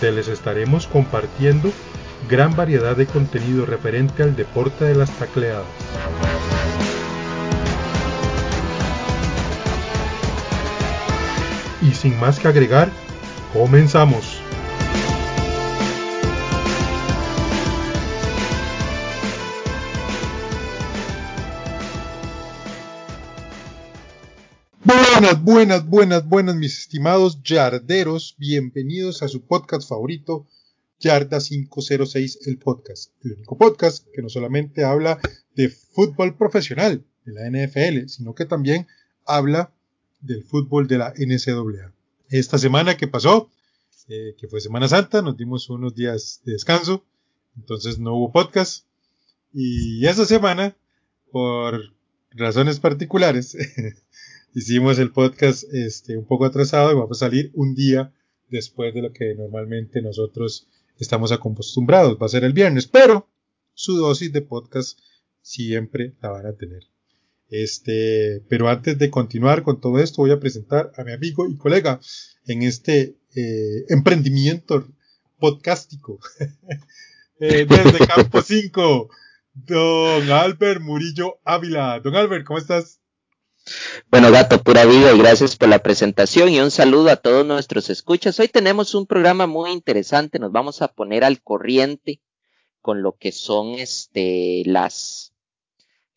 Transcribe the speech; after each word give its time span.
donde 0.00 0.12
les 0.12 0.28
estaremos 0.28 0.86
compartiendo 0.86 1.72
gran 2.28 2.54
variedad 2.54 2.96
de 2.96 3.06
contenido 3.06 3.66
referente 3.66 4.22
al 4.22 4.36
deporte 4.36 4.84
de 4.84 4.94
las 4.94 5.10
tacleadas. 5.10 5.66
Y 11.82 11.92
sin 11.92 12.18
más 12.20 12.38
que 12.38 12.48
agregar, 12.48 12.90
comenzamos. 13.52 14.37
Buenas, 25.18 25.42
buenas, 25.42 25.84
buenas, 25.84 26.28
buenas, 26.28 26.54
mis 26.54 26.78
estimados 26.78 27.42
yarderos. 27.42 28.36
Bienvenidos 28.38 29.20
a 29.20 29.26
su 29.26 29.44
podcast 29.44 29.88
favorito, 29.88 30.46
Yarda 31.00 31.40
506, 31.40 32.46
el 32.46 32.56
podcast. 32.58 33.10
El 33.24 33.32
único 33.32 33.58
podcast 33.58 34.06
que 34.14 34.22
no 34.22 34.28
solamente 34.28 34.84
habla 34.84 35.18
de 35.56 35.70
fútbol 35.70 36.36
profesional, 36.36 37.04
de 37.24 37.32
la 37.32 37.50
NFL, 37.50 38.06
sino 38.06 38.32
que 38.36 38.44
también 38.44 38.86
habla 39.26 39.72
del 40.20 40.44
fútbol 40.44 40.86
de 40.86 40.98
la 40.98 41.12
NCAA. 41.16 41.92
Esta 42.28 42.56
semana 42.56 42.96
que 42.96 43.08
pasó, 43.08 43.50
eh, 44.06 44.36
que 44.38 44.46
fue 44.46 44.60
Semana 44.60 44.86
Santa, 44.86 45.20
nos 45.20 45.36
dimos 45.36 45.68
unos 45.68 45.96
días 45.96 46.42
de 46.44 46.52
descanso, 46.52 47.04
entonces 47.56 47.98
no 47.98 48.14
hubo 48.14 48.30
podcast. 48.30 48.84
Y 49.52 50.06
esta 50.06 50.24
semana, 50.24 50.76
por 51.32 51.92
razones 52.30 52.78
particulares, 52.78 53.56
hicimos 54.54 54.98
el 54.98 55.12
podcast 55.12 55.64
este, 55.72 56.16
un 56.16 56.24
poco 56.24 56.44
atrasado 56.44 56.92
y 56.92 56.94
vamos 56.94 57.22
a 57.22 57.26
salir 57.26 57.50
un 57.54 57.74
día 57.74 58.12
después 58.48 58.94
de 58.94 59.02
lo 59.02 59.12
que 59.12 59.34
normalmente 59.34 60.02
nosotros 60.02 60.66
estamos 60.98 61.32
acostumbrados. 61.32 62.18
Va 62.20 62.26
a 62.26 62.30
ser 62.30 62.44
el 62.44 62.52
viernes, 62.52 62.86
pero 62.86 63.28
su 63.74 63.96
dosis 63.96 64.32
de 64.32 64.42
podcast 64.42 64.98
siempre 65.40 66.14
la 66.20 66.30
van 66.30 66.46
a 66.46 66.52
tener. 66.54 66.84
Este, 67.50 68.42
pero 68.48 68.68
antes 68.68 68.98
de 68.98 69.10
continuar 69.10 69.62
con 69.62 69.80
todo 69.80 69.98
esto, 70.00 70.22
voy 70.22 70.32
a 70.32 70.40
presentar 70.40 70.92
a 70.96 71.04
mi 71.04 71.12
amigo 71.12 71.48
y 71.48 71.56
colega 71.56 72.00
en 72.46 72.62
este 72.62 73.16
eh, 73.34 73.84
emprendimiento 73.88 74.86
podcastico 75.38 76.18
eh, 77.40 77.66
desde 77.66 78.06
Campo 78.06 78.42
5, 78.42 79.08
don 79.54 80.30
Albert 80.30 80.80
Murillo 80.82 81.38
Ávila. 81.44 82.00
Don 82.00 82.16
Albert, 82.16 82.44
¿cómo 82.44 82.58
estás? 82.58 82.97
Bueno, 84.10 84.30
gato, 84.30 84.62
pura 84.62 84.84
vida 84.84 85.12
y 85.12 85.18
gracias 85.18 85.56
por 85.56 85.68
la 85.68 85.82
presentación 85.82 86.48
y 86.50 86.60
un 86.60 86.70
saludo 86.70 87.10
a 87.10 87.16
todos 87.16 87.44
nuestros 87.46 87.90
escuchas. 87.90 88.38
Hoy 88.40 88.48
tenemos 88.48 88.94
un 88.94 89.06
programa 89.06 89.46
muy 89.46 89.70
interesante, 89.70 90.38
nos 90.38 90.52
vamos 90.52 90.82
a 90.82 90.88
poner 90.88 91.24
al 91.24 91.42
corriente 91.42 92.20
con 92.80 93.02
lo 93.02 93.16
que 93.16 93.32
son 93.32 93.74
este 93.74 94.62
las 94.66 95.34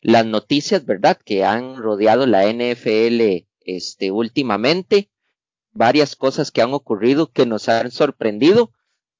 las 0.00 0.26
noticias, 0.26 0.84
¿verdad? 0.84 1.18
Que 1.24 1.44
han 1.44 1.76
rodeado 1.76 2.26
la 2.26 2.50
NFL 2.50 3.46
este 3.60 4.10
últimamente, 4.10 5.10
varias 5.70 6.16
cosas 6.16 6.50
que 6.50 6.62
han 6.62 6.74
ocurrido 6.74 7.30
que 7.30 7.46
nos 7.46 7.68
han 7.68 7.90
sorprendido, 7.90 8.72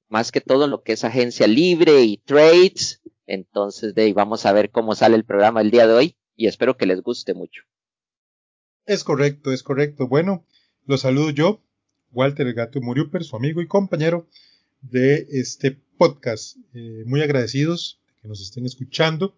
más 0.09 0.31
que 0.31 0.41
todo 0.41 0.67
lo 0.67 0.83
que 0.83 0.93
es 0.93 1.03
agencia 1.03 1.47
libre 1.47 2.01
y 2.01 2.17
trades. 2.17 3.01
Entonces, 3.25 3.95
de 3.95 4.03
ahí 4.03 4.13
vamos 4.13 4.45
a 4.45 4.51
ver 4.51 4.69
cómo 4.71 4.95
sale 4.95 5.15
el 5.15 5.23
programa 5.23 5.61
el 5.61 5.71
día 5.71 5.87
de 5.87 5.93
hoy 5.93 6.17
y 6.35 6.47
espero 6.47 6.75
que 6.75 6.85
les 6.85 7.01
guste 7.01 7.33
mucho. 7.33 7.63
Es 8.85 9.05
correcto, 9.05 9.53
es 9.53 9.63
correcto. 9.63 10.09
Bueno, 10.09 10.45
los 10.85 11.01
saludo 11.01 11.29
yo, 11.29 11.63
Walter 12.11 12.47
el 12.47 12.53
Gato 12.53 12.81
Muriuper, 12.81 13.23
su 13.23 13.37
amigo 13.37 13.61
y 13.61 13.67
compañero 13.67 14.27
de 14.81 15.25
este 15.29 15.79
podcast. 15.97 16.57
Eh, 16.73 17.03
muy 17.05 17.21
agradecidos 17.21 18.01
de 18.07 18.21
que 18.21 18.27
nos 18.27 18.41
estén 18.41 18.65
escuchando. 18.65 19.37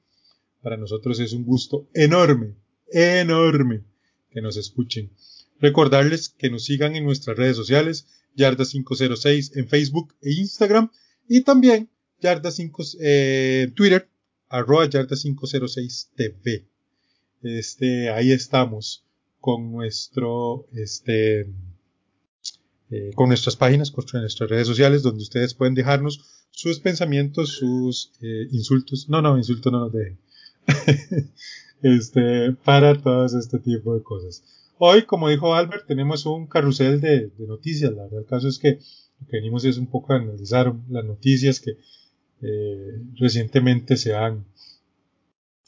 Para 0.63 0.77
nosotros 0.77 1.19
es 1.19 1.33
un 1.33 1.43
gusto 1.43 1.87
enorme, 1.93 2.55
enorme 2.91 3.83
que 4.31 4.41
nos 4.41 4.57
escuchen. 4.57 5.11
Recordarles 5.59 6.29
que 6.29 6.49
nos 6.49 6.65
sigan 6.65 6.95
en 6.95 7.05
nuestras 7.05 7.37
redes 7.37 7.55
sociales, 7.55 8.07
Yarda506 8.35 9.57
en 9.57 9.69
Facebook 9.69 10.15
e 10.23 10.33
Instagram 10.33 10.89
y 11.29 11.41
también 11.41 11.87
Yarda5 12.19 12.97
eh, 12.99 13.71
Twitter, 13.75 14.09
arroba 14.49 14.89
Yarda506 14.89 16.07
TV. 16.15 16.65
Este, 17.43 18.09
ahí 18.09 18.31
estamos 18.31 19.04
con 19.45 19.71
nuestro, 19.71 20.65
este, 20.73 21.41
eh, 22.89 23.11
con 23.13 23.27
nuestras 23.27 23.55
páginas, 23.55 23.91
con 23.91 24.03
nuestras 24.13 24.49
redes 24.49 24.65
sociales, 24.65 25.03
donde 25.03 25.21
ustedes 25.21 25.53
pueden 25.53 25.75
dejarnos 25.75 26.47
sus 26.49 26.79
pensamientos, 26.79 27.49
sus 27.49 28.11
eh, 28.21 28.47
insultos. 28.49 29.07
No, 29.07 29.21
no, 29.21 29.37
insultos 29.37 29.71
no 29.71 29.81
nos 29.81 29.93
dejen. 29.93 30.17
este, 31.83 32.53
para 32.53 32.99
todo 32.99 33.23
este 33.27 33.59
tipo 33.59 33.93
de 33.93 34.01
cosas. 34.01 34.43
Hoy, 34.79 35.03
como 35.03 35.29
dijo 35.29 35.53
Albert, 35.53 35.85
tenemos 35.85 36.25
un 36.25 36.47
carrusel 36.47 36.99
de, 36.99 37.31
noticias. 37.37 37.93
La 37.93 38.05
verdad, 38.05 38.21
el 38.21 38.25
caso 38.25 38.47
es 38.47 38.57
que 38.57 38.79
lo 39.19 39.27
que 39.27 39.37
venimos 39.37 39.63
es 39.63 39.77
un 39.77 39.85
poco 39.85 40.13
a 40.13 40.15
analizar 40.15 40.73
las 40.89 41.05
noticias 41.05 41.59
que 41.59 41.77
eh, 42.41 42.99
recientemente 43.19 43.95
se 43.95 44.15
han 44.15 44.43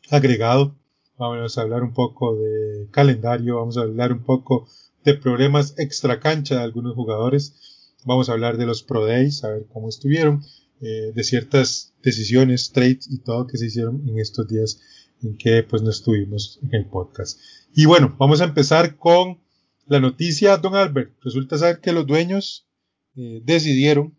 agregado 0.09 0.75
Vamos 1.17 1.57
a 1.57 1.61
hablar 1.61 1.81
un 1.81 1.93
poco 1.93 2.35
de 2.35 2.89
calendario, 2.91 3.55
vamos 3.55 3.77
a 3.77 3.81
hablar 3.81 4.13
un 4.13 4.23
poco 4.23 4.67
de 5.03 5.15
problemas 5.15 5.73
extra 5.79 6.19
cancha 6.19 6.57
de 6.57 6.61
algunos 6.61 6.93
jugadores, 6.93 7.95
vamos 8.05 8.29
a 8.29 8.33
hablar 8.33 8.57
de 8.57 8.67
los 8.67 8.83
Pro 8.83 9.05
Days, 9.05 9.43
a 9.43 9.49
ver 9.49 9.65
cómo 9.73 9.89
estuvieron, 9.89 10.43
eh, 10.79 11.11
de 11.15 11.23
ciertas 11.23 11.95
decisiones, 12.03 12.71
trades 12.71 13.09
y 13.09 13.17
todo 13.19 13.47
que 13.47 13.57
se 13.57 13.65
hicieron 13.65 14.07
en 14.07 14.19
estos 14.19 14.47
días 14.47 14.79
en 15.23 15.37
que 15.37 15.63
pues 15.63 15.81
no 15.81 15.89
estuvimos 15.89 16.59
en 16.61 16.75
el 16.75 16.85
podcast. 16.85 17.39
Y 17.73 17.85
bueno, 17.85 18.15
vamos 18.19 18.41
a 18.41 18.45
empezar 18.45 18.97
con 18.97 19.39
la 19.87 19.99
noticia, 19.99 20.57
don 20.57 20.75
Albert. 20.75 21.13
Resulta 21.23 21.57
ser 21.57 21.79
que 21.79 21.93
los 21.93 22.05
dueños 22.05 22.67
eh, 23.15 23.41
decidieron 23.43 24.15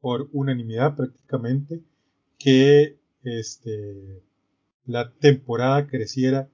por 0.00 0.30
unanimidad 0.32 0.96
prácticamente 0.96 1.82
que 2.38 2.98
este 3.24 4.22
la 4.88 5.10
temporada 5.10 5.86
creciera 5.86 6.48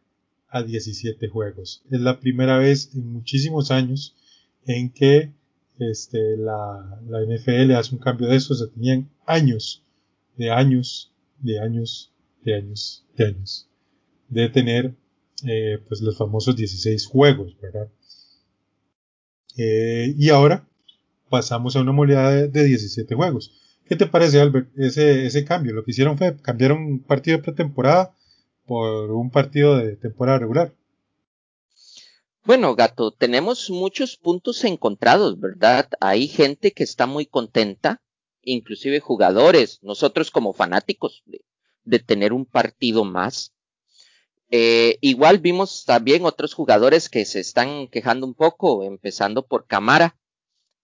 a 0.49 0.63
17 0.63 1.29
juegos. 1.29 1.83
Es 1.91 2.01
la 2.01 2.21
primera 2.21 2.59
vez 2.59 2.91
en 2.95 3.13
muchísimos 3.13 3.71
años 3.71 4.17
en 4.67 4.91
que 4.91 5.33
este, 5.79 6.37
la, 6.37 7.01
la 7.09 7.23
NFL 7.23 7.73
hace 7.73 7.95
un 7.95 8.01
cambio 8.01 8.29
de 8.29 8.37
eso. 8.37 8.55
Se 8.55 8.67
tenían 8.69 9.09
años, 9.27 9.85
de 10.37 10.51
años, 10.51 11.13
de 11.39 11.61
años, 11.61 12.13
de 12.45 12.55
años, 12.57 13.05
de 13.17 13.25
años, 13.27 13.69
de 14.29 14.49
tener 14.49 14.95
eh, 15.47 15.79
pues 15.89 16.01
los 16.01 16.17
famosos 16.17 16.57
16 16.57 17.07
juegos, 17.07 17.57
¿verdad? 17.61 17.89
Eh, 19.57 20.15
y 20.19 20.29
ahora 20.31 20.67
pasamos 21.31 21.77
a 21.77 21.81
una 21.81 21.93
modalidad 21.93 22.33
de, 22.33 22.49
de, 22.49 22.65
17 22.65 23.15
juegos. 23.15 23.53
¿Qué 23.87 23.95
te 23.97 24.07
parece, 24.07 24.41
Albert, 24.41 24.69
ese, 24.77 25.27
ese 25.27 25.45
cambio? 25.45 25.73
Lo 25.73 25.85
que 25.85 25.93
hicieron 25.93 26.17
fue 26.19 26.37
cambiaron 26.37 26.79
un 26.79 26.99
partido 27.01 27.37
de 27.37 27.43
pretemporada 27.43 28.15
por 28.67 29.11
un 29.11 29.31
partido 29.31 29.77
de 29.77 29.97
temporada 29.97 30.39
regular. 30.39 30.75
Bueno, 32.45 32.75
gato, 32.75 33.11
tenemos 33.11 33.71
muchos 33.71 34.17
puntos 34.17 34.65
encontrados, 34.65 35.41
¿verdad? 35.41 35.89
Hay 36.01 36.29
gente 36.29 36.73
que 36.73 36.85
está 36.85 37.07
muy 37.07 37.25
contenta, 37.25 38.03
inclusive 38.43 39.01
jugadores, 39.01 39.79
nosotros 39.83 40.31
como 40.31 40.53
fanáticos, 40.53 41.23
de, 41.85 41.99
tener 42.01 42.35
un 42.35 42.45
partido 42.45 43.05
más. 43.05 43.55
Eh, 44.51 44.99
igual 45.01 45.39
vimos 45.39 45.85
también 45.87 46.27
otros 46.27 46.53
jugadores 46.53 47.09
que 47.09 47.25
se 47.25 47.41
están 47.41 47.89
quejando 47.89 48.27
un 48.27 48.35
poco, 48.35 48.85
empezando 48.85 49.47
por 49.47 49.67
Camara 49.67 50.19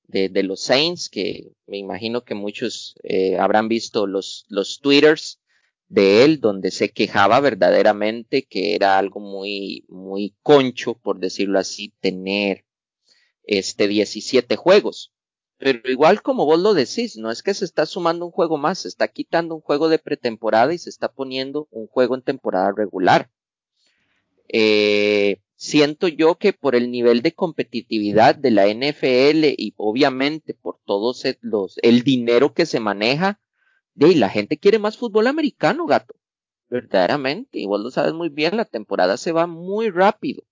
de, 0.08 0.42
los 0.42 0.60
Saints, 0.60 1.10
que 1.10 1.52
me 1.66 1.76
imagino 1.76 2.24
que 2.24 2.34
muchos 2.34 2.94
eh, 3.02 3.38
habrán 3.38 3.68
visto 3.68 4.06
los, 4.06 4.46
los 4.48 4.80
twitters 4.80 5.39
de 5.90 6.24
él, 6.24 6.40
donde 6.40 6.70
se 6.70 6.90
quejaba 6.90 7.40
verdaderamente 7.40 8.44
que 8.44 8.74
era 8.76 8.96
algo 8.96 9.20
muy, 9.20 9.84
muy 9.88 10.36
concho, 10.42 10.94
por 10.94 11.18
decirlo 11.18 11.58
así, 11.58 11.92
tener 12.00 12.64
este 13.42 13.88
17 13.88 14.56
juegos. 14.56 15.12
Pero 15.58 15.90
igual 15.90 16.22
como 16.22 16.46
vos 16.46 16.60
lo 16.60 16.74
decís, 16.74 17.16
no 17.16 17.30
es 17.30 17.42
que 17.42 17.54
se 17.54 17.64
está 17.64 17.86
sumando 17.86 18.24
un 18.24 18.30
juego 18.30 18.56
más, 18.56 18.78
se 18.78 18.88
está 18.88 19.08
quitando 19.08 19.56
un 19.56 19.60
juego 19.60 19.88
de 19.88 19.98
pretemporada 19.98 20.72
y 20.72 20.78
se 20.78 20.88
está 20.88 21.12
poniendo 21.12 21.66
un 21.72 21.88
juego 21.88 22.14
en 22.14 22.22
temporada 22.22 22.72
regular. 22.74 23.28
Eh, 24.48 25.40
siento 25.56 26.06
yo 26.06 26.36
que 26.36 26.52
por 26.52 26.76
el 26.76 26.92
nivel 26.92 27.20
de 27.20 27.32
competitividad 27.32 28.36
de 28.36 28.52
la 28.52 28.68
NFL 28.68 29.44
y 29.58 29.74
obviamente 29.76 30.54
por 30.54 30.78
todos 30.84 31.24
los, 31.40 31.78
el 31.82 32.04
dinero 32.04 32.54
que 32.54 32.64
se 32.64 32.78
maneja, 32.78 33.40
de 34.08 34.14
la 34.16 34.30
gente 34.30 34.58
quiere 34.58 34.78
más 34.78 34.96
fútbol 34.96 35.26
americano, 35.26 35.86
gato. 35.86 36.14
Verdaderamente, 36.68 37.58
y 37.58 37.66
vos 37.66 37.80
lo 37.80 37.90
sabes 37.90 38.14
muy 38.14 38.28
bien, 38.28 38.56
la 38.56 38.64
temporada 38.64 39.16
se 39.16 39.32
va 39.32 39.46
muy 39.46 39.90
rápido, 39.90 40.44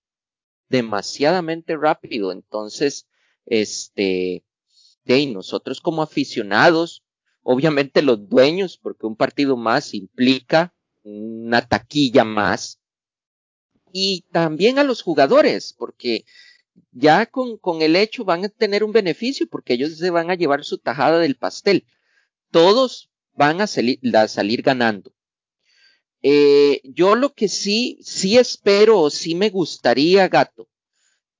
demasiadamente 0.67 1.77
rápido. 1.77 2.31
Entonces, 2.31 3.07
este, 3.45 4.43
de 5.05 5.27
nosotros 5.27 5.81
como 5.81 6.01
aficionados, 6.01 7.03
obviamente 7.41 8.01
los 8.01 8.29
dueños, 8.29 8.77
porque 8.77 9.07
un 9.07 9.15
partido 9.15 9.55
más 9.57 9.93
implica 9.93 10.73
una 11.03 11.65
taquilla 11.65 12.25
más, 12.25 12.79
y 13.91 14.25
también 14.31 14.77
a 14.77 14.83
los 14.83 15.01
jugadores, 15.01 15.73
porque 15.73 16.25
ya 16.91 17.25
con, 17.25 17.57
con, 17.57 17.81
el 17.81 17.95
hecho 17.95 18.25
van 18.25 18.45
a 18.45 18.49
tener 18.49 18.83
un 18.83 18.91
beneficio, 18.91 19.47
porque 19.49 19.73
ellos 19.73 19.97
se 19.97 20.11
van 20.11 20.29
a 20.29 20.35
llevar 20.35 20.63
su 20.63 20.77
tajada 20.77 21.17
del 21.17 21.35
pastel. 21.35 21.87
Todos 22.51 23.08
van 23.39 23.61
a, 23.61 23.67
salir, 23.67 23.99
a 24.13 24.27
salir 24.27 24.61
ganando. 24.61 25.13
Eh, 26.21 26.81
yo 26.83 27.15
lo 27.15 27.33
que 27.33 27.47
sí, 27.47 27.97
sí 28.01 28.37
espero 28.37 28.99
o 28.99 29.09
sí 29.09 29.33
me 29.33 29.49
gustaría, 29.49 30.27
gato, 30.27 30.67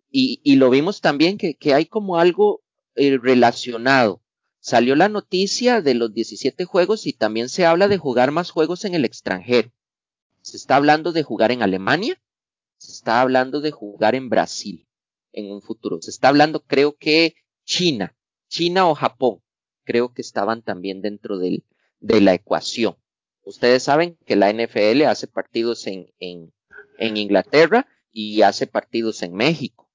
y, 0.10 0.56
lo 0.56 0.70
vimos 0.70 1.02
también 1.02 1.38
que, 1.38 1.56
que 1.56 1.74
hay 1.74 1.86
como 1.86 2.18
algo 2.18 2.62
eh, 2.96 3.20
relacionado. 3.22 4.24
Salió 4.62 4.96
la 4.96 5.10
noticia 5.10 5.82
de 5.82 5.94
los 5.94 6.14
17 6.14 6.64
juegos 6.64 7.06
y 7.06 7.12
también 7.12 7.50
se 7.50 7.66
habla 7.66 7.90
de 7.90 7.98
jugar 7.98 8.32
más 8.32 8.50
juegos 8.50 8.86
en 8.86 8.96
el 8.96 9.04
extranjero. 9.04 9.72
Se 10.42 10.56
está 10.56 10.78
hablando 10.78 11.12
de 11.12 11.24
jugar 11.24 11.52
en 11.52 11.62
Alemania, 11.62 12.20
se 12.78 12.94
está 12.94 13.20
hablando 13.20 13.60
de 13.60 13.72
jugar 13.72 14.16
en 14.16 14.30
Brasil 14.30 14.88
en 15.34 15.52
un 15.52 15.62
futuro. 15.62 16.02
Se 16.02 16.12
está 16.12 16.30
hablando, 16.30 16.62
creo 16.62 16.96
que 16.98 17.36
China, 17.66 18.16
China 18.48 18.88
o 18.88 18.96
Japón, 18.96 19.42
creo 19.84 20.14
que 20.14 20.22
estaban 20.22 20.62
también 20.62 21.02
dentro 21.02 21.38
del, 21.38 21.64
de 22.00 22.22
la 22.22 22.34
ecuación. 22.34 22.96
Ustedes 23.44 23.84
saben 23.84 24.18
que 24.26 24.36
la 24.36 24.52
NFL 24.52 25.04
hace 25.04 25.28
partidos 25.28 25.88
en, 25.88 26.12
en, 26.20 26.54
en 26.98 27.18
Inglaterra 27.18 27.88
y 28.12 28.42
hace 28.42 28.68
partidos 28.68 29.24
en 29.24 29.34
México. 29.34 29.90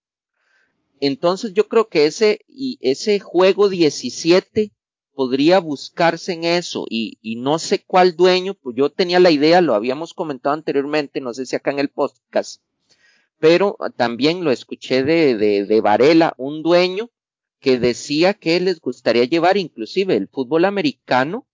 Entonces 1.00 1.52
yo 1.54 1.68
creo 1.68 1.88
que 1.88 2.06
ese, 2.06 2.40
y 2.48 2.78
ese 2.80 3.20
juego 3.20 3.68
17 3.68 4.72
podría 5.14 5.60
buscarse 5.60 6.32
en 6.32 6.44
eso 6.44 6.86
y, 6.88 7.18
y, 7.22 7.36
no 7.36 7.58
sé 7.58 7.84
cuál 7.84 8.16
dueño, 8.16 8.54
pues 8.54 8.76
yo 8.76 8.90
tenía 8.90 9.20
la 9.20 9.30
idea, 9.30 9.60
lo 9.60 9.74
habíamos 9.74 10.12
comentado 10.12 10.54
anteriormente, 10.54 11.20
no 11.20 11.32
sé 11.34 11.46
si 11.46 11.54
acá 11.54 11.70
en 11.70 11.78
el 11.78 11.88
podcast, 11.88 12.62
pero 13.38 13.76
también 13.96 14.42
lo 14.42 14.50
escuché 14.50 15.04
de, 15.04 15.36
de, 15.36 15.66
de 15.66 15.80
Varela, 15.80 16.34
un 16.36 16.62
dueño 16.62 17.10
que 17.60 17.78
decía 17.78 18.34
que 18.34 18.58
les 18.60 18.80
gustaría 18.80 19.24
llevar 19.24 19.56
inclusive 19.56 20.16
el 20.16 20.28
fútbol 20.28 20.64
americano 20.64 21.46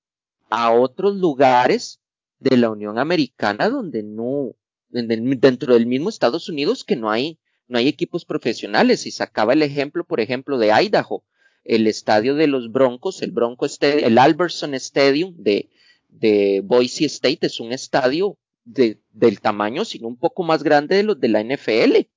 a 0.50 0.73
otros 0.73 1.17
lugares 1.17 2.00
de 2.38 2.56
la 2.56 2.70
Unión 2.70 2.99
Americana 2.99 3.69
donde 3.69 4.02
no, 4.02 4.55
dentro 4.88 5.75
del 5.75 5.87
mismo 5.87 6.08
Estados 6.08 6.49
Unidos 6.49 6.85
que 6.85 6.97
no 6.97 7.11
hay 7.11 7.38
no 7.70 7.79
hay 7.79 7.88
equipos 7.88 8.25
profesionales. 8.25 9.06
Y 9.06 9.12
sacaba 9.12 9.55
el 9.55 9.62
ejemplo, 9.62 10.05
por 10.05 10.20
ejemplo, 10.20 10.58
de 10.58 10.73
Idaho, 10.73 11.25
el 11.64 11.87
estadio 11.87 12.35
de 12.35 12.49
los 12.49 12.73
Broncos, 12.73 13.23
el 13.23 13.31
Bronco 13.31 13.64
Stadium, 13.64 14.05
el 14.05 14.19
Albertson 14.19 14.75
Stadium 14.75 15.35
de, 15.37 15.70
de 16.08 16.62
Boise 16.64 17.05
State 17.06 17.47
es 17.47 17.61
un 17.61 17.73
estadio 17.73 18.37
de, 18.64 19.00
del 19.12 19.41
tamaño, 19.41 19.85
sino 19.85 20.08
un 20.08 20.17
poco 20.17 20.43
más 20.43 20.64
grande 20.64 20.97
de 20.97 21.05
los 21.05 21.20
de 21.20 21.29
la 21.29 21.44
NFL. 21.44 22.08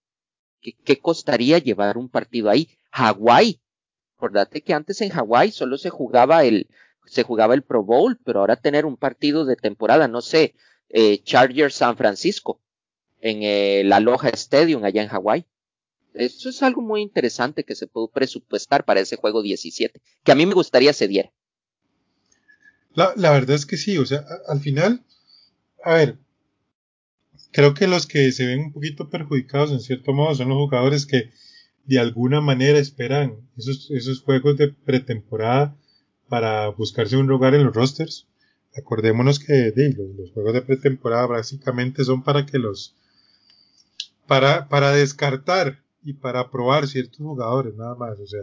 ¿Qué, 0.59 0.73
qué 0.83 0.99
costaría 0.99 1.59
llevar 1.59 1.97
un 1.97 2.09
partido 2.09 2.49
ahí? 2.49 2.69
Hawái. 2.91 3.61
Acordate 4.17 4.61
que 4.61 4.73
antes 4.73 5.01
en 5.01 5.09
Hawái 5.09 5.51
solo 5.51 5.77
se 5.77 5.89
jugaba 5.91 6.45
el, 6.45 6.67
se 7.05 7.23
jugaba 7.23 7.53
el 7.53 7.63
Pro 7.63 7.83
Bowl, 7.83 8.19
pero 8.23 8.39
ahora 8.39 8.55
tener 8.55 8.85
un 8.85 8.97
partido 8.97 9.45
de 9.45 9.55
temporada, 9.55 10.07
no 10.07 10.21
sé, 10.21 10.55
eh, 10.89 11.21
Chargers 11.23 11.75
San 11.75 11.97
Francisco, 11.97 12.59
en 13.21 13.43
el 13.43 13.91
Aloha 13.91 14.29
Stadium 14.29 14.83
allá 14.83 15.03
en 15.03 15.09
Hawái. 15.09 15.45
Eso 16.13 16.49
es 16.49 16.61
algo 16.61 16.81
muy 16.81 17.01
interesante 17.01 17.63
que 17.63 17.75
se 17.75 17.87
puede 17.87 18.07
presupuestar 18.13 18.85
para 18.85 18.99
ese 18.99 19.15
juego 19.15 19.41
17, 19.41 20.01
que 20.23 20.31
a 20.31 20.35
mí 20.35 20.45
me 20.45 20.53
gustaría 20.53 20.93
se 20.93 21.07
diera. 21.07 21.31
La, 22.93 23.13
la 23.15 23.31
verdad 23.31 23.55
es 23.55 23.65
que 23.65 23.77
sí, 23.77 23.97
o 23.97 24.05
sea, 24.05 24.23
al 24.47 24.59
final, 24.59 25.03
a 25.83 25.95
ver, 25.95 26.17
creo 27.51 27.73
que 27.73 27.87
los 27.87 28.05
que 28.05 28.31
se 28.31 28.45
ven 28.45 28.59
un 28.59 28.73
poquito 28.73 29.09
perjudicados 29.09 29.71
en 29.71 29.79
cierto 29.79 30.13
modo 30.13 30.35
son 30.35 30.49
los 30.49 30.57
jugadores 30.57 31.07
que 31.07 31.31
de 31.85 31.99
alguna 31.99 32.39
manera 32.39 32.77
esperan 32.77 33.49
esos, 33.57 33.89
esos 33.91 34.21
juegos 34.21 34.57
de 34.57 34.69
pretemporada 34.69 35.75
para 36.33 36.67
buscarse 36.69 37.15
un 37.15 37.27
lugar 37.27 37.53
en 37.53 37.63
los 37.63 37.75
rosters. 37.75 38.25
Acordémonos 38.75 39.37
que 39.37 39.71
los, 40.17 40.31
juegos 40.31 40.53
de 40.53 40.63
pretemporada 40.63 41.27
básicamente 41.27 42.03
son 42.03 42.23
para 42.23 42.47
que 42.47 42.57
los 42.57 42.95
para, 44.25 44.67
para 44.67 44.89
descartar 44.93 45.83
y 46.03 46.13
para 46.13 46.49
probar 46.49 46.87
ciertos 46.87 47.19
jugadores, 47.19 47.75
nada 47.75 47.93
más. 47.93 48.19
O 48.19 48.25
sea, 48.25 48.41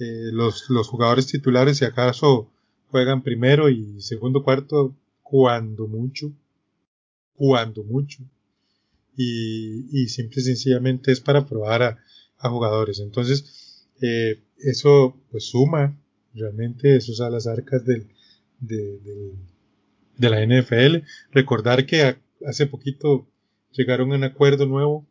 eh, 0.00 0.32
los, 0.32 0.68
los 0.68 0.86
jugadores 0.88 1.26
titulares, 1.26 1.78
si 1.78 1.86
acaso 1.86 2.50
juegan 2.90 3.22
primero 3.22 3.70
y 3.70 4.02
segundo 4.02 4.42
cuarto, 4.42 4.94
cuando 5.22 5.88
mucho, 5.88 6.30
cuando 7.36 7.84
mucho. 7.84 8.22
Y, 9.16 9.86
y 9.98 10.08
simple 10.08 10.42
y 10.42 10.44
sencillamente 10.44 11.10
es 11.10 11.20
para 11.20 11.46
probar 11.46 11.82
a, 11.84 11.98
a 12.36 12.50
jugadores. 12.50 13.00
Entonces, 13.00 13.86
eh, 14.02 14.42
eso 14.58 15.16
pues 15.30 15.46
suma 15.46 15.96
realmente 16.34 16.96
eso 16.96 17.12
es 17.12 17.20
a 17.20 17.30
las 17.30 17.46
arcas 17.46 17.84
del, 17.84 18.08
de, 18.60 18.98
de, 18.98 19.32
de 20.16 20.30
la 20.30 20.44
NFL. 20.44 21.04
Recordar 21.32 21.86
que 21.86 22.16
hace 22.46 22.66
poquito 22.66 23.26
llegaron 23.72 24.12
a 24.12 24.16
un 24.16 24.24
acuerdo 24.24 24.66
nuevo 24.66 25.06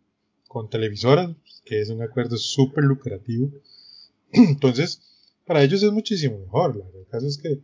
con 0.48 0.70
televisoras, 0.70 1.36
que 1.66 1.82
es 1.82 1.90
un 1.90 2.02
acuerdo 2.02 2.38
súper 2.38 2.84
lucrativo. 2.84 3.52
Entonces, 4.32 5.02
para 5.46 5.64
ellos 5.64 5.84
es 5.84 5.92
muchísimo 5.92 6.40
mejor. 6.40 6.76
La 6.78 6.86
verdad, 6.86 7.02
el 7.02 7.08
caso 7.08 7.28
es 7.28 7.38
que, 7.38 7.60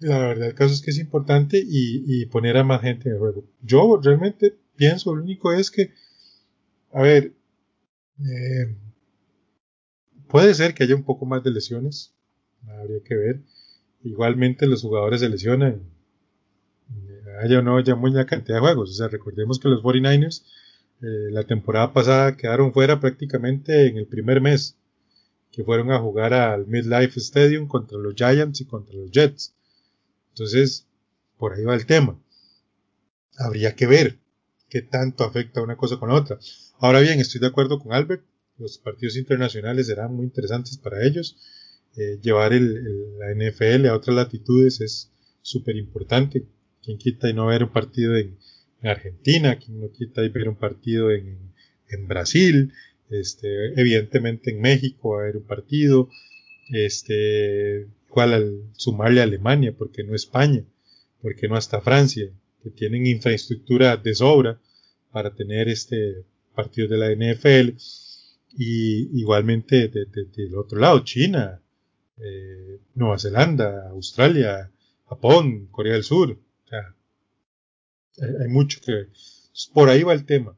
la 0.00 0.18
verdad, 0.18 0.48
el 0.48 0.54
caso 0.54 0.74
es 0.74 0.82
que 0.82 0.90
es 0.90 0.98
importante 0.98 1.58
y, 1.58 2.04
y 2.06 2.26
poner 2.26 2.56
a 2.56 2.64
más 2.64 2.82
gente 2.82 3.08
en 3.08 3.14
el 3.14 3.20
juego. 3.20 3.44
Yo 3.62 4.00
realmente 4.02 4.56
pienso, 4.76 5.14
lo 5.14 5.22
único 5.22 5.52
es 5.52 5.70
que, 5.70 5.92
a 6.92 7.02
ver, 7.02 7.32
eh, 8.20 8.76
puede 10.32 10.54
ser 10.54 10.72
que 10.72 10.84
haya 10.84 10.96
un 10.96 11.04
poco 11.04 11.26
más 11.26 11.44
de 11.44 11.50
lesiones, 11.50 12.14
habría 12.66 13.00
que 13.04 13.14
ver. 13.14 13.40
Igualmente 14.02 14.66
los 14.66 14.80
jugadores 14.80 15.20
se 15.20 15.28
lesionan, 15.28 15.82
haya 17.42 17.58
o 17.58 17.62
no 17.62 17.76
haya 17.76 17.94
mucha 17.94 18.24
cantidad 18.24 18.56
de 18.56 18.62
juegos. 18.62 18.90
O 18.90 18.94
sea, 18.94 19.08
recordemos 19.08 19.60
que 19.60 19.68
los 19.68 19.82
49ers 19.82 20.42
eh, 21.02 21.30
la 21.30 21.44
temporada 21.44 21.92
pasada 21.92 22.34
quedaron 22.36 22.72
fuera 22.72 22.98
prácticamente 22.98 23.88
en 23.88 23.98
el 23.98 24.06
primer 24.06 24.40
mes, 24.40 24.78
que 25.50 25.64
fueron 25.64 25.92
a 25.92 25.98
jugar 25.98 26.32
al 26.32 26.66
Midlife 26.66 27.20
Stadium 27.20 27.68
contra 27.68 27.98
los 27.98 28.14
Giants 28.14 28.62
y 28.62 28.64
contra 28.64 28.94
los 28.94 29.10
Jets. 29.10 29.54
Entonces, 30.30 30.86
por 31.36 31.52
ahí 31.52 31.64
va 31.64 31.74
el 31.74 31.84
tema. 31.84 32.18
Habría 33.36 33.76
que 33.76 33.86
ver 33.86 34.18
qué 34.70 34.80
tanto 34.80 35.24
afecta 35.24 35.60
una 35.60 35.76
cosa 35.76 35.98
con 35.98 36.10
otra. 36.10 36.38
Ahora 36.78 37.00
bien, 37.00 37.20
estoy 37.20 37.38
de 37.40 37.48
acuerdo 37.48 37.78
con 37.78 37.92
Albert. 37.92 38.24
Los 38.62 38.78
partidos 38.78 39.16
internacionales 39.16 39.88
serán 39.88 40.14
muy 40.14 40.24
interesantes 40.24 40.78
para 40.78 41.04
ellos. 41.04 41.36
Eh, 41.96 42.18
llevar 42.22 42.52
el, 42.52 43.18
la 43.18 43.34
NFL 43.34 43.86
a 43.86 43.96
otras 43.96 44.14
latitudes 44.14 44.80
es 44.80 45.10
súper 45.42 45.76
importante. 45.76 46.46
Quien 46.82 46.96
quita 46.96 47.28
y 47.28 47.34
no 47.34 47.46
ver 47.46 47.64
un 47.64 47.72
partido 47.72 48.16
en, 48.16 48.38
en 48.80 48.88
Argentina, 48.88 49.58
quien 49.58 49.80
no 49.80 49.90
quita 49.90 50.24
y 50.24 50.28
ver 50.28 50.48
un 50.48 50.56
partido 50.56 51.10
en, 51.10 51.38
en 51.88 52.06
Brasil, 52.06 52.72
este, 53.10 53.78
evidentemente 53.80 54.50
en 54.50 54.60
México 54.60 55.10
va 55.10 55.18
a 55.18 55.22
haber 55.24 55.38
un 55.38 55.44
partido, 55.44 56.08
este, 56.70 57.88
igual 58.08 58.32
al 58.32 58.62
sumarle 58.74 59.20
a 59.20 59.24
Alemania, 59.24 59.74
porque 59.76 60.04
no 60.04 60.14
España, 60.14 60.64
porque 61.20 61.48
no 61.48 61.56
hasta 61.56 61.80
Francia, 61.80 62.30
que 62.62 62.70
tienen 62.70 63.06
infraestructura 63.06 63.96
de 63.96 64.14
sobra 64.14 64.60
para 65.10 65.34
tener 65.34 65.68
este 65.68 66.24
partido 66.54 66.88
de 66.88 66.98
la 66.98 67.10
NFL, 67.12 67.76
y 68.56 69.20
igualmente 69.20 69.88
del 69.88 70.10
de, 70.10 70.24
de, 70.24 70.56
otro 70.56 70.78
lado, 70.78 71.04
China, 71.04 71.60
eh, 72.18 72.80
Nueva 72.94 73.18
Zelanda, 73.18 73.88
Australia, 73.90 74.70
Japón, 75.08 75.66
Corea 75.70 75.94
del 75.94 76.04
Sur, 76.04 76.30
o 76.30 76.68
sea, 76.68 76.94
hay 78.40 78.48
mucho 78.48 78.80
que 78.84 79.08
por 79.72 79.88
ahí 79.88 80.02
va 80.02 80.12
el 80.12 80.26
tema. 80.26 80.56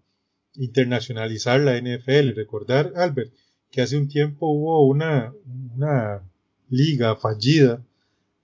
Internacionalizar 0.57 1.61
la 1.61 1.77
NFL 1.81 2.35
recordar 2.35 2.93
Albert 2.97 3.33
que 3.71 3.83
hace 3.83 3.97
un 3.97 4.09
tiempo 4.09 4.47
hubo 4.49 4.87
una, 4.87 5.33
una 5.75 6.23
liga 6.69 7.17
fallida 7.17 7.85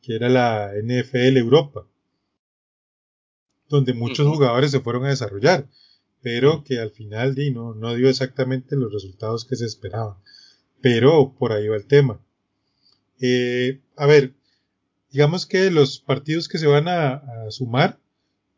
que 0.03 0.17
era 0.17 0.29
la 0.29 0.73
NFL 0.75 1.37
Europa, 1.37 1.87
donde 3.69 3.95
muchos 3.95 4.27
jugadores 4.27 4.73
se 4.73 4.81
fueron 4.81 5.05
a 5.05 5.11
desarrollar, 5.11 5.69
pero 6.23 6.65
que 6.65 6.79
al 6.79 6.91
final 6.91 7.35
no, 7.53 7.75
no 7.75 7.95
dio 7.95 8.09
exactamente 8.09 8.77
los 8.77 8.93
resultados 8.93 9.45
que 9.45 9.57
se 9.57 9.67
esperaban. 9.67 10.17
Pero 10.81 11.35
por 11.39 11.53
ahí 11.53 11.69
va 11.69 11.77
el 11.77 11.87
tema. 11.87 12.21
Eh, 13.21 13.81
a 13.97 14.07
ver, 14.07 14.35
digamos 15.11 15.47
que 15.47 15.71
los 15.71 16.01
partidos 16.01 16.49
que 16.49 16.59
se 16.59 16.67
van 16.67 16.89
a, 16.89 17.23
sumar 17.51 17.99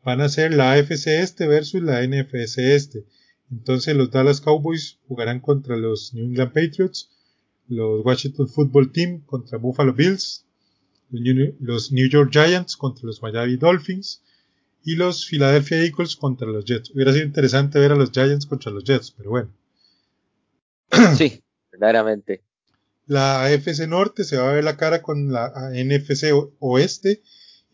van 0.04 0.20
a 0.20 0.28
ser 0.28 0.52
la 0.54 0.72
AFC 0.72 1.06
este 1.08 1.46
versus 1.46 1.82
la 1.82 2.06
NFC 2.06 2.58
este. 2.58 3.04
Entonces 3.50 3.96
los 3.96 4.10
Dallas 4.10 4.40
Cowboys 4.40 4.98
jugarán 5.08 5.40
contra 5.40 5.76
los 5.76 6.14
New 6.14 6.24
England 6.24 6.52
Patriots, 6.52 7.10
los 7.68 8.04
Washington 8.04 8.48
Football 8.48 8.92
Team 8.92 9.20
contra 9.20 9.58
Buffalo 9.58 9.92
Bills, 9.92 10.44
los 11.10 11.92
New 11.92 12.08
York 12.08 12.30
Giants 12.32 12.76
contra 12.76 13.06
los 13.06 13.22
Miami 13.22 13.56
Dolphins 13.56 14.22
y 14.84 14.96
los 14.96 15.26
Philadelphia 15.26 15.82
Eagles 15.82 16.16
contra 16.16 16.46
los 16.48 16.64
Jets. 16.64 16.90
Hubiera 16.90 17.12
sido 17.12 17.24
interesante 17.24 17.78
ver 17.78 17.92
a 17.92 17.96
los 17.96 18.10
Giants 18.10 18.46
contra 18.46 18.72
los 18.72 18.84
Jets, 18.84 19.12
pero 19.12 19.30
bueno. 19.30 19.52
Sí, 21.16 21.42
verdaderamente. 21.70 22.42
La 23.06 23.44
AFC 23.44 23.86
Norte 23.88 24.24
se 24.24 24.36
va 24.36 24.50
a 24.50 24.52
ver 24.52 24.64
la 24.64 24.76
cara 24.76 25.02
con 25.02 25.32
la 25.32 25.70
NFC 25.72 26.32
Oeste. 26.58 27.22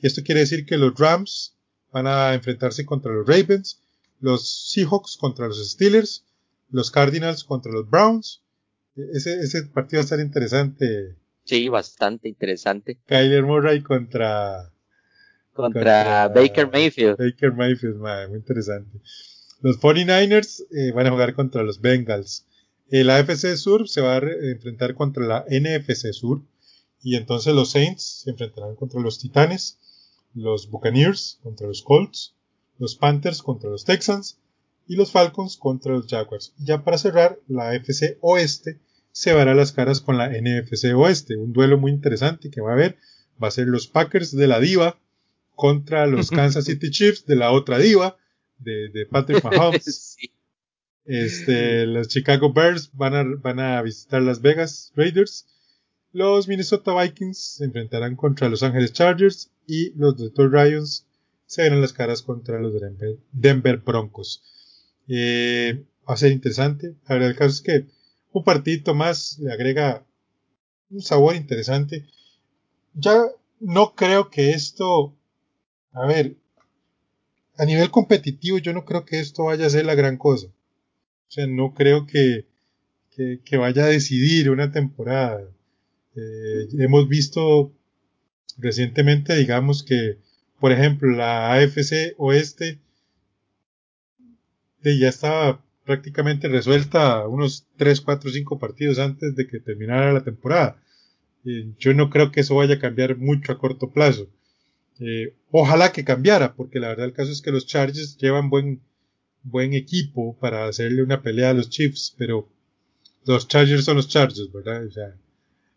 Y 0.00 0.06
esto 0.06 0.22
quiere 0.22 0.40
decir 0.40 0.64
que 0.64 0.76
los 0.76 0.94
Rams 0.96 1.56
van 1.92 2.06
a 2.06 2.34
enfrentarse 2.34 2.86
contra 2.86 3.12
los 3.12 3.26
Ravens, 3.26 3.82
los 4.20 4.70
Seahawks 4.70 5.16
contra 5.16 5.48
los 5.48 5.70
Steelers, 5.70 6.24
los 6.70 6.90
Cardinals 6.90 7.44
contra 7.44 7.72
los 7.72 7.88
Browns. 7.88 8.42
Ese, 8.96 9.40
ese 9.40 9.64
partido 9.64 9.98
va 9.98 10.02
a 10.02 10.04
estar 10.04 10.20
interesante. 10.20 11.16
Sí, 11.44 11.68
bastante 11.68 12.28
interesante. 12.28 12.98
Kyler 13.06 13.42
Murray 13.42 13.82
contra, 13.82 14.72
contra, 15.58 16.28
Baker 16.28 16.70
Mayfield. 16.70 17.18
Baker 17.18 17.52
Mayfield, 17.52 17.96
muy 18.28 18.38
interesante. 18.38 19.00
Los 19.60 19.80
49ers 19.80 20.64
eh, 20.70 20.92
van 20.92 21.08
a 21.08 21.10
jugar 21.10 21.34
contra 21.34 21.62
los 21.64 21.80
Bengals. 21.80 22.46
El 22.90 23.10
AFC 23.10 23.56
Sur 23.56 23.88
se 23.88 24.00
va 24.00 24.16
a 24.16 24.20
enfrentar 24.20 24.94
contra 24.94 25.26
la 25.26 25.44
NFC 25.50 26.12
Sur. 26.12 26.42
Y 27.02 27.16
entonces 27.16 27.54
los 27.54 27.70
Saints 27.70 28.22
se 28.22 28.30
enfrentarán 28.30 28.76
contra 28.76 29.00
los 29.00 29.18
Titanes, 29.18 29.78
los 30.34 30.70
Buccaneers 30.70 31.38
contra 31.42 31.66
los 31.66 31.82
Colts, 31.82 32.34
los 32.78 32.96
Panthers 32.96 33.42
contra 33.42 33.70
los 33.70 33.84
Texans 33.84 34.38
y 34.86 34.96
los 34.96 35.12
Falcons 35.12 35.56
contra 35.56 35.92
los 35.92 36.06
Jaguars. 36.06 36.54
ya 36.58 36.84
para 36.84 36.98
cerrar, 36.98 37.38
la 37.46 37.70
AFC 37.70 38.16
Oeste 38.20 38.80
se 39.12 39.34
verá 39.34 39.54
las 39.54 39.72
caras 39.72 40.00
con 40.00 40.16
la 40.16 40.28
NFC 40.28 40.94
Oeste. 40.94 41.36
Un 41.36 41.52
duelo 41.52 41.78
muy 41.78 41.90
interesante 41.90 42.50
que 42.50 42.60
va 42.60 42.70
a 42.70 42.74
haber 42.74 42.96
va 43.42 43.48
a 43.48 43.52
ser 43.52 43.66
los 43.66 43.86
Packers 43.86 44.34
de 44.34 44.46
la 44.46 44.60
Diva 44.60 44.98
contra 45.58 46.06
los 46.06 46.30
Kansas 46.30 46.66
City 46.66 46.88
Chiefs 46.92 47.26
de 47.26 47.34
la 47.34 47.50
otra 47.50 47.78
Diva 47.78 48.16
de, 48.58 49.06
Patrick 49.10 49.44
Mahomes. 49.44 50.16
Este, 51.10 51.86
los 51.86 52.08
Chicago 52.08 52.52
Bears 52.52 52.90
van 52.92 53.14
a, 53.14 53.24
van 53.24 53.60
a 53.60 53.80
visitar 53.80 54.20
Las 54.20 54.42
Vegas 54.42 54.92
Raiders. 54.94 55.46
Los 56.12 56.46
Minnesota 56.48 56.92
Vikings 57.00 57.38
se 57.38 57.64
enfrentarán 57.64 58.14
contra 58.14 58.50
los 58.50 58.62
Angeles 58.62 58.92
Chargers 58.92 59.50
y 59.66 59.94
los 59.94 60.18
Detroit 60.18 60.52
Lions 60.52 61.06
se 61.46 61.62
verán 61.62 61.80
las 61.80 61.94
caras 61.94 62.20
contra 62.20 62.60
los 62.60 62.74
Denver, 63.32 63.78
Broncos. 63.78 64.42
Eh, 65.08 65.82
va 66.06 66.12
a 66.12 66.18
ser 66.18 66.30
interesante. 66.30 66.94
La 67.08 67.14
verdad, 67.14 67.30
el 67.30 67.36
caso 67.36 67.54
es 67.54 67.62
que 67.62 67.86
un 68.32 68.44
partidito 68.44 68.94
más 68.94 69.38
le 69.38 69.50
agrega 69.50 70.04
un 70.90 71.00
sabor 71.00 71.36
interesante. 71.36 72.06
Ya 72.92 73.28
no 73.60 73.94
creo 73.94 74.30
que 74.30 74.50
esto, 74.50 75.16
a 76.00 76.06
ver, 76.06 76.36
a 77.56 77.64
nivel 77.64 77.90
competitivo 77.90 78.58
yo 78.58 78.72
no 78.72 78.84
creo 78.84 79.04
que 79.04 79.20
esto 79.20 79.44
vaya 79.44 79.66
a 79.66 79.70
ser 79.70 79.84
la 79.84 79.94
gran 79.94 80.16
cosa. 80.16 80.46
O 80.46 81.30
sea, 81.30 81.46
no 81.46 81.74
creo 81.74 82.06
que, 82.06 82.46
que, 83.44 83.56
vaya 83.56 83.84
a 83.84 83.88
decidir 83.88 84.50
una 84.50 84.70
temporada. 84.70 85.42
Eh, 86.14 86.68
hemos 86.78 87.08
visto 87.08 87.72
recientemente, 88.56 89.36
digamos 89.36 89.82
que, 89.82 90.18
por 90.60 90.72
ejemplo, 90.72 91.10
la 91.10 91.52
AFC 91.54 92.14
Oeste 92.16 92.78
ya 94.96 95.08
estaba 95.08 95.62
prácticamente 95.84 96.48
resuelta 96.48 97.26
unos 97.26 97.66
3, 97.76 98.00
4, 98.00 98.30
5 98.30 98.58
partidos 98.58 98.98
antes 98.98 99.34
de 99.34 99.46
que 99.46 99.60
terminara 99.60 100.12
la 100.12 100.24
temporada. 100.24 100.80
Eh, 101.44 101.72
yo 101.78 101.92
no 101.94 102.08
creo 102.08 102.30
que 102.30 102.40
eso 102.40 102.54
vaya 102.54 102.76
a 102.76 102.78
cambiar 102.78 103.16
mucho 103.16 103.52
a 103.52 103.58
corto 103.58 103.90
plazo. 103.90 104.28
Eh, 105.00 105.34
ojalá 105.50 105.92
que 105.92 106.04
cambiara, 106.04 106.54
porque 106.54 106.80
la 106.80 106.88
verdad 106.88 107.06
el 107.06 107.12
caso 107.12 107.30
es 107.30 107.42
que 107.42 107.52
los 107.52 107.66
Chargers 107.66 108.16
llevan 108.18 108.50
buen, 108.50 108.80
buen 109.42 109.72
equipo 109.72 110.36
para 110.38 110.66
hacerle 110.66 111.02
una 111.02 111.22
pelea 111.22 111.50
a 111.50 111.54
los 111.54 111.70
Chiefs, 111.70 112.14
pero 112.18 112.48
los 113.24 113.46
Chargers 113.46 113.84
son 113.84 113.96
los 113.96 114.08
Chargers, 114.08 114.50
¿verdad? 114.52 114.86
O 114.86 114.90
sea, 114.90 115.14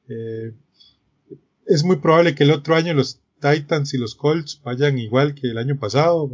eh, 0.07 0.53
es 1.65 1.83
muy 1.83 1.97
probable 1.97 2.35
que 2.35 2.43
el 2.43 2.51
otro 2.51 2.75
año 2.75 2.93
los 2.93 3.19
Titans 3.41 3.93
y 3.93 3.97
los 3.97 4.15
Colts 4.15 4.61
vayan 4.63 4.99
igual 4.99 5.33
que 5.33 5.47
el 5.47 5.57
año 5.57 5.77
pasado. 5.77 6.31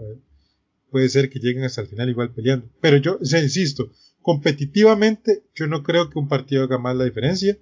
Puede 0.91 1.09
ser 1.09 1.29
que 1.29 1.39
lleguen 1.39 1.63
hasta 1.63 1.81
el 1.81 1.87
final 1.87 2.09
igual 2.09 2.31
peleando. 2.31 2.69
Pero 2.81 2.97
yo, 2.97 3.19
insisto, 3.21 3.91
competitivamente 4.21 5.43
yo 5.55 5.67
no 5.67 5.83
creo 5.83 6.09
que 6.09 6.19
un 6.19 6.27
partido 6.27 6.63
haga 6.63 6.77
más 6.77 6.95
la 6.95 7.05
diferencia 7.05 7.57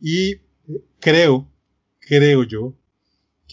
y 0.00 0.32
eh, 0.32 0.40
creo, 1.00 1.48
creo 2.00 2.44
yo, 2.44 2.74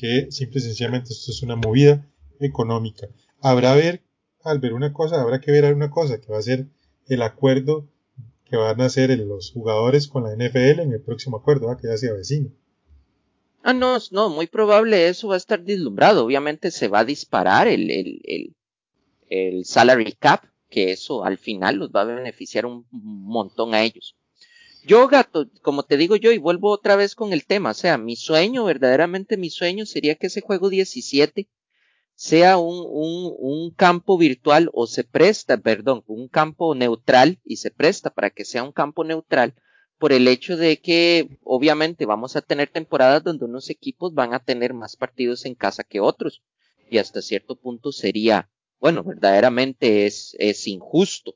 que 0.01 0.31
simple 0.31 0.59
y 0.59 0.63
sencillamente 0.63 1.13
esto 1.13 1.29
es 1.29 1.43
una 1.43 1.55
movida 1.55 2.03
económica. 2.39 3.07
Habrá 3.39 3.75
ver 3.75 4.01
al 4.43 4.57
ver 4.57 4.73
una 4.73 4.91
cosa, 4.91 5.21
habrá 5.21 5.39
que 5.39 5.51
ver 5.51 5.71
una 5.75 5.91
cosa, 5.91 6.19
que 6.19 6.31
va 6.31 6.39
a 6.39 6.41
ser 6.41 6.65
el 7.07 7.21
acuerdo 7.21 7.87
que 8.45 8.57
van 8.57 8.81
a 8.81 8.85
hacer 8.85 9.15
los 9.19 9.51
jugadores 9.51 10.07
con 10.07 10.23
la 10.23 10.35
NFL 10.35 10.79
en 10.79 10.93
el 10.93 11.01
próximo 11.01 11.37
acuerdo, 11.37 11.77
que 11.77 11.87
ya 11.87 11.97
se 11.97 12.09
avecina. 12.09 12.49
Ah, 13.61 13.73
no, 13.73 13.99
no, 14.09 14.29
muy 14.29 14.47
probable 14.47 15.07
eso 15.07 15.27
va 15.27 15.35
a 15.35 15.37
estar 15.37 15.63
deslumbrado. 15.63 16.25
Obviamente 16.25 16.71
se 16.71 16.87
va 16.87 16.99
a 16.99 17.05
disparar 17.05 17.67
el, 17.67 17.91
el, 17.91 18.21
el, 18.23 18.55
el 19.29 19.65
salary 19.65 20.13
cap, 20.13 20.45
que 20.67 20.91
eso 20.91 21.23
al 21.23 21.37
final 21.37 21.75
los 21.75 21.91
va 21.91 22.01
a 22.01 22.05
beneficiar 22.05 22.65
un 22.65 22.87
montón 22.89 23.75
a 23.75 23.83
ellos. 23.83 24.15
Yo, 24.83 25.07
gato, 25.07 25.49
como 25.61 25.83
te 25.83 25.97
digo 25.97 26.15
yo, 26.15 26.31
y 26.31 26.37
vuelvo 26.37 26.71
otra 26.71 26.95
vez 26.95 27.15
con 27.15 27.33
el 27.33 27.45
tema, 27.45 27.71
o 27.71 27.73
sea, 27.73 27.97
mi 27.97 28.15
sueño, 28.15 28.65
verdaderamente 28.65 29.37
mi 29.37 29.49
sueño 29.49 29.85
sería 29.85 30.15
que 30.15 30.27
ese 30.27 30.41
juego 30.41 30.69
17 30.69 31.49
sea 32.15 32.57
un, 32.57 32.85
un, 32.87 33.35
un, 33.37 33.71
campo 33.71 34.17
virtual 34.17 34.69
o 34.73 34.87
se 34.87 35.03
presta, 35.03 35.57
perdón, 35.57 36.03
un 36.07 36.27
campo 36.27 36.75
neutral 36.75 37.39
y 37.43 37.57
se 37.57 37.71
presta 37.71 38.09
para 38.09 38.29
que 38.29 38.45
sea 38.45 38.63
un 38.63 38.71
campo 38.71 39.03
neutral 39.03 39.55
por 39.97 40.13
el 40.13 40.27
hecho 40.27 40.57
de 40.57 40.79
que 40.79 41.37
obviamente 41.43 42.07
vamos 42.07 42.35
a 42.35 42.41
tener 42.41 42.69
temporadas 42.69 43.23
donde 43.23 43.45
unos 43.45 43.69
equipos 43.69 44.13
van 44.15 44.33
a 44.33 44.43
tener 44.43 44.73
más 44.73 44.95
partidos 44.95 45.45
en 45.45 45.53
casa 45.53 45.83
que 45.83 45.99
otros 45.99 46.41
y 46.89 46.97
hasta 46.97 47.21
cierto 47.21 47.55
punto 47.55 47.91
sería, 47.91 48.49
bueno, 48.79 49.03
verdaderamente 49.03 50.07
es, 50.07 50.35
es 50.39 50.67
injusto. 50.67 51.35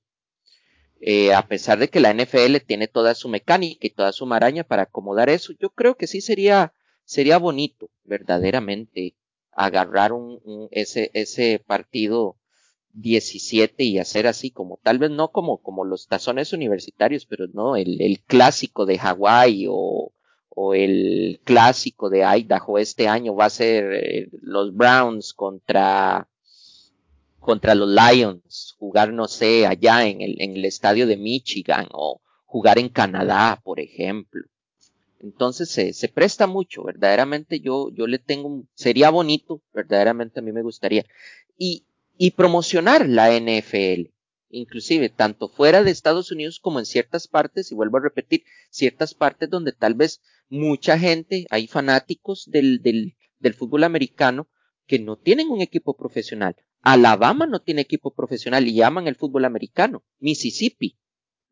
Eh, 1.02 1.34
a 1.34 1.48
pesar 1.48 1.78
de 1.78 1.90
que 1.90 2.00
la 2.00 2.14
NFL 2.14 2.58
tiene 2.66 2.88
toda 2.88 3.16
su 3.16 3.30
mecánica 3.30 3.86
y 3.86 3.92
toda 3.92 4.12
su 4.12 4.26
maraña 4.26 4.64
para 4.64 4.84
acomodar 4.84 5.30
eso, 5.30 5.54
yo 5.60 5.70
creo 5.70 5.96
que 5.96 6.08
sí 6.08 6.22
sería, 6.22 6.74
sería 7.04 7.38
bonito, 7.38 7.90
verdaderamente, 8.04 9.16
agarrar 9.52 10.14
un, 10.14 10.68
ese, 10.72 11.12
ese 11.14 11.64
partido 11.66 12.38
17 12.94 13.84
y 13.84 14.00
hacer 14.00 14.28
así 14.28 14.52
como, 14.52 14.80
tal 14.82 15.00
vez 15.00 15.12
no 15.12 15.32
como, 15.32 15.58
como 15.58 15.84
los 15.84 16.08
tazones 16.08 16.54
universitarios, 16.54 17.26
pero 17.26 17.48
no, 17.48 17.76
el, 17.76 18.02
el 18.02 18.22
clásico 18.22 18.86
de 18.86 18.98
Hawái 18.98 19.68
o, 19.70 20.14
o 20.50 20.74
el 20.74 21.42
clásico 21.44 22.10
de 22.10 22.24
Idaho 22.24 22.80
este 22.80 23.08
año 23.08 23.36
va 23.36 23.46
a 23.46 23.50
ser 23.50 23.94
eh, 23.94 24.30
los 24.42 24.74
Browns 24.74 25.34
contra, 25.34 26.28
contra 27.46 27.76
los 27.76 27.88
Lions, 27.88 28.76
jugar, 28.80 29.14
no 29.14 29.28
sé, 29.28 29.68
allá 29.68 30.08
en 30.08 30.20
el, 30.22 30.42
en 30.42 30.58
el 30.58 30.66
estadio 30.66 31.06
de 31.06 31.16
Michigan 31.16 31.88
o 31.92 32.20
jugar 32.46 32.80
en 32.80 32.90
Canadá, 32.90 33.62
por 33.64 33.80
ejemplo. 33.80 34.42
Entonces 35.20 35.70
se, 35.70 35.94
se 35.94 36.10
presta 36.10 36.48
mucho, 36.48 36.84
verdaderamente 36.84 37.60
yo, 37.60 37.92
yo 37.94 38.08
le 38.08 38.18
tengo, 38.18 38.64
sería 38.74 39.12
bonito, 39.12 39.62
verdaderamente 39.74 40.40
a 40.40 40.44
mí 40.44 40.52
me 40.52 40.64
gustaría. 40.64 41.06
Y, 41.56 41.86
y 42.18 42.32
promocionar 42.32 43.08
la 43.08 43.30
NFL, 43.40 44.10
inclusive 44.50 45.10
tanto 45.10 45.48
fuera 45.48 45.84
de 45.84 45.92
Estados 45.92 46.32
Unidos 46.32 46.60
como 46.60 46.80
en 46.80 46.86
ciertas 46.86 47.28
partes, 47.28 47.72
y 47.72 47.76
vuelvo 47.76 47.98
a 47.98 48.02
repetir, 48.02 48.44
ciertas 48.72 49.14
partes 49.14 49.52
donde 49.52 49.72
tal 49.72 49.94
vez 49.94 50.22
mucha 50.50 50.98
gente, 50.98 51.46
hay 51.52 51.68
fanáticos 51.68 52.50
del, 52.50 52.82
del, 52.82 53.16
del 53.40 53.54
fútbol 53.54 53.84
americano 53.84 54.48
que 54.88 55.00
no 55.00 55.18
tienen 55.18 55.50
un 55.50 55.62
equipo 55.62 55.96
profesional. 55.96 56.56
Alabama 56.82 57.48
no 57.48 57.62
tiene 57.62 57.82
equipo 57.82 58.12
profesional 58.12 58.68
y 58.68 58.76
llaman 58.76 59.08
el 59.08 59.16
fútbol 59.16 59.46
americano. 59.46 60.04
Mississippi 60.20 60.96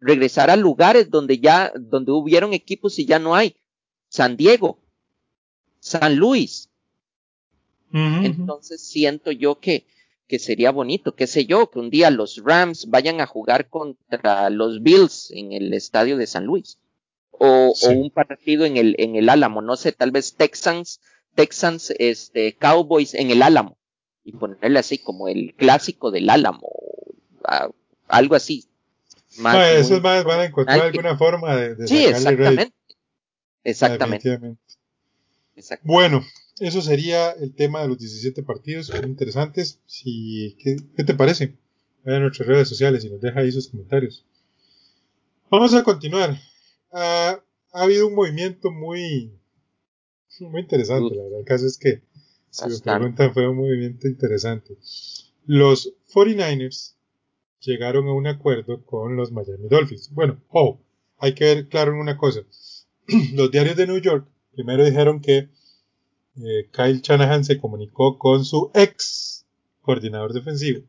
regresar 0.03 0.49
a 0.49 0.55
lugares 0.55 1.09
donde 1.09 1.39
ya, 1.39 1.71
donde 1.75 2.11
hubieron 2.11 2.53
equipos 2.53 2.99
y 2.99 3.05
ya 3.05 3.19
no 3.19 3.35
hay. 3.35 3.55
San 4.09 4.35
Diego, 4.37 4.79
San 5.79 6.17
Luis. 6.17 6.69
Entonces 7.91 8.81
siento 8.81 9.31
yo 9.31 9.59
que, 9.59 9.85
que 10.27 10.39
sería 10.39 10.71
bonito, 10.71 11.15
qué 11.15 11.27
sé 11.27 11.45
yo, 11.45 11.69
que 11.69 11.79
un 11.79 11.91
día 11.91 12.09
los 12.09 12.41
Rams 12.43 12.89
vayan 12.89 13.21
a 13.21 13.27
jugar 13.27 13.69
contra 13.69 14.49
los 14.49 14.81
Bills 14.81 15.29
en 15.31 15.51
el 15.51 15.73
estadio 15.73 16.17
de 16.17 16.25
San 16.25 16.45
Luis. 16.45 16.79
O, 17.31 17.73
o 17.79 17.89
un 17.89 18.09
partido 18.09 18.65
en 18.65 18.77
el, 18.77 18.95
en 18.97 19.15
el 19.15 19.29
Álamo, 19.29 19.61
no 19.61 19.75
sé, 19.75 19.91
tal 19.91 20.11
vez 20.11 20.35
Texans, 20.35 21.01
Texans, 21.35 21.93
este, 21.99 22.55
Cowboys 22.55 23.13
en 23.13 23.31
el 23.31 23.41
Álamo. 23.41 23.77
Y 24.23 24.31
ponerle 24.33 24.79
así 24.79 24.97
como 24.97 25.27
el 25.27 25.53
clásico 25.55 26.09
del 26.09 26.29
Álamo, 26.29 26.69
algo 28.07 28.35
así. 28.35 28.65
Más, 29.39 29.55
no, 29.55 29.63
eso 29.63 29.99
más, 29.99 30.23
van 30.23 30.39
a 30.39 30.45
encontrar 30.45 30.79
alguna 30.79 31.17
forma 31.17 31.55
de, 31.55 31.75
de 31.75 31.87
Sí, 31.87 32.05
exactamente. 32.05 32.73
Exactamente. 33.63 34.57
Bueno, 35.83 36.23
eso 36.59 36.81
sería 36.81 37.31
el 37.31 37.53
tema 37.53 37.81
de 37.81 37.87
los 37.89 37.97
17 37.97 38.43
partidos, 38.43 38.91
muy 38.91 39.09
interesantes. 39.09 39.79
Si, 39.85 40.55
¿qué, 40.59 40.77
¿qué, 40.95 41.03
te 41.03 41.13
parece? 41.13 41.55
Vayan 42.03 42.21
a 42.21 42.25
nuestras 42.25 42.47
redes 42.47 42.69
sociales 42.69 43.03
y 43.03 43.09
nos 43.09 43.21
deja 43.21 43.39
ahí 43.39 43.51
sus 43.51 43.69
comentarios. 43.69 44.25
Vamos 45.49 45.73
a 45.73 45.83
continuar. 45.83 46.37
ha 46.91 47.39
habido 47.71 48.07
un 48.07 48.15
movimiento 48.15 48.71
muy, 48.71 49.31
muy 50.41 50.61
interesante, 50.61 51.15
la 51.15 51.23
verdad. 51.23 51.39
El 51.39 51.45
caso 51.45 51.65
es 51.65 51.77
que, 51.77 52.01
si 52.49 52.67
me 52.67 52.79
preguntan, 52.79 53.33
fue 53.33 53.47
un 53.47 53.57
movimiento 53.57 54.07
interesante. 54.07 54.77
Los 55.45 55.93
49ers 56.13 56.95
llegaron 57.59 58.07
a 58.07 58.13
un 58.13 58.27
acuerdo 58.27 58.83
con 58.85 59.15
los 59.15 59.31
Miami 59.31 59.67
Dolphins. 59.69 60.09
Bueno, 60.13 60.41
oh, 60.49 60.79
hay 61.17 61.33
que 61.33 61.45
ver 61.45 61.67
claro 61.67 61.93
en 61.93 61.99
una 61.99 62.17
cosa. 62.17 62.41
los 63.33 63.51
diarios 63.51 63.75
de 63.75 63.87
New 63.87 63.99
York 63.99 64.27
primero 64.53 64.85
dijeron 64.85 65.19
que 65.19 65.49
eh, 66.35 66.69
Kyle 66.71 67.01
Shanahan 67.01 67.43
se 67.43 67.59
comunicó 67.59 68.17
con 68.17 68.45
su 68.45 68.71
ex 68.73 69.45
coordinador 69.81 70.33
defensivo 70.33 70.81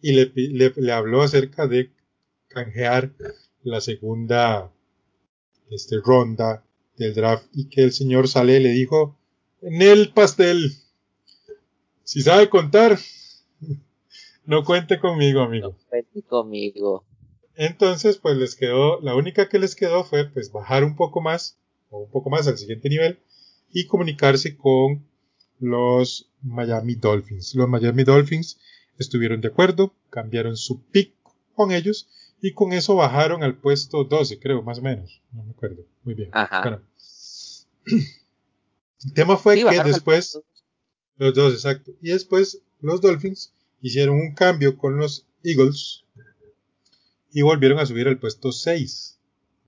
y 0.00 0.12
le, 0.12 0.32
le, 0.34 0.92
habló 0.92 1.22
acerca 1.22 1.66
de 1.66 1.90
canjear 2.48 3.12
la 3.62 3.80
segunda 3.80 4.72
este, 5.70 5.96
ronda 6.04 6.64
del 6.98 7.14
draft 7.14 7.46
y 7.52 7.68
que 7.68 7.82
el 7.82 7.92
señor 7.92 8.28
Sale 8.28 8.60
le 8.60 8.70
dijo 8.70 9.16
en 9.62 9.82
el 9.82 10.12
pastel 10.12 10.72
si 12.04 12.22
sabe 12.22 12.48
contar 12.48 12.98
no 14.44 14.64
cuente 14.64 14.98
conmigo 14.98 15.40
amigo 15.40 15.68
no 15.68 15.78
cuente 15.88 16.22
conmigo 16.22 17.04
entonces 17.54 18.18
pues 18.18 18.36
les 18.36 18.54
quedó 18.54 19.00
la 19.00 19.14
única 19.14 19.48
que 19.48 19.58
les 19.58 19.74
quedó 19.74 20.04
fue 20.04 20.28
pues 20.28 20.52
bajar 20.52 20.84
un 20.84 20.96
poco 20.96 21.20
más 21.20 21.58
o 21.90 21.98
un 22.00 22.10
poco 22.10 22.30
más 22.30 22.46
al 22.46 22.58
siguiente 22.58 22.88
nivel 22.88 23.18
y 23.72 23.86
comunicarse 23.86 24.56
con 24.56 25.06
los 25.60 26.30
Miami 26.42 26.94
Dolphins. 26.94 27.54
Los 27.54 27.68
Miami 27.68 28.04
Dolphins 28.04 28.58
estuvieron 28.98 29.40
de 29.40 29.48
acuerdo, 29.48 29.94
cambiaron 30.10 30.56
su 30.56 30.82
pick 30.82 31.12
con 31.54 31.72
ellos 31.72 32.08
y 32.40 32.52
con 32.52 32.72
eso 32.72 32.94
bajaron 32.94 33.42
al 33.42 33.56
puesto 33.56 34.04
12, 34.04 34.38
creo, 34.38 34.62
más 34.62 34.78
o 34.78 34.82
menos. 34.82 35.22
No 35.32 35.42
me 35.44 35.50
acuerdo. 35.50 35.84
Muy 36.04 36.14
bien. 36.14 36.30
El 39.04 39.12
tema 39.14 39.36
fue 39.36 39.56
que 39.56 39.82
después, 39.84 40.40
los 41.16 41.34
dos, 41.34 41.52
exacto. 41.54 41.92
Y 42.00 42.10
después 42.10 42.62
los 42.80 43.00
Dolphins 43.00 43.52
hicieron 43.80 44.16
un 44.16 44.34
cambio 44.34 44.76
con 44.76 44.96
los 44.96 45.26
Eagles 45.42 46.04
y 47.32 47.42
volvieron 47.42 47.78
a 47.78 47.86
subir 47.86 48.08
al 48.08 48.18
puesto 48.18 48.52
6. 48.52 49.18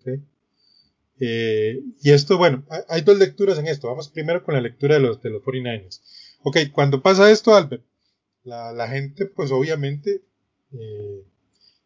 ¿okay? 0.01 0.23
Eh, 1.21 1.83
y 2.03 2.11
esto, 2.11 2.39
bueno, 2.39 2.65
hay 2.89 3.03
dos 3.03 3.19
lecturas 3.19 3.59
en 3.59 3.67
esto. 3.67 3.89
Vamos 3.89 4.09
primero 4.09 4.43
con 4.43 4.55
la 4.55 4.61
lectura 4.61 4.95
de 4.95 5.01
los, 5.01 5.21
de 5.23 5.31
los 5.31 5.43
49ers. 5.43 6.01
Ok, 6.43 6.57
cuando 6.73 7.03
pasa 7.03 7.31
esto, 7.31 7.55
Albert, 7.55 7.85
la, 8.45 8.73
la 8.73 8.89
gente, 8.89 9.27
pues 9.27 9.51
obviamente, 9.51 10.23
eh, 10.73 11.25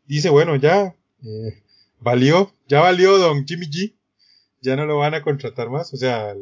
dice, 0.07 0.31
bueno, 0.31 0.57
ya, 0.57 0.97
eh, 1.23 1.63
valió, 2.01 2.53
ya 2.69 2.81
valió 2.81 3.19
don 3.19 3.47
Jimmy 3.47 3.67
G, 3.67 3.95
ya 4.61 4.77
no 4.77 4.87
lo 4.87 4.99
van 4.99 5.15
a 5.15 5.23
contratar 5.23 5.71
más, 5.71 5.93
o 5.93 5.97
sea, 5.97 6.35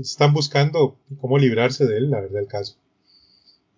están 0.00 0.32
buscando 0.32 0.98
cómo 1.20 1.38
librarse 1.38 1.86
de 1.86 1.98
él, 1.98 2.10
la 2.10 2.20
verdad, 2.20 2.40
el 2.40 2.48
caso. 2.48 2.76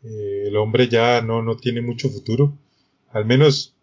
Eh, 0.02 0.44
el 0.48 0.56
hombre 0.56 0.88
ya 0.88 1.22
no, 1.22 1.42
no 1.42 1.56
tiene 1.56 1.80
mucho 1.80 2.10
futuro, 2.10 2.56
al 3.10 3.24
menos 3.24 3.74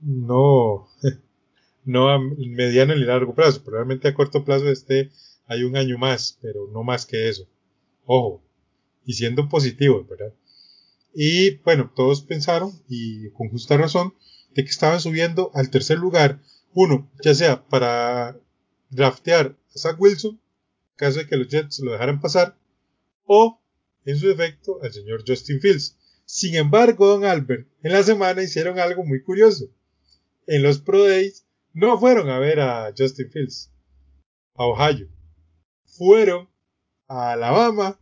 no, 0.00 0.88
no 1.84 2.10
a 2.10 2.18
mediano 2.18 2.94
ni 2.94 3.04
largo 3.04 3.34
plazo, 3.34 3.62
probablemente 3.64 4.08
a 4.08 4.14
corto 4.14 4.44
plazo 4.44 4.70
este 4.70 5.10
hay 5.48 5.62
un 5.62 5.76
año 5.76 5.96
más, 5.98 6.38
pero 6.42 6.68
no 6.72 6.82
más 6.82 7.06
que 7.06 7.28
eso. 7.28 7.46
Ojo, 8.04 8.42
y 9.04 9.14
siendo 9.14 9.48
positivos, 9.48 10.06
¿verdad? 10.08 10.32
Y 11.18 11.56
bueno, 11.64 11.90
todos 11.96 12.20
pensaron, 12.20 12.78
y 12.90 13.30
con 13.30 13.48
justa 13.48 13.78
razón, 13.78 14.12
de 14.54 14.64
que 14.64 14.70
estaban 14.70 15.00
subiendo 15.00 15.50
al 15.54 15.70
tercer 15.70 15.96
lugar, 15.96 16.42
uno, 16.74 17.10
ya 17.24 17.34
sea 17.34 17.66
para 17.66 18.38
draftear 18.90 19.56
a 19.74 19.78
Zach 19.78 19.96
Wilson, 19.98 20.38
caso 20.94 21.20
de 21.20 21.26
que 21.26 21.38
los 21.38 21.48
Jets 21.48 21.80
lo 21.80 21.92
dejaran 21.92 22.20
pasar, 22.20 22.58
o, 23.24 23.58
en 24.04 24.18
su 24.18 24.28
defecto, 24.28 24.78
al 24.82 24.92
señor 24.92 25.24
Justin 25.26 25.58
Fields. 25.58 25.96
Sin 26.26 26.54
embargo, 26.54 27.06
don 27.06 27.24
Albert, 27.24 27.66
en 27.82 27.92
la 27.92 28.02
semana 28.02 28.42
hicieron 28.42 28.78
algo 28.78 29.02
muy 29.02 29.22
curioso. 29.22 29.70
En 30.46 30.62
los 30.62 30.80
Pro 30.80 31.02
Days 31.02 31.46
no 31.72 31.98
fueron 31.98 32.28
a 32.28 32.38
ver 32.38 32.60
a 32.60 32.92
Justin 32.94 33.30
Fields, 33.30 33.72
a 34.54 34.66
Ohio. 34.66 35.08
Fueron 35.86 36.50
a 37.08 37.32
Alabama 37.32 37.98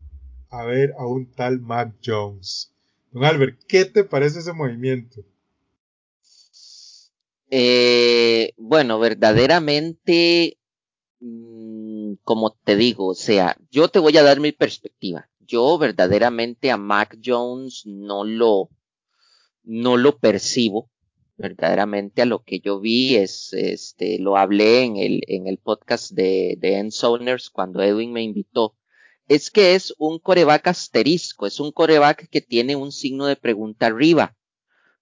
a 0.50 0.64
ver 0.64 0.94
a 0.98 1.06
un 1.06 1.30
tal 1.30 1.60
Mac 1.60 1.94
Jones. 2.04 2.73
Don 3.14 3.24
Albert, 3.24 3.60
¿qué 3.68 3.84
te 3.84 4.02
parece 4.02 4.40
ese 4.40 4.52
movimiento? 4.52 5.20
Eh, 7.48 8.52
bueno, 8.56 8.98
verdaderamente, 8.98 10.58
mm, 11.20 12.14
como 12.24 12.56
te 12.64 12.74
digo, 12.74 13.06
o 13.06 13.14
sea, 13.14 13.56
yo 13.70 13.86
te 13.86 14.00
voy 14.00 14.16
a 14.18 14.24
dar 14.24 14.40
mi 14.40 14.50
perspectiva. 14.50 15.28
Yo 15.38 15.78
verdaderamente 15.78 16.72
a 16.72 16.76
Mac 16.76 17.16
Jones 17.24 17.82
no 17.86 18.24
lo, 18.24 18.70
no 19.62 19.96
lo 19.96 20.18
percibo 20.18 20.90
verdaderamente 21.36 22.22
a 22.22 22.26
lo 22.26 22.42
que 22.42 22.58
yo 22.58 22.80
vi 22.80 23.14
es, 23.14 23.52
este, 23.52 24.18
lo 24.18 24.36
hablé 24.36 24.82
en 24.82 24.96
el, 24.96 25.22
en 25.28 25.46
el 25.46 25.58
podcast 25.58 26.10
de, 26.10 26.56
de 26.58 26.78
Ensoners 26.78 27.48
cuando 27.50 27.80
Edwin 27.80 28.12
me 28.12 28.24
invitó, 28.24 28.74
es 29.28 29.50
que 29.50 29.74
es 29.74 29.94
un 29.98 30.18
coreback 30.18 30.68
asterisco, 30.68 31.46
es 31.46 31.60
un 31.60 31.72
coreback 31.72 32.28
que 32.28 32.40
tiene 32.40 32.76
un 32.76 32.92
signo 32.92 33.26
de 33.26 33.36
pregunta 33.36 33.86
arriba, 33.86 34.36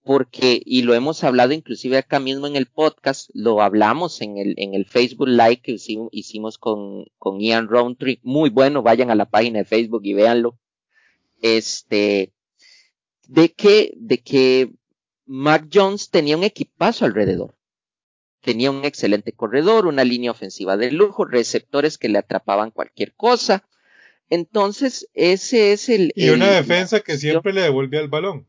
porque, 0.05 0.61
y 0.65 0.83
lo 0.83 0.95
hemos 0.95 1.23
hablado 1.23 1.53
inclusive 1.53 1.97
acá 1.97 2.19
mismo 2.19 2.47
en 2.47 2.57
el 2.57 2.67
podcast, 2.67 3.31
lo 3.35 3.63
hablamos 3.63 4.21
en 4.21 4.37
el, 4.37 4.55
en 4.59 4.75
el 4.75 4.87
Facebook 4.87 5.29
Live 5.29 5.61
que 5.63 5.77
hicimos, 6.11 6.59
con, 6.59 7.07
con 7.19 7.41
Ian 7.41 7.69
Roundtree, 7.69 8.21
muy 8.23 8.51
bueno, 8.51 8.83
vayan 8.83 9.11
a 9.11 9.15
la 9.15 9.31
página 9.31 9.61
de 9.61 9.65
Facebook 9.65 10.03
y 10.05 10.15
véanlo, 10.15 10.59
este, 11.41 12.33
de 13.29 13.53
que, 13.53 13.93
de 13.97 14.19
que 14.19 14.73
Mac 15.27 15.69
Jones 15.73 16.11
tenía 16.11 16.37
un 16.37 16.45
equipazo 16.45 17.05
alrededor. 17.05 17.57
Tenía 18.41 18.73
un 18.73 18.85
excelente 18.85 19.33
corredor, 19.33 19.87
una 19.87 20.03
línea 20.03 20.33
ofensiva 20.33 20.77
de 20.77 20.91
lujo, 20.91 21.25
receptores 21.25 21.97
que 21.97 22.09
le 22.09 22.19
atrapaban 22.19 22.73
cualquier 22.73 23.15
cosa. 23.15 23.65
Entonces, 24.35 25.11
ese 25.13 25.75
es 25.75 25.91
el. 25.91 26.11
Y 26.17 26.31
una 26.31 26.51
defensa 26.51 27.01
que 27.01 27.19
siempre 27.19 27.53
le 27.53 27.61
devolvía 27.61 28.01
el 28.01 28.09
balón. 28.09 28.49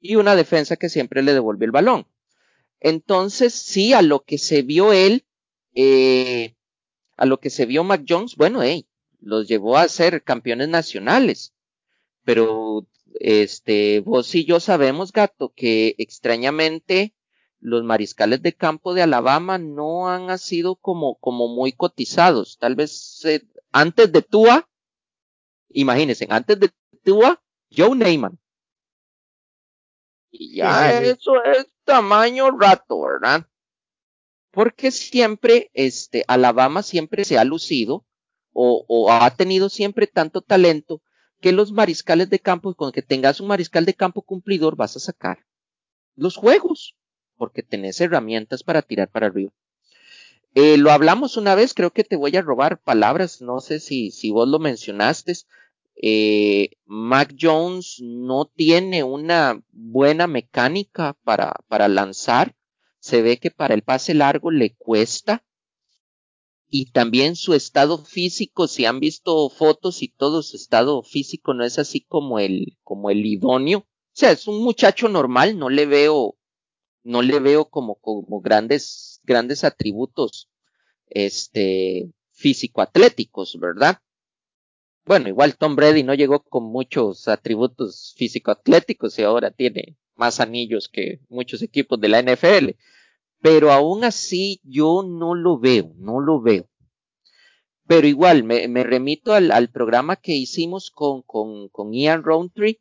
Y 0.00 0.14
una 0.16 0.34
defensa 0.34 0.76
que 0.76 0.88
siempre 0.88 1.22
le 1.22 1.34
devolvió 1.34 1.66
el 1.66 1.72
balón. 1.72 2.06
Entonces, 2.80 3.52
sí, 3.52 3.92
a 3.92 4.00
lo 4.00 4.24
que 4.24 4.38
se 4.38 4.62
vio 4.62 4.94
él, 4.94 5.26
eh, 5.74 6.54
a 7.18 7.26
lo 7.26 7.38
que 7.38 7.50
se 7.50 7.66
vio 7.66 7.84
Mac 7.84 8.06
Jones, 8.08 8.34
bueno, 8.36 8.62
hey, 8.62 8.86
los 9.20 9.46
llevó 9.46 9.76
a 9.76 9.88
ser 9.88 10.22
campeones 10.22 10.70
nacionales. 10.70 11.52
Pero 12.24 12.86
este, 13.20 14.00
vos 14.00 14.34
y 14.34 14.46
yo 14.46 14.58
sabemos, 14.58 15.12
gato, 15.12 15.52
que 15.54 15.96
extrañamente 15.98 17.12
los 17.58 17.84
mariscales 17.84 18.40
de 18.40 18.54
campo 18.54 18.94
de 18.94 19.02
Alabama 19.02 19.58
no 19.58 20.08
han 20.08 20.38
sido 20.38 20.76
como, 20.76 21.16
como 21.16 21.46
muy 21.46 21.72
cotizados. 21.72 22.56
Tal 22.58 22.74
vez 22.74 23.22
eh, 23.26 23.42
antes 23.70 24.10
de 24.12 24.22
Tua, 24.22 24.66
imagínense, 25.70 26.26
antes 26.30 26.58
de 26.60 26.70
Tua, 27.04 27.42
Joe 27.70 27.96
Neyman. 27.96 28.38
Y 30.32 30.56
ya 30.56 31.00
eso 31.02 31.42
es 31.44 31.66
tamaño 31.84 32.50
rato, 32.50 33.00
¿verdad? 33.02 33.46
Porque 34.52 34.90
siempre, 34.92 35.70
este, 35.74 36.24
Alabama 36.28 36.82
siempre 36.82 37.24
se 37.24 37.38
ha 37.38 37.44
lucido 37.44 38.04
o, 38.52 38.84
o 38.88 39.12
ha 39.12 39.30
tenido 39.36 39.68
siempre 39.68 40.06
tanto 40.06 40.40
talento 40.42 41.02
que 41.40 41.52
los 41.52 41.72
mariscales 41.72 42.30
de 42.30 42.40
campo, 42.40 42.74
con 42.74 42.92
que 42.92 43.02
tengas 43.02 43.40
un 43.40 43.48
mariscal 43.48 43.84
de 43.86 43.94
campo 43.94 44.22
cumplidor, 44.22 44.76
vas 44.76 44.96
a 44.96 45.00
sacar 45.00 45.46
los 46.16 46.36
juegos. 46.36 46.96
porque 47.36 47.62
tenés 47.62 48.00
herramientas 48.00 48.62
para 48.62 48.82
tirar 48.82 49.10
para 49.10 49.26
arriba. 49.28 49.52
Eh, 50.54 50.76
lo 50.78 50.90
hablamos 50.92 51.36
una 51.36 51.54
vez, 51.56 51.74
creo 51.74 51.92
que 51.92 52.04
te 52.04 52.16
voy 52.16 52.36
a 52.36 52.42
robar 52.42 52.80
palabras, 52.80 53.40
no 53.40 53.60
sé 53.60 53.80
si, 53.80 54.10
si 54.12 54.30
vos 54.30 54.48
lo 54.48 54.58
mencionaste. 54.60 55.34
Eh, 56.02 56.70
Mac 56.86 57.36
Jones 57.38 57.98
no 58.00 58.46
tiene 58.46 59.04
una 59.04 59.62
buena 59.70 60.26
mecánica 60.26 61.14
para, 61.24 61.54
para 61.68 61.88
lanzar. 61.88 62.56
Se 63.00 63.20
ve 63.20 63.38
que 63.38 63.50
para 63.50 63.74
el 63.74 63.82
pase 63.82 64.14
largo 64.14 64.50
le 64.50 64.74
cuesta. 64.74 65.44
Y 66.68 66.92
también 66.92 67.36
su 67.36 67.52
estado 67.52 67.98
físico, 67.98 68.66
si 68.66 68.86
han 68.86 69.00
visto 69.00 69.50
fotos 69.50 70.02
y 70.02 70.08
todo, 70.08 70.42
su 70.42 70.56
estado 70.56 71.02
físico 71.02 71.52
no 71.52 71.64
es 71.64 71.78
así 71.78 72.00
como 72.00 72.38
el, 72.38 72.78
como 72.82 73.10
el 73.10 73.26
idóneo. 73.26 73.80
O 73.80 73.86
sea, 74.12 74.30
es 74.30 74.46
un 74.46 74.62
muchacho 74.62 75.08
normal, 75.08 75.58
no 75.58 75.68
le 75.68 75.84
veo, 75.86 76.38
no 77.02 77.22
le 77.22 77.40
veo 77.40 77.66
como, 77.66 77.96
como 77.96 78.40
grandes, 78.40 79.20
grandes 79.24 79.64
atributos, 79.64 80.48
este, 81.06 82.10
físico-atléticos, 82.30 83.58
¿verdad? 83.58 84.00
Bueno, 85.10 85.28
igual 85.28 85.56
Tom 85.56 85.74
Brady 85.74 86.04
no 86.04 86.14
llegó 86.14 86.38
con 86.44 86.62
muchos 86.70 87.26
atributos 87.26 88.14
físico-atléticos 88.16 89.18
y 89.18 89.24
ahora 89.24 89.50
tiene 89.50 89.96
más 90.14 90.38
anillos 90.38 90.88
que 90.88 91.18
muchos 91.28 91.62
equipos 91.62 92.00
de 92.00 92.08
la 92.08 92.22
NFL 92.22 92.76
pero 93.40 93.72
aún 93.72 94.04
así 94.04 94.60
yo 94.62 95.02
no 95.02 95.34
lo 95.34 95.58
veo, 95.58 95.94
no 95.96 96.20
lo 96.20 96.40
veo. 96.40 96.68
Pero 97.88 98.06
igual, 98.06 98.44
me, 98.44 98.84
remito 98.84 99.32
al, 99.32 99.68
programa 99.70 100.14
que 100.14 100.36
hicimos 100.36 100.92
con, 100.92 101.22
con, 101.22 101.68
con 101.70 101.92
Ian 101.92 102.22
Roundtree, 102.22 102.80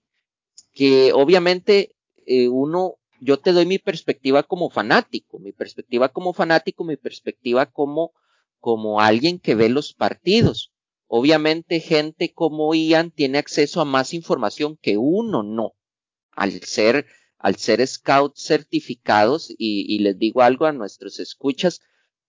que 0.72 1.14
obviamente 1.14 1.96
eh, 2.28 2.48
uno, 2.48 2.98
yo 3.20 3.40
te 3.40 3.54
doy 3.54 3.66
mi 3.66 3.80
perspectiva 3.80 4.44
como 4.44 4.70
fanático, 4.70 5.40
mi 5.40 5.52
perspectiva 5.52 6.10
como 6.10 6.34
fanático, 6.34 6.84
mi 6.84 6.96
perspectiva 6.96 7.66
como, 7.66 8.12
como 8.60 9.02
alguien 9.02 9.40
que 9.40 9.56
ve 9.56 9.70
los 9.70 9.96
partidos. 9.96 10.72
Obviamente 11.12 11.80
gente 11.80 12.34
como 12.34 12.74
Ian 12.76 13.10
tiene 13.10 13.40
acceso 13.40 13.82
a 13.82 13.86
más 13.86 14.14
información 14.14 14.78
que 14.80 14.98
uno 14.98 15.42
no, 15.42 15.74
al 16.32 16.62
ser 16.62 17.08
al 17.40 17.56
ser 17.56 17.86
scouts 17.88 18.44
certificados, 18.44 19.48
y, 19.58 19.98
les 20.00 20.20
digo 20.20 20.42
algo 20.42 20.66
a 20.66 20.74
nuestros 20.74 21.20
escuchas, 21.20 21.80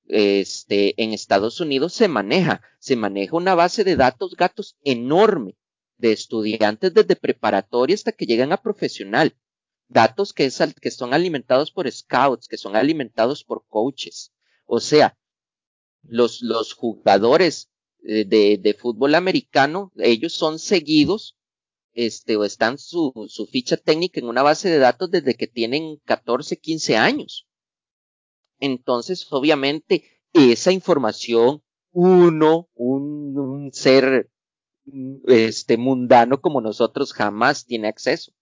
este, 0.06 1.00
en 1.02 1.12
Estados 1.12 1.60
Unidos 1.60 1.92
se 1.92 2.08
maneja, 2.08 2.62
se 2.78 2.96
maneja 2.96 3.36
una 3.36 3.54
base 3.54 3.84
de 3.84 3.96
datos 3.96 4.36
gatos 4.36 4.76
enorme 4.82 5.58
de 5.98 6.12
estudiantes 6.12 6.94
desde 6.94 7.16
preparatoria 7.16 7.94
hasta 7.94 8.12
que 8.12 8.26
llegan 8.26 8.52
a 8.52 8.62
profesional. 8.62 9.36
Datos 9.88 10.32
que, 10.32 10.44
es, 10.46 10.62
que 10.80 10.90
son 10.92 11.12
alimentados 11.12 11.72
por 11.72 11.90
scouts, 11.90 12.46
que 12.46 12.56
son 12.56 12.76
alimentados 12.76 13.42
por 13.42 13.66
coaches. 13.66 14.32
O 14.64 14.78
sea, 14.78 15.18
los, 16.02 16.40
los 16.40 16.72
jugadores 16.72 17.69
de, 18.02 18.58
de 18.58 18.74
fútbol 18.74 19.14
americano, 19.14 19.92
ellos 19.96 20.32
son 20.34 20.58
seguidos 20.58 21.36
este, 21.92 22.36
o 22.36 22.44
están 22.44 22.78
su, 22.78 23.12
su 23.28 23.46
ficha 23.46 23.76
técnica 23.76 24.20
en 24.20 24.26
una 24.26 24.42
base 24.42 24.68
de 24.68 24.78
datos 24.78 25.10
desde 25.10 25.34
que 25.34 25.46
tienen 25.46 25.96
14, 26.04 26.58
15 26.58 26.96
años. 26.96 27.46
Entonces, 28.58 29.26
obviamente, 29.30 30.04
esa 30.32 30.72
información, 30.72 31.62
uno, 31.92 32.68
un, 32.74 33.36
un 33.38 33.72
ser 33.72 34.30
este, 35.26 35.76
mundano 35.76 36.40
como 36.40 36.60
nosotros 36.60 37.12
jamás 37.12 37.66
tiene 37.66 37.88
acceso. 37.88 38.32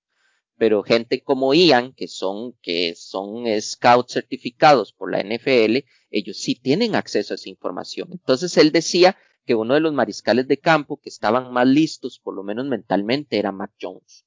Pero 0.56 0.82
gente 0.82 1.22
como 1.22 1.54
Ian, 1.54 1.92
que 1.92 2.08
son, 2.08 2.54
que 2.62 2.94
son 2.96 3.44
scouts 3.60 4.12
certificados 4.12 4.92
por 4.92 5.12
la 5.12 5.22
NFL, 5.22 5.84
ellos 6.10 6.36
sí 6.38 6.56
tienen 6.56 6.96
acceso 6.96 7.32
a 7.32 7.36
esa 7.36 7.48
información. 7.48 8.08
Entonces 8.10 8.56
él 8.56 8.72
decía 8.72 9.16
que 9.48 9.54
uno 9.54 9.72
de 9.72 9.80
los 9.80 9.94
mariscales 9.94 10.46
de 10.46 10.58
campo 10.58 10.98
que 10.98 11.08
estaban 11.08 11.50
más 11.54 11.66
listos, 11.66 12.20
por 12.22 12.34
lo 12.34 12.42
menos 12.42 12.66
mentalmente, 12.66 13.38
era 13.38 13.50
Mac 13.50 13.72
Jones. 13.80 14.26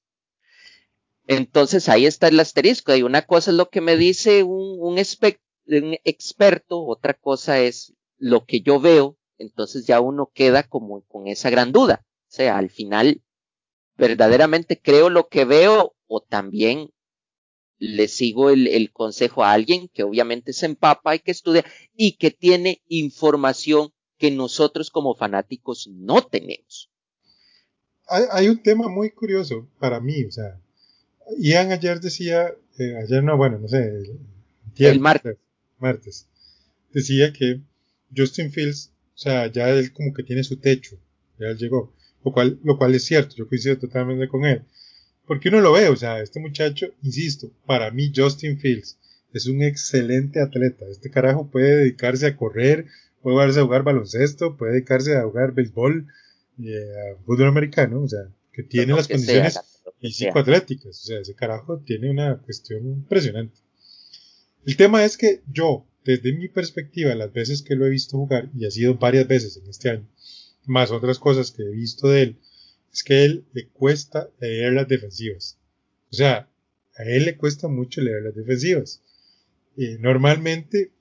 Entonces 1.27 1.89
ahí 1.89 2.07
está 2.07 2.27
el 2.27 2.39
asterisco. 2.39 2.95
Y 2.95 3.03
una 3.03 3.21
cosa 3.21 3.51
es 3.51 3.57
lo 3.57 3.69
que 3.69 3.81
me 3.81 3.97
dice 3.97 4.41
un, 4.41 4.97
experto, 5.67 6.83
otra 6.83 7.13
cosa 7.13 7.59
es 7.59 7.93
lo 8.17 8.45
que 8.45 8.61
yo 8.61 8.79
veo. 8.79 9.15
Entonces 9.37 9.85
ya 9.85 10.01
uno 10.01 10.31
queda 10.33 10.63
como 10.63 11.03
con 11.03 11.27
esa 11.27 11.51
gran 11.51 11.71
duda. 11.71 12.03
O 12.03 12.33
sea, 12.33 12.57
al 12.57 12.71
final, 12.71 13.21
verdaderamente 13.95 14.81
creo 14.81 15.11
lo 15.11 15.27
que 15.27 15.45
veo 15.45 15.93
o 16.07 16.21
también 16.21 16.89
le 17.77 18.07
sigo 18.07 18.49
el, 18.49 18.65
el 18.65 18.91
consejo 18.91 19.43
a 19.43 19.51
alguien 19.51 19.87
que 19.87 20.01
obviamente 20.01 20.51
se 20.51 20.65
empapa 20.65 21.13
y 21.13 21.19
que 21.19 21.29
estudia 21.29 21.63
y 21.93 22.13
que 22.13 22.31
tiene 22.31 22.81
información 22.87 23.93
que 24.21 24.29
nosotros 24.29 24.91
como 24.91 25.15
fanáticos 25.15 25.87
no 25.87 26.21
tenemos. 26.21 26.91
Hay, 28.07 28.49
un 28.49 28.61
tema 28.61 28.87
muy 28.87 29.09
curioso 29.09 29.67
para 29.79 29.99
mí, 29.99 30.25
o 30.25 30.31
sea, 30.31 30.61
Ian 31.39 31.71
ayer 31.71 31.99
decía, 31.99 32.53
eh, 32.77 32.95
ayer 33.03 33.23
no, 33.23 33.35
bueno, 33.35 33.57
no 33.57 33.67
sé, 33.67 34.03
el, 34.77 34.99
martes. 34.99 35.37
martes, 35.79 36.27
decía 36.93 37.33
que 37.33 37.61
Justin 38.15 38.51
Fields, 38.51 38.91
o 39.15 39.17
sea, 39.17 39.47
ya 39.47 39.69
él 39.69 39.91
como 39.91 40.13
que 40.13 40.21
tiene 40.21 40.43
su 40.43 40.57
techo, 40.57 40.97
ya 41.39 41.47
él 41.47 41.57
llegó, 41.57 41.91
lo 42.23 42.31
cual, 42.31 42.59
lo 42.63 42.77
cual 42.77 42.93
es 42.93 43.05
cierto, 43.05 43.35
yo 43.35 43.47
coincido 43.47 43.79
totalmente 43.79 44.27
con 44.27 44.45
él, 44.45 44.61
porque 45.25 45.49
uno 45.49 45.61
lo 45.61 45.71
ve, 45.71 45.87
o 45.87 45.95
sea, 45.95 46.21
este 46.21 46.39
muchacho, 46.39 46.93
insisto, 47.01 47.49
para 47.65 47.89
mí 47.89 48.11
Justin 48.15 48.59
Fields 48.59 48.99
es 49.33 49.47
un 49.47 49.63
excelente 49.63 50.41
atleta, 50.41 50.85
este 50.91 51.09
carajo 51.09 51.49
puede 51.49 51.77
dedicarse 51.77 52.27
a 52.27 52.37
correr, 52.37 52.85
puede 53.21 53.37
dedicarse 53.37 53.59
a 53.59 53.63
jugar 53.63 53.83
baloncesto, 53.83 54.57
puede 54.57 54.73
dedicarse 54.73 55.15
a 55.17 55.23
jugar 55.23 55.53
béisbol, 55.53 56.07
y 56.57 56.73
a 56.75 57.15
fútbol 57.25 57.47
americano, 57.47 58.01
o 58.01 58.07
sea, 58.07 58.27
que 58.51 58.63
tiene 58.63 58.93
las 58.93 59.07
condiciones 59.07 59.59
físico-atléticas, 59.99 60.89
o 60.89 61.05
sea, 61.05 61.19
ese 61.19 61.33
carajo 61.33 61.79
tiene 61.79 62.09
una 62.09 62.37
cuestión 62.37 62.85
impresionante. 62.85 63.57
El 64.65 64.75
tema 64.75 65.03
es 65.03 65.17
que 65.17 65.41
yo, 65.51 65.87
desde 66.03 66.33
mi 66.33 66.47
perspectiva, 66.47 67.15
las 67.15 67.33
veces 67.33 67.61
que 67.61 67.75
lo 67.75 67.85
he 67.85 67.89
visto 67.89 68.17
jugar, 68.17 68.49
y 68.55 68.65
ha 68.65 68.71
sido 68.71 68.95
varias 68.95 69.27
veces 69.27 69.57
en 69.57 69.69
este 69.69 69.89
año, 69.89 70.07
más 70.65 70.91
otras 70.91 71.17
cosas 71.17 71.51
que 71.51 71.63
he 71.63 71.71
visto 71.71 72.09
de 72.09 72.21
él, 72.23 72.37
es 72.93 73.03
que 73.03 73.13
a 73.13 73.23
él 73.23 73.45
le 73.53 73.67
cuesta 73.69 74.29
leer 74.39 74.73
las 74.73 74.87
defensivas. 74.87 75.57
O 76.11 76.15
sea, 76.15 76.49
a 76.97 77.03
él 77.03 77.25
le 77.25 77.37
cuesta 77.37 77.67
mucho 77.67 78.01
leer 78.01 78.23
las 78.23 78.35
defensivas. 78.35 79.01
Y 79.77 79.97
normalmente 79.99 80.91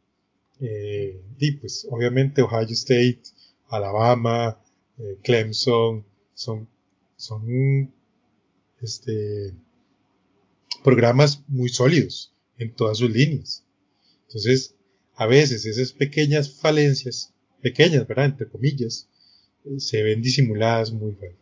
eh, 0.60 1.20
pues 1.60 1.86
obviamente 1.90 2.42
Ohio 2.42 2.68
State, 2.70 3.22
Alabama, 3.68 4.60
eh, 4.98 5.18
Clemson, 5.22 6.04
son, 6.34 6.68
son 7.16 7.92
este, 8.80 9.54
programas 10.82 11.42
muy 11.48 11.68
sólidos 11.68 12.32
en 12.58 12.74
todas 12.74 12.98
sus 12.98 13.10
líneas. 13.10 13.64
Entonces, 14.26 14.74
a 15.14 15.26
veces 15.26 15.66
esas 15.66 15.92
pequeñas 15.92 16.50
falencias, 16.50 17.32
pequeñas, 17.60 18.06
¿verdad? 18.06 18.26
Entre 18.26 18.48
comillas, 18.48 19.08
eh, 19.64 19.80
se 19.80 20.02
ven 20.02 20.22
disimuladas 20.22 20.92
muy 20.92 21.12
bien. 21.12 21.32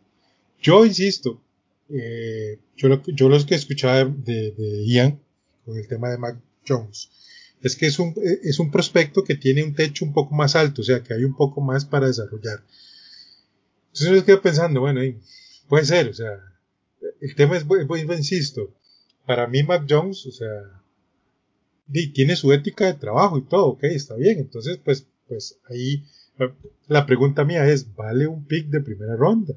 Yo 0.61 0.85
insisto, 0.85 1.41
eh, 1.89 2.59
yo, 2.75 2.89
lo, 2.89 3.03
yo 3.05 3.29
los 3.29 3.45
que 3.45 3.55
escuchaba 3.55 4.05
de, 4.05 4.51
de 4.51 4.85
Ian 4.85 5.19
con 5.65 5.77
el 5.77 5.87
tema 5.87 6.09
de 6.09 6.17
Mac 6.17 6.37
Jones, 6.67 7.09
es 7.61 7.75
que 7.75 7.87
es 7.87 7.99
un, 7.99 8.13
es 8.43 8.59
un 8.59 8.71
prospecto 8.71 9.23
que 9.23 9.35
tiene 9.35 9.63
un 9.63 9.73
techo 9.73 10.05
un 10.05 10.13
poco 10.13 10.33
más 10.35 10.55
alto, 10.55 10.81
o 10.81 10.85
sea, 10.85 11.03
que 11.03 11.13
hay 11.13 11.23
un 11.23 11.35
poco 11.35 11.61
más 11.61 11.85
para 11.85 12.07
desarrollar. 12.07 12.63
Entonces 13.87 14.15
yo 14.15 14.25
quedo 14.25 14.41
pensando, 14.41 14.81
bueno, 14.81 15.01
puede 15.67 15.85
ser, 15.85 16.09
o 16.09 16.13
sea, 16.13 16.39
el 17.21 17.35
tema 17.35 17.57
es, 17.57 17.65
pues, 17.65 18.03
insisto, 18.03 18.73
para 19.25 19.47
mí 19.47 19.63
Mac 19.63 19.85
Jones, 19.89 20.25
o 20.25 20.31
sea, 20.31 20.81
tiene 22.13 22.35
su 22.35 22.53
ética 22.53 22.85
de 22.85 22.93
trabajo 22.93 23.37
y 23.37 23.43
todo, 23.43 23.67
ok, 23.67 23.83
está 23.85 24.15
bien, 24.15 24.39
entonces 24.39 24.79
pues, 24.83 25.07
pues 25.27 25.59
ahí 25.69 26.03
la 26.87 27.05
pregunta 27.05 27.43
mía 27.43 27.67
es, 27.67 27.93
¿vale 27.95 28.27
un 28.27 28.45
pick 28.45 28.67
de 28.67 28.81
primera 28.81 29.15
ronda? 29.15 29.55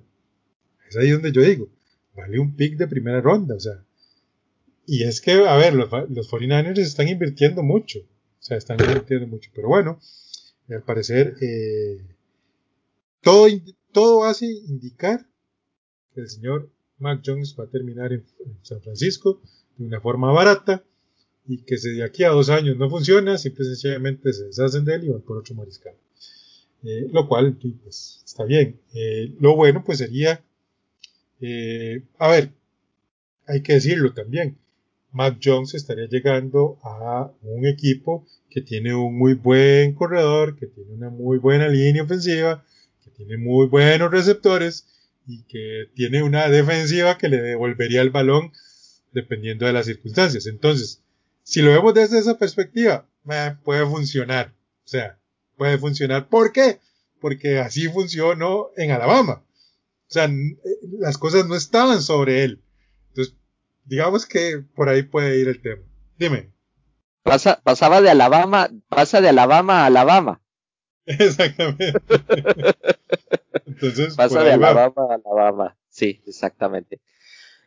Es 0.88 0.97
ahí 0.97 1.11
donde 1.11 1.33
yo 1.33 1.43
digo, 1.43 1.69
¿vale 2.17 2.38
un 2.38 2.57
pick 2.57 2.77
de 2.77 2.88
primera 2.88 3.21
ronda? 3.21 3.55
O 3.55 3.61
sea, 3.61 3.85
y 4.93 5.05
es 5.05 5.23
que, 5.23 5.33
a 5.33 5.57
ver, 5.57 5.73
los, 5.73 5.91
los 6.11 6.31
49ers 6.31 6.77
están 6.77 7.09
invirtiendo 7.09 7.63
mucho. 7.63 8.01
O 8.01 8.43
sea, 8.43 8.59
están 8.59 8.79
invirtiendo 8.79 9.27
mucho. 9.27 9.51
Pero 9.55 9.69
bueno, 9.69 9.99
al 10.69 10.83
parecer, 10.83 11.35
eh, 11.41 12.05
todo, 13.23 13.47
todo 13.91 14.25
hace 14.25 14.45
indicar 14.45 15.27
que 16.15 16.21
el 16.21 16.29
señor 16.29 16.69
Mac 16.99 17.23
Jones 17.25 17.57
va 17.59 17.65
a 17.65 17.69
terminar 17.69 18.13
en, 18.13 18.23
San 18.61 18.83
Francisco 18.83 19.41
de 19.79 19.87
una 19.87 19.99
forma 19.99 20.31
barata 20.31 20.85
y 21.49 21.63
que 21.63 21.79
si 21.79 21.93
de 21.93 22.05
aquí 22.05 22.25
a 22.25 22.29
dos 22.29 22.51
años 22.51 22.77
no 22.77 22.91
funciona, 22.91 23.39
simple 23.39 23.65
y 23.65 23.69
sencillamente 23.69 24.31
se 24.35 24.45
deshacen 24.45 24.85
de 24.85 24.97
él 24.97 25.05
y 25.05 25.09
van 25.09 25.23
por 25.23 25.39
otro 25.39 25.55
mariscal. 25.55 25.95
Eh, 26.85 27.09
lo 27.11 27.27
cual, 27.27 27.57
pues, 27.83 28.21
está 28.27 28.45
bien. 28.45 28.79
Eh, 28.93 29.35
lo 29.41 29.57
bueno, 29.57 29.85
pues 29.87 29.97
sería, 29.97 30.45
a 32.19 32.29
ver, 32.29 32.51
hay 33.47 33.63
que 33.63 33.73
decirlo 33.73 34.13
también, 34.13 34.59
Mac 35.12 35.38
Jones 35.42 35.75
estaría 35.75 36.07
llegando 36.07 36.79
a 36.83 37.31
un 37.42 37.66
equipo 37.66 38.27
que 38.51 38.61
tiene 38.61 38.94
un 38.94 39.16
muy 39.16 39.35
buen 39.35 39.94
corredor, 39.94 40.57
que 40.57 40.66
tiene 40.66 40.92
una 40.92 41.11
muy 41.11 41.38
buena 41.38 41.68
línea 41.68 42.03
ofensiva, 42.03 42.64
que 43.05 43.11
tiene 43.11 43.37
muy 43.37 43.66
buenos 43.66 44.11
receptores 44.11 44.87
y 45.27 45.42
que 45.44 45.90
tiene 45.94 46.22
una 46.22 46.48
defensiva 46.48 47.18
que 47.18 47.29
le 47.29 47.40
devolvería 47.40 48.03
el 48.03 48.11
balón 48.11 48.53
dependiendo 49.12 49.66
de 49.66 49.72
las 49.72 49.87
circunstancias. 49.87 50.46
Entonces, 50.46 51.03
si 51.42 51.62
lo 51.62 51.70
vemos 51.70 51.94
desde 51.94 52.18
esa 52.18 52.38
perspectiva, 52.38 53.07
eh, 53.31 53.57
puede 53.64 53.87
funcionar. 53.87 54.55
O 54.85 54.88
sea, 54.88 55.18
puede 55.57 55.79
funcionar. 55.79 56.29
¿Por 56.29 56.53
qué? 56.53 56.81
Porque 57.20 57.59
así 57.59 57.88
funcionó 57.88 58.70
en 58.77 58.90
Alabama. 58.90 59.44
O 60.09 60.12
sea, 60.12 60.31
las 60.98 61.18
cosas 61.18 61.46
no 61.46 61.55
estaban 61.55 62.03
sobre 62.03 62.44
él. 62.44 62.61
Digamos 63.85 64.27
que 64.27 64.62
por 64.75 64.88
ahí 64.88 65.03
puede 65.03 65.38
ir 65.38 65.49
el 65.49 65.61
tema. 65.61 65.83
Dime. 66.18 66.53
Pasa, 67.23 67.61
pasaba 67.62 68.01
de 68.01 68.11
Alabama, 68.11 68.71
pasa 68.88 69.21
de 69.21 69.29
Alabama 69.29 69.83
a 69.83 69.87
Alabama. 69.87 70.42
Exactamente. 71.07 71.92
Entonces, 73.66 74.14
pasa 74.16 74.42
de 74.42 74.53
Alabama 74.53 75.07
a 75.11 75.14
Alabama. 75.14 75.77
Sí, 75.88 76.23
exactamente. 76.27 77.01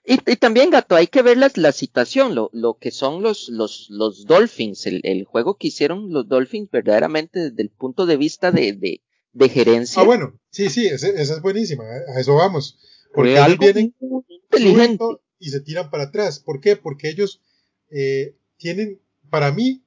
Y, 0.07 0.17
también, 0.35 0.69
gato, 0.69 0.95
hay 0.95 1.07
que 1.07 1.23
ver 1.23 1.37
la, 1.37 1.51
la 1.55 1.71
situación, 1.71 2.35
lo, 2.35 2.51
lo, 2.53 2.77
que 2.77 2.91
son 2.91 3.23
los, 3.23 3.49
los, 3.49 3.87
los 3.89 4.25
Dolphins, 4.25 4.85
el, 4.85 5.01
el, 5.03 5.25
juego 5.25 5.57
que 5.57 5.67
hicieron 5.67 6.13
los 6.13 6.27
Dolphins 6.27 6.69
verdaderamente 6.69 7.49
desde 7.49 7.63
el 7.63 7.71
punto 7.71 8.05
de 8.05 8.15
vista 8.15 8.51
de, 8.51 8.73
de, 8.73 9.01
de 9.33 9.49
gerencia. 9.49 10.03
Ah, 10.03 10.05
bueno, 10.05 10.39
sí, 10.51 10.69
sí, 10.69 10.85
esa, 10.85 11.07
es 11.07 11.41
buenísima, 11.41 11.85
a 11.85 12.19
eso 12.19 12.35
vamos. 12.35 12.77
Porque 13.15 13.33
ellos 13.33 13.57
vienen 13.57 13.95
inteligente. 14.29 15.03
Y 15.39 15.49
se 15.49 15.59
tiran 15.59 15.89
para 15.89 16.05
atrás. 16.05 16.39
¿Por 16.39 16.61
qué? 16.61 16.75
Porque 16.75 17.09
ellos 17.09 17.41
eh, 17.89 18.35
tienen, 18.57 18.99
para 19.29 19.51
mí, 19.51 19.83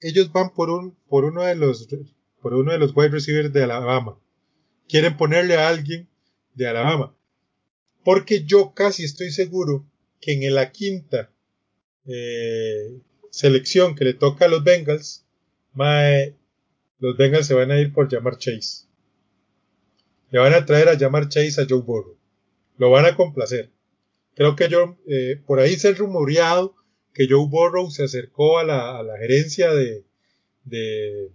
ellos 0.00 0.32
van 0.32 0.52
por 0.52 0.70
un, 0.70 0.96
por 1.08 1.24
uno 1.24 1.42
de 1.42 1.54
los, 1.54 1.88
por 2.40 2.54
uno 2.54 2.72
de 2.72 2.78
los 2.78 2.96
wide 2.96 3.10
receivers 3.10 3.52
de 3.52 3.64
Alabama. 3.64 4.18
Quieren 4.88 5.16
ponerle 5.16 5.56
a 5.56 5.68
alguien 5.68 6.08
de 6.54 6.68
Alabama 6.68 7.16
porque 8.06 8.44
yo 8.44 8.72
casi 8.72 9.02
estoy 9.02 9.32
seguro 9.32 9.84
que 10.20 10.34
en 10.34 10.54
la 10.54 10.70
quinta 10.70 11.32
eh, 12.06 13.00
selección 13.32 13.96
que 13.96 14.04
le 14.04 14.14
toca 14.14 14.44
a 14.44 14.48
los 14.48 14.62
Bengals, 14.62 15.26
los 15.74 17.16
Bengals 17.16 17.48
se 17.48 17.54
van 17.54 17.72
a 17.72 17.80
ir 17.80 17.92
por 17.92 18.08
llamar 18.08 18.38
Chase. 18.38 18.86
Le 20.30 20.38
van 20.38 20.54
a 20.54 20.64
traer 20.64 20.88
a 20.88 20.94
llamar 20.94 21.28
Chase 21.28 21.60
a 21.60 21.66
Joe 21.68 21.82
Burrow. 21.82 22.16
Lo 22.78 22.90
van 22.92 23.06
a 23.06 23.16
complacer. 23.16 23.72
Creo 24.36 24.54
que 24.54 24.68
yo, 24.68 24.96
eh, 25.08 25.42
por 25.46 25.58
ahí 25.58 25.76
se 25.76 25.88
ha 25.88 25.92
rumoreado 25.92 26.76
que 27.12 27.26
Joe 27.28 27.48
Burrow 27.48 27.90
se 27.90 28.04
acercó 28.04 28.58
a 28.58 28.64
la, 28.64 29.02
gerencia 29.18 29.72
de, 29.72 30.04
de, 30.64 31.30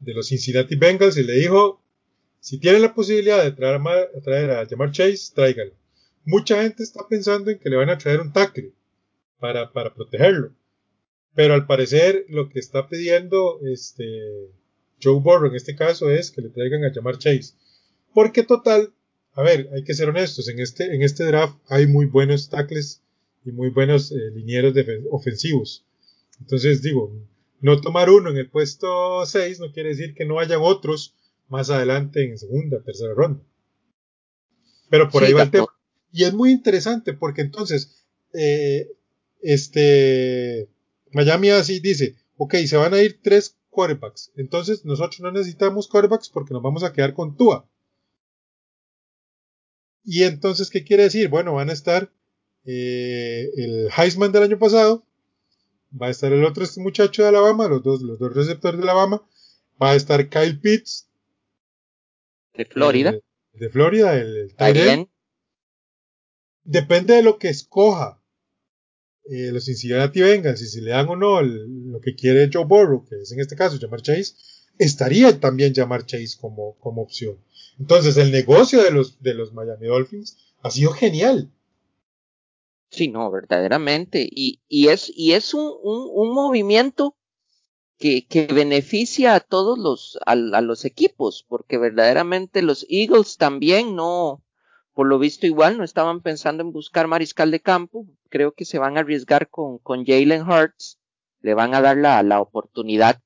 de 0.00 0.14
los 0.14 0.28
Cincinnati 0.28 0.76
Bengals 0.76 1.18
y 1.18 1.22
le 1.22 1.34
dijo, 1.34 1.82
si 2.40 2.58
tienen 2.58 2.80
la 2.80 2.94
posibilidad 2.94 3.44
de 3.44 3.52
traer 3.52 3.80
a, 3.86 4.20
traer 4.22 4.50
a 4.50 4.64
llamar 4.64 4.92
Chase, 4.92 5.32
tráigalo. 5.34 5.74
Mucha 6.24 6.62
gente 6.62 6.82
está 6.82 7.06
pensando 7.06 7.50
en 7.50 7.58
que 7.58 7.68
le 7.68 7.76
van 7.76 7.90
a 7.90 7.98
traer 7.98 8.20
un 8.20 8.32
tackle 8.32 8.72
para, 9.38 9.70
para 9.70 9.94
protegerlo. 9.94 10.54
Pero 11.34 11.52
al 11.52 11.66
parecer 11.66 12.24
lo 12.30 12.48
que 12.48 12.58
está 12.58 12.88
pidiendo 12.88 13.60
este 13.62 14.50
Joe 15.02 15.20
Burrow 15.20 15.50
en 15.50 15.56
este 15.56 15.76
caso 15.76 16.10
es 16.10 16.30
que 16.30 16.40
le 16.40 16.48
traigan 16.48 16.84
a 16.84 16.92
llamar 16.92 17.18
Chase. 17.18 17.52
Porque 18.14 18.42
total, 18.42 18.92
a 19.38 19.42
ver, 19.44 19.70
hay 19.72 19.84
que 19.84 19.94
ser 19.94 20.08
honestos, 20.08 20.48
en 20.48 20.58
este, 20.58 20.92
en 20.92 21.00
este 21.00 21.22
draft 21.22 21.56
hay 21.68 21.86
muy 21.86 22.06
buenos 22.06 22.48
tackles 22.50 23.02
y 23.44 23.52
muy 23.52 23.70
buenos 23.70 24.10
eh, 24.10 24.32
linieros 24.34 24.74
ofensivos. 25.12 25.86
Entonces 26.40 26.82
digo, 26.82 27.14
no 27.60 27.80
tomar 27.80 28.10
uno 28.10 28.30
en 28.30 28.36
el 28.36 28.50
puesto 28.50 29.24
6 29.24 29.60
no 29.60 29.70
quiere 29.70 29.90
decir 29.90 30.16
que 30.16 30.24
no 30.24 30.40
hayan 30.40 30.58
otros 30.60 31.14
más 31.46 31.70
adelante 31.70 32.28
en 32.28 32.36
segunda, 32.36 32.82
tercera 32.82 33.14
ronda. 33.14 33.40
Pero 34.90 35.08
por 35.08 35.22
ahí 35.22 35.32
va 35.32 35.44
el 35.44 35.52
tema. 35.52 35.68
Y 36.10 36.24
es 36.24 36.34
muy 36.34 36.50
interesante 36.50 37.12
porque 37.12 37.42
entonces, 37.42 38.04
eh, 38.32 38.90
este, 39.40 40.68
Miami 41.12 41.50
así 41.50 41.78
dice, 41.78 42.16
ok, 42.38 42.56
se 42.66 42.76
van 42.76 42.92
a 42.92 43.00
ir 43.00 43.20
tres 43.22 43.56
quarterbacks. 43.70 44.32
Entonces 44.34 44.84
nosotros 44.84 45.20
no 45.20 45.30
necesitamos 45.30 45.86
quarterbacks 45.86 46.28
porque 46.28 46.54
nos 46.54 46.62
vamos 46.64 46.82
a 46.82 46.92
quedar 46.92 47.14
con 47.14 47.36
Tua. 47.36 47.68
Y 50.10 50.22
entonces, 50.22 50.70
¿qué 50.70 50.84
quiere 50.84 51.02
decir? 51.02 51.28
Bueno, 51.28 51.52
van 51.52 51.68
a 51.68 51.74
estar 51.74 52.10
eh, 52.64 53.50
el 53.54 53.90
Heisman 53.94 54.32
del 54.32 54.44
año 54.44 54.58
pasado, 54.58 55.04
va 55.92 56.06
a 56.06 56.10
estar 56.10 56.32
el 56.32 56.46
otro 56.46 56.64
este 56.64 56.80
muchacho 56.80 57.20
de 57.20 57.28
Alabama, 57.28 57.68
los 57.68 57.82
dos, 57.82 58.00
los 58.00 58.18
dos 58.18 58.34
receptores 58.34 58.78
de 58.78 58.84
Alabama, 58.84 59.22
va 59.80 59.90
a 59.90 59.96
estar 59.96 60.30
Kyle 60.30 60.58
Pitts, 60.58 61.10
de 62.54 62.64
Florida. 62.64 63.20
de 63.52 63.68
Florida, 63.68 64.14
el, 64.18 64.54
el 64.56 65.08
Depende 66.64 67.12
de 67.12 67.22
lo 67.22 67.38
que 67.38 67.50
escoja 67.50 68.18
eh, 69.30 69.52
los 69.52 69.66
Cincinnati 69.66 70.22
Bengals, 70.22 70.62
y 70.62 70.68
si 70.68 70.80
le 70.80 70.92
dan 70.92 71.06
o 71.10 71.16
no 71.16 71.42
lo 71.42 72.00
que 72.00 72.14
quiere 72.14 72.48
Joe 72.50 72.64
Burrow, 72.64 73.04
que 73.04 73.16
es 73.16 73.32
en 73.32 73.40
este 73.40 73.56
caso 73.56 73.76
llamar 73.76 74.00
Chase, 74.00 74.32
estaría 74.78 75.38
también 75.38 75.74
llamar 75.74 76.06
Chase 76.06 76.38
como, 76.40 76.78
como 76.78 77.02
opción. 77.02 77.36
Entonces, 77.78 78.16
el 78.16 78.32
negocio 78.32 78.82
de 78.82 78.90
los, 78.90 79.22
de 79.22 79.34
los 79.34 79.52
Miami 79.52 79.86
Dolphins 79.86 80.36
ha 80.62 80.70
sido 80.70 80.92
genial. 80.92 81.50
Sí, 82.90 83.08
no, 83.08 83.30
verdaderamente. 83.30 84.28
Y, 84.30 84.60
y 84.68 84.88
es, 84.88 85.12
y 85.14 85.32
es 85.32 85.54
un, 85.54 85.72
un, 85.82 86.08
un 86.10 86.34
movimiento 86.34 87.16
que, 87.98 88.26
que 88.26 88.46
beneficia 88.46 89.34
a 89.34 89.40
todos 89.40 89.78
los, 89.78 90.18
a, 90.24 90.34
los 90.36 90.84
equipos, 90.84 91.44
porque 91.48 91.78
verdaderamente 91.78 92.62
los 92.62 92.86
Eagles 92.88 93.36
también 93.36 93.96
no, 93.96 94.42
por 94.94 95.06
lo 95.08 95.18
visto 95.18 95.46
igual, 95.46 95.76
no 95.76 95.84
estaban 95.84 96.22
pensando 96.22 96.62
en 96.62 96.72
buscar 96.72 97.08
mariscal 97.08 97.50
de 97.50 97.60
campo, 97.60 98.06
creo 98.28 98.52
que 98.52 98.64
se 98.64 98.78
van 98.78 98.96
a 98.96 99.00
arriesgar 99.00 99.48
con, 99.48 99.78
con 99.78 100.06
Jalen 100.06 100.48
Hurts, 100.48 100.98
le 101.40 101.54
van 101.54 101.74
a 101.74 101.80
dar 101.80 101.96
la, 101.96 102.22
la 102.22 102.40
oportunidad. 102.40 103.20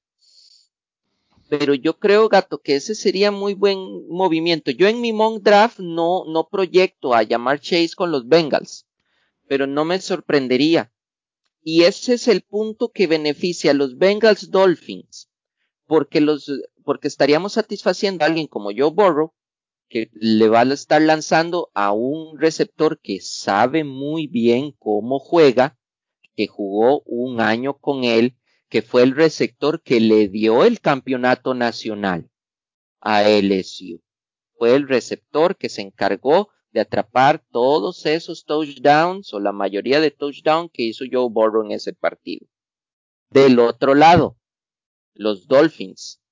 Pero 1.59 1.75
yo 1.75 1.99
creo, 1.99 2.29
gato, 2.29 2.62
que 2.62 2.77
ese 2.77 2.95
sería 2.95 3.31
muy 3.31 3.55
buen 3.55 3.79
movimiento. 4.09 4.71
Yo 4.71 4.88
en 4.88 5.01
mi 5.01 5.12
mock 5.12 5.43
draft 5.43 5.79
no, 5.81 6.25
no 6.27 6.49
proyecto 6.49 7.15
a 7.15 7.23
llamar 7.23 7.61
Chase 7.61 7.95
con 7.95 8.11
los 8.11 8.27
Bengals, 8.27 8.87
pero 9.49 9.67
no 9.67 9.85
me 9.85 10.01
sorprendería 10.01 10.93
y 11.65 11.83
ese 11.83 12.15
es 12.15 12.29
el 12.29 12.43
punto 12.43 12.91
que 12.91 13.07
beneficia 13.07 13.71
a 13.71 13.75
los 13.75 13.97
Bengals 13.97 14.51
Dolphins, 14.51 15.31
porque 15.87 16.21
los, 16.21 16.51
porque 16.85 17.09
estaríamos 17.09 17.53
satisfaciendo 17.53 18.25
a 18.25 18.29
alguien 18.29 18.49
como 18.49 18.71
Joe 18.77 18.91
Burrow, 18.91 19.33
que 19.88 20.11
le 20.15 20.49
va 20.49 20.62
a 20.62 20.73
estar 20.73 21.01
lanzando 21.03 21.71
a 21.75 21.93
un 21.93 22.38
receptor 22.38 22.99
que 23.01 23.21
sabe 23.21 23.85
muy 23.85 24.27
bien 24.27 24.73
cómo 24.79 25.19
juega, 25.19 25.79
que 26.35 26.47
jugó 26.47 27.03
un 27.05 27.41
año 27.41 27.79
con 27.79 28.05
él, 28.05 28.37
que 28.73 28.81
fue 28.81 29.03
el 29.03 29.15
receptor 29.15 29.83
que 29.83 30.01
le 30.01 30.29
dio 30.29 30.65
el 30.65 30.81
campeonato 30.81 31.53
nacional 31.53 32.31
a 33.03 33.29
LSU. 33.29 34.01
Fue 34.57 34.75
el 34.75 34.89
receptor 34.89 35.59
que 35.59 35.69
se 35.69 35.83
encargó 35.83 36.49
de 36.71 36.81
atrapar 36.81 37.45
todos 37.51 38.07
esos 38.07 38.47
touchdowns 38.47 39.35
o 39.35 39.41
la 39.41 39.53
mayoría 39.53 40.01
de 40.01 40.11
touchdowns 40.11 40.71
que 40.73 40.85
hizo 40.85 41.05
Joe 41.05 41.29
Burrow 41.31 41.67
en 41.67 41.73
ese 41.73 41.93
partido. 41.93 42.47
Del 43.29 43.59
otro 43.59 43.95
lado, 43.95 44.39
los 45.13 45.49
Dolphins 45.49 46.23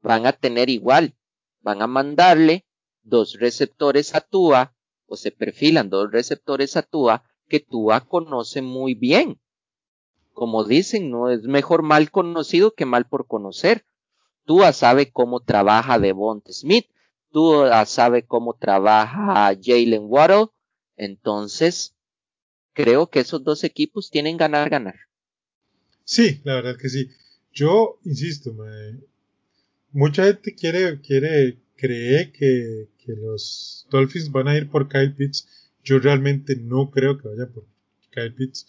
van 0.00 0.24
a 0.24 0.32
tener 0.32 0.70
igual, 0.70 1.14
van 1.60 1.82
a 1.82 1.86
mandarle 1.86 2.64
dos 3.02 3.34
receptores 3.38 4.14
a 4.14 4.22
Tua, 4.22 4.74
o 5.04 5.18
se 5.18 5.30
perfilan 5.30 5.90
dos 5.90 6.10
receptores 6.10 6.74
a 6.78 6.82
Tua 6.82 7.24
que 7.50 7.60
Tua 7.60 8.00
conoce 8.00 8.62
muy 8.62 8.94
bien. 8.94 9.38
Como 10.36 10.64
dicen, 10.64 11.10
no 11.10 11.30
es 11.30 11.44
mejor 11.44 11.82
mal 11.82 12.10
conocido 12.10 12.74
que 12.74 12.84
mal 12.84 13.08
por 13.08 13.26
conocer. 13.26 13.86
Tua 14.44 14.74
sabe 14.74 15.10
cómo 15.10 15.40
trabaja 15.40 15.98
Devonta 15.98 16.52
Smith, 16.52 16.84
tú 17.32 17.64
sabe 17.86 18.26
cómo 18.26 18.52
trabaja 18.52 19.56
Jalen 19.58 20.04
Waddle, 20.04 20.48
entonces 20.98 21.96
creo 22.74 23.08
que 23.08 23.20
esos 23.20 23.44
dos 23.44 23.64
equipos 23.64 24.10
tienen 24.10 24.36
ganar 24.36 24.68
ganar. 24.68 24.96
Sí, 26.04 26.42
la 26.44 26.56
verdad 26.56 26.76
que 26.76 26.90
sí. 26.90 27.08
Yo 27.54 27.98
insisto, 28.04 28.54
mucha 29.90 30.24
gente 30.26 30.54
quiere 30.54 31.00
quiere 31.00 31.62
cree 31.78 32.30
que, 32.30 32.88
que, 32.98 33.14
los 33.14 33.86
Dolphins 33.90 34.30
van 34.30 34.48
a 34.48 34.56
ir 34.58 34.68
por 34.68 34.86
Kyle 34.86 35.14
Pitts. 35.14 35.48
Yo 35.82 35.98
realmente 35.98 36.56
no 36.56 36.90
creo 36.90 37.16
que 37.16 37.28
vayan 37.28 37.50
por 37.54 37.64
Kyle 38.10 38.34
Pitts. 38.34 38.66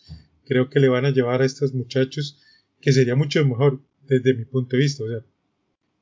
Creo 0.47 0.69
que 0.69 0.79
le 0.79 0.89
van 0.89 1.05
a 1.05 1.12
llevar 1.12 1.41
a 1.41 1.45
estos 1.45 1.73
muchachos 1.73 2.39
que 2.81 2.91
sería 2.91 3.15
mucho 3.15 3.45
mejor 3.45 3.81
desde 4.07 4.33
mi 4.33 4.45
punto 4.45 4.75
de 4.75 4.83
vista, 4.83 5.03
o 5.03 5.07
sea, 5.07 5.21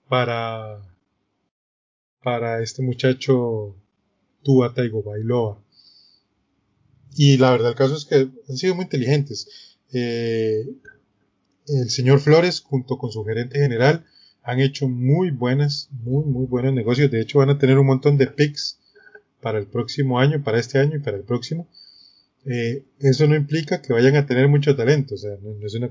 para 0.07 0.81
para 2.21 2.61
este 2.63 2.81
muchacho 2.81 3.75
Tua 4.43 4.73
Taigo 4.73 5.03
Bailoa. 5.03 5.61
y 7.15 7.37
la 7.37 7.51
verdad 7.51 7.69
el 7.69 7.75
caso 7.75 7.95
es 7.95 8.05
que 8.05 8.29
han 8.49 8.57
sido 8.57 8.75
muy 8.75 8.85
inteligentes. 8.85 9.77
Eh, 9.93 10.65
el 11.67 11.89
señor 11.89 12.19
Flores, 12.19 12.61
junto 12.61 12.97
con 12.97 13.11
su 13.11 13.23
gerente 13.23 13.59
general, 13.59 14.05
han 14.43 14.59
hecho 14.59 14.87
muy 14.87 15.31
buenas, 15.31 15.89
muy, 15.91 16.25
muy 16.25 16.45
buenos 16.45 16.73
negocios. 16.73 17.09
De 17.11 17.21
hecho, 17.21 17.39
van 17.39 17.49
a 17.49 17.57
tener 17.57 17.77
un 17.77 17.87
montón 17.87 18.17
de 18.17 18.27
picks 18.27 18.79
para 19.41 19.59
el 19.59 19.67
próximo 19.67 20.19
año, 20.19 20.43
para 20.43 20.59
este 20.59 20.79
año 20.79 20.97
y 20.97 20.99
para 20.99 21.17
el 21.17 21.23
próximo. 21.23 21.67
Eh, 22.45 22.85
eso 22.99 23.27
no 23.27 23.35
implica 23.35 23.81
que 23.81 23.91
vayan 23.91 24.15
a 24.15 24.25
tener 24.25 24.47
mucho 24.47 24.75
talento. 24.75 25.15
O 25.15 25.17
sea, 25.17 25.37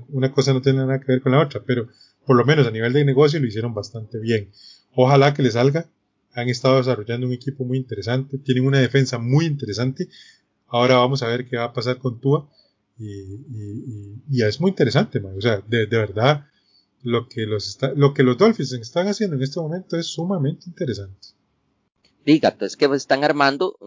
una, 0.09 0.31
cosa 0.31 0.53
no 0.53 0.61
tiene 0.61 0.79
nada 0.79 0.99
que 0.99 1.11
ver 1.11 1.21
con 1.21 1.33
la 1.33 1.41
otra, 1.41 1.61
pero 1.65 1.87
por 2.25 2.37
lo 2.37 2.45
menos 2.45 2.65
a 2.65 2.71
nivel 2.71 2.93
de 2.93 3.03
negocio 3.03 3.39
lo 3.39 3.47
hicieron 3.47 3.73
bastante 3.73 4.19
bien. 4.19 4.51
Ojalá 4.93 5.33
que 5.33 5.43
les 5.43 5.53
salga. 5.53 5.89
Han 6.33 6.49
estado 6.49 6.77
desarrollando 6.77 7.27
un 7.27 7.33
equipo 7.33 7.63
muy 7.63 7.77
interesante. 7.77 8.37
Tienen 8.37 8.65
una 8.65 8.79
defensa 8.79 9.17
muy 9.17 9.45
interesante. 9.45 10.09
Ahora 10.67 10.95
vamos 10.95 11.23
a 11.23 11.27
ver 11.27 11.45
qué 11.45 11.57
va 11.57 11.65
a 11.65 11.73
pasar 11.73 11.97
con 11.97 12.19
Tua. 12.19 12.49
Y, 12.97 13.05
y, 13.05 14.21
y, 14.29 14.41
es 14.41 14.61
muy 14.61 14.69
interesante, 14.69 15.19
man. 15.19 15.33
o 15.37 15.41
sea, 15.41 15.61
de, 15.67 15.85
verdad, 15.85 16.45
lo 17.03 17.27
que, 17.27 17.45
los 17.45 17.67
está, 17.67 17.91
lo 17.93 18.13
que 18.13 18.23
los 18.23 18.37
Dolphins 18.37 18.71
están 18.71 19.07
haciendo 19.09 19.35
en 19.35 19.43
este 19.43 19.59
momento 19.59 19.97
es 19.97 20.07
sumamente 20.07 20.65
interesante. 20.67 21.27
Diga, 22.25 22.55
es 22.61 22.77
que 22.77 22.85
están 22.85 23.25
armando, 23.25 23.77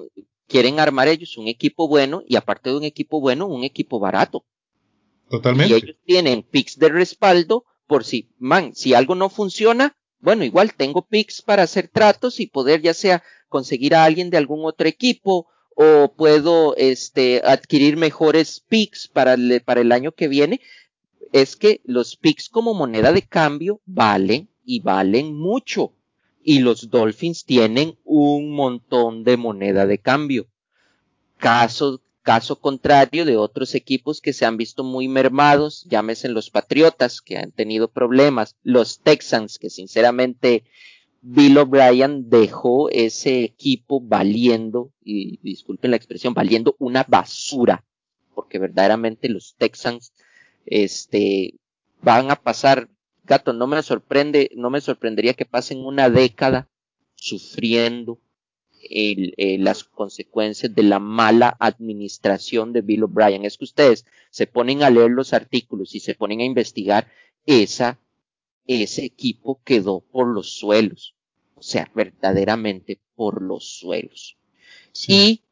quieren 0.48 0.80
armar 0.80 1.06
ellos 1.06 1.36
un 1.36 1.46
equipo 1.46 1.86
bueno 1.86 2.22
y 2.26 2.36
aparte 2.36 2.70
de 2.70 2.76
un 2.76 2.84
equipo 2.84 3.20
bueno, 3.20 3.46
un 3.46 3.62
equipo 3.62 4.00
barato. 4.00 4.44
Totalmente. 5.28 5.72
Y 5.72 5.76
ellos 5.76 5.96
tienen 6.04 6.42
picks 6.42 6.78
de 6.78 6.88
respaldo 6.88 7.64
por 7.86 8.04
si, 8.04 8.30
man, 8.38 8.74
si 8.74 8.94
algo 8.94 9.14
no 9.14 9.28
funciona, 9.28 9.96
bueno, 10.20 10.44
igual 10.44 10.74
tengo 10.74 11.06
picks 11.06 11.42
para 11.42 11.62
hacer 11.62 11.88
tratos 11.88 12.40
y 12.40 12.46
poder 12.46 12.82
ya 12.82 12.94
sea 12.94 13.22
conseguir 13.48 13.94
a 13.94 14.04
alguien 14.04 14.30
de 14.30 14.38
algún 14.38 14.64
otro 14.64 14.88
equipo 14.88 15.46
o 15.76 16.12
puedo 16.16 16.74
este, 16.76 17.40
adquirir 17.44 17.96
mejores 17.96 18.60
picks 18.68 19.06
para 19.06 19.34
el, 19.34 19.62
para 19.64 19.80
el 19.80 19.92
año 19.92 20.12
que 20.12 20.26
viene, 20.26 20.60
es 21.32 21.56
que 21.56 21.80
los 21.84 22.16
picks 22.16 22.48
como 22.48 22.74
moneda 22.74 23.12
de 23.12 23.22
cambio 23.22 23.80
valen 23.86 24.48
y 24.64 24.80
valen 24.80 25.38
mucho. 25.38 25.92
Y 26.42 26.60
los 26.60 26.90
Dolphins 26.90 27.44
tienen 27.44 27.98
un 28.04 28.52
montón 28.52 29.24
de 29.24 29.36
moneda 29.36 29.86
de 29.86 29.98
cambio. 29.98 30.46
Caso, 31.36 32.00
caso 32.22 32.60
contrario 32.60 33.24
de 33.24 33.36
otros 33.36 33.74
equipos 33.74 34.20
que 34.20 34.32
se 34.32 34.44
han 34.44 34.56
visto 34.56 34.84
muy 34.84 35.08
mermados, 35.08 35.86
llámese 35.88 36.28
los 36.28 36.50
Patriotas, 36.50 37.20
que 37.20 37.38
han 37.38 37.52
tenido 37.52 37.88
problemas, 37.88 38.56
los 38.62 39.00
Texans, 39.00 39.58
que 39.58 39.70
sinceramente 39.70 40.64
Bill 41.20 41.58
O'Brien 41.58 42.30
dejó 42.30 42.90
ese 42.90 43.42
equipo 43.42 44.00
valiendo, 44.00 44.92
y 45.02 45.38
disculpen 45.42 45.90
la 45.90 45.96
expresión, 45.96 46.34
valiendo 46.34 46.76
una 46.78 47.04
basura, 47.06 47.84
porque 48.34 48.58
verdaderamente 48.58 49.28
los 49.28 49.54
Texans, 49.56 50.12
este, 50.66 51.54
van 52.02 52.30
a 52.30 52.36
pasar, 52.36 52.88
gato, 53.28 53.52
no 53.52 53.66
me 53.66 53.82
sorprende, 53.82 54.50
no 54.56 54.70
me 54.70 54.80
sorprendería 54.80 55.34
que 55.34 55.44
pasen 55.44 55.84
una 55.84 56.10
década 56.10 56.68
sufriendo 57.14 58.18
el, 58.90 59.34
eh, 59.36 59.58
las 59.58 59.84
consecuencias 59.84 60.74
de 60.74 60.82
la 60.82 60.98
mala 60.98 61.56
administración 61.60 62.72
de 62.72 62.80
Bill 62.80 63.04
O'Brien. 63.04 63.44
Es 63.44 63.58
que 63.58 63.64
ustedes 63.64 64.06
se 64.30 64.46
ponen 64.46 64.82
a 64.82 64.90
leer 64.90 65.10
los 65.10 65.32
artículos 65.32 65.94
y 65.94 66.00
se 66.00 66.14
ponen 66.14 66.40
a 66.40 66.44
investigar 66.44 67.08
esa 67.46 67.98
ese 68.68 69.04
equipo 69.04 69.60
quedó 69.64 70.00
por 70.00 70.28
los 70.28 70.58
suelos, 70.58 71.14
o 71.54 71.62
sea, 71.62 71.90
verdaderamente 71.94 73.00
por 73.16 73.42
los 73.42 73.78
suelos. 73.78 74.36
Sí. 74.92 75.42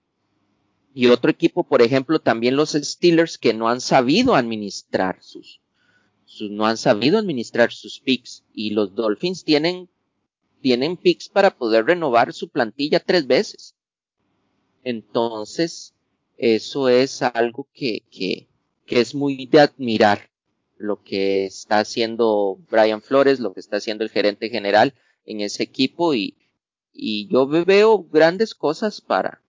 Y, 0.94 1.02
y 1.02 1.06
otro 1.08 1.30
equipo, 1.30 1.64
por 1.64 1.80
ejemplo, 1.80 2.20
también 2.20 2.56
los 2.56 2.72
Steelers 2.72 3.38
que 3.38 3.54
no 3.54 3.68
han 3.68 3.80
sabido 3.80 4.34
administrar 4.34 5.18
sus, 5.22 5.60
no 6.50 6.66
han 6.66 6.76
sabido 6.76 7.18
administrar 7.18 7.72
sus 7.72 8.00
picks 8.00 8.44
y 8.52 8.70
los 8.70 8.94
Dolphins 8.94 9.44
tienen 9.44 9.88
tienen 10.60 10.96
picks 10.96 11.28
para 11.28 11.56
poder 11.56 11.86
renovar 11.86 12.32
su 12.32 12.48
plantilla 12.48 12.98
tres 12.98 13.26
veces. 13.26 13.74
Entonces, 14.82 15.94
eso 16.36 16.88
es 16.88 17.22
algo 17.22 17.68
que, 17.72 18.02
que, 18.10 18.48
que 18.84 19.00
es 19.00 19.14
muy 19.14 19.46
de 19.46 19.60
admirar 19.60 20.30
lo 20.76 21.02
que 21.02 21.46
está 21.46 21.78
haciendo 21.78 22.58
Brian 22.70 23.00
Flores, 23.00 23.40
lo 23.40 23.52
que 23.52 23.60
está 23.60 23.76
haciendo 23.76 24.04
el 24.04 24.10
gerente 24.10 24.48
general 24.48 24.94
en 25.24 25.40
ese 25.40 25.62
equipo 25.62 26.14
y, 26.14 26.36
y 26.92 27.28
yo 27.28 27.46
veo 27.46 28.04
grandes 28.04 28.54
cosas 28.54 29.00
para, 29.00 29.40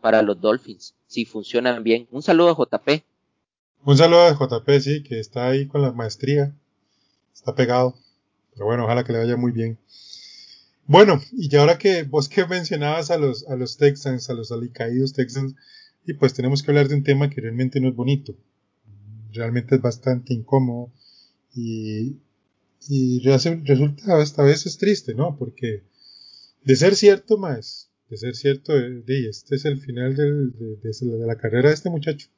para 0.00 0.22
los 0.22 0.40
Dolphins, 0.40 0.94
si 1.06 1.24
funcionan 1.24 1.82
bien. 1.82 2.08
Un 2.10 2.22
saludo 2.22 2.50
a 2.50 2.56
JP. 2.56 3.04
Un 3.86 3.98
saludo 3.98 4.22
a 4.22 4.32
JP, 4.34 4.80
sí, 4.80 5.02
que 5.02 5.20
está 5.20 5.46
ahí 5.48 5.66
con 5.66 5.82
la 5.82 5.92
maestría, 5.92 6.56
está 7.34 7.54
pegado, 7.54 7.94
pero 8.54 8.64
bueno, 8.64 8.84
ojalá 8.84 9.04
que 9.04 9.12
le 9.12 9.18
vaya 9.18 9.36
muy 9.36 9.52
bien. 9.52 9.78
Bueno, 10.86 11.20
y 11.32 11.54
ahora 11.54 11.76
que 11.76 12.04
vos 12.04 12.30
que 12.30 12.46
mencionabas 12.46 13.10
a 13.10 13.18
los, 13.18 13.46
a 13.46 13.56
los 13.56 13.76
Texans, 13.76 14.30
a 14.30 14.32
los 14.32 14.50
alicaídos 14.52 15.12
Texans, 15.12 15.54
y 16.06 16.14
pues 16.14 16.32
tenemos 16.32 16.62
que 16.62 16.70
hablar 16.70 16.88
de 16.88 16.94
un 16.94 17.02
tema 17.02 17.28
que 17.28 17.42
realmente 17.42 17.78
no 17.78 17.90
es 17.90 17.94
bonito, 17.94 18.34
realmente 19.32 19.74
es 19.74 19.82
bastante 19.82 20.32
incómodo 20.32 20.90
y, 21.54 22.16
y 22.88 23.20
resulta 23.20 24.22
esta 24.22 24.44
vez 24.44 24.64
es 24.64 24.78
triste, 24.78 25.14
¿no? 25.14 25.36
Porque 25.36 25.82
de 26.62 26.76
ser 26.76 26.96
cierto, 26.96 27.36
más, 27.36 27.90
de 28.08 28.16
ser 28.16 28.34
cierto, 28.34 28.72
de, 28.72 29.28
este 29.28 29.56
es 29.56 29.66
el 29.66 29.78
final 29.78 30.16
del, 30.16 30.52
de, 30.52 30.90
de, 30.90 31.26
la 31.26 31.36
carrera 31.36 31.68
de 31.68 31.74
este 31.74 31.90
muchacho. 31.90 32.28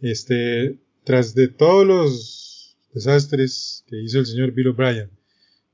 Este, 0.00 0.78
tras 1.04 1.34
de 1.34 1.48
todos 1.48 1.86
los 1.86 2.76
desastres 2.92 3.84
que 3.86 4.00
hizo 4.00 4.18
el 4.18 4.26
señor 4.26 4.52
Bill 4.52 4.68
O'Brien 4.68 5.10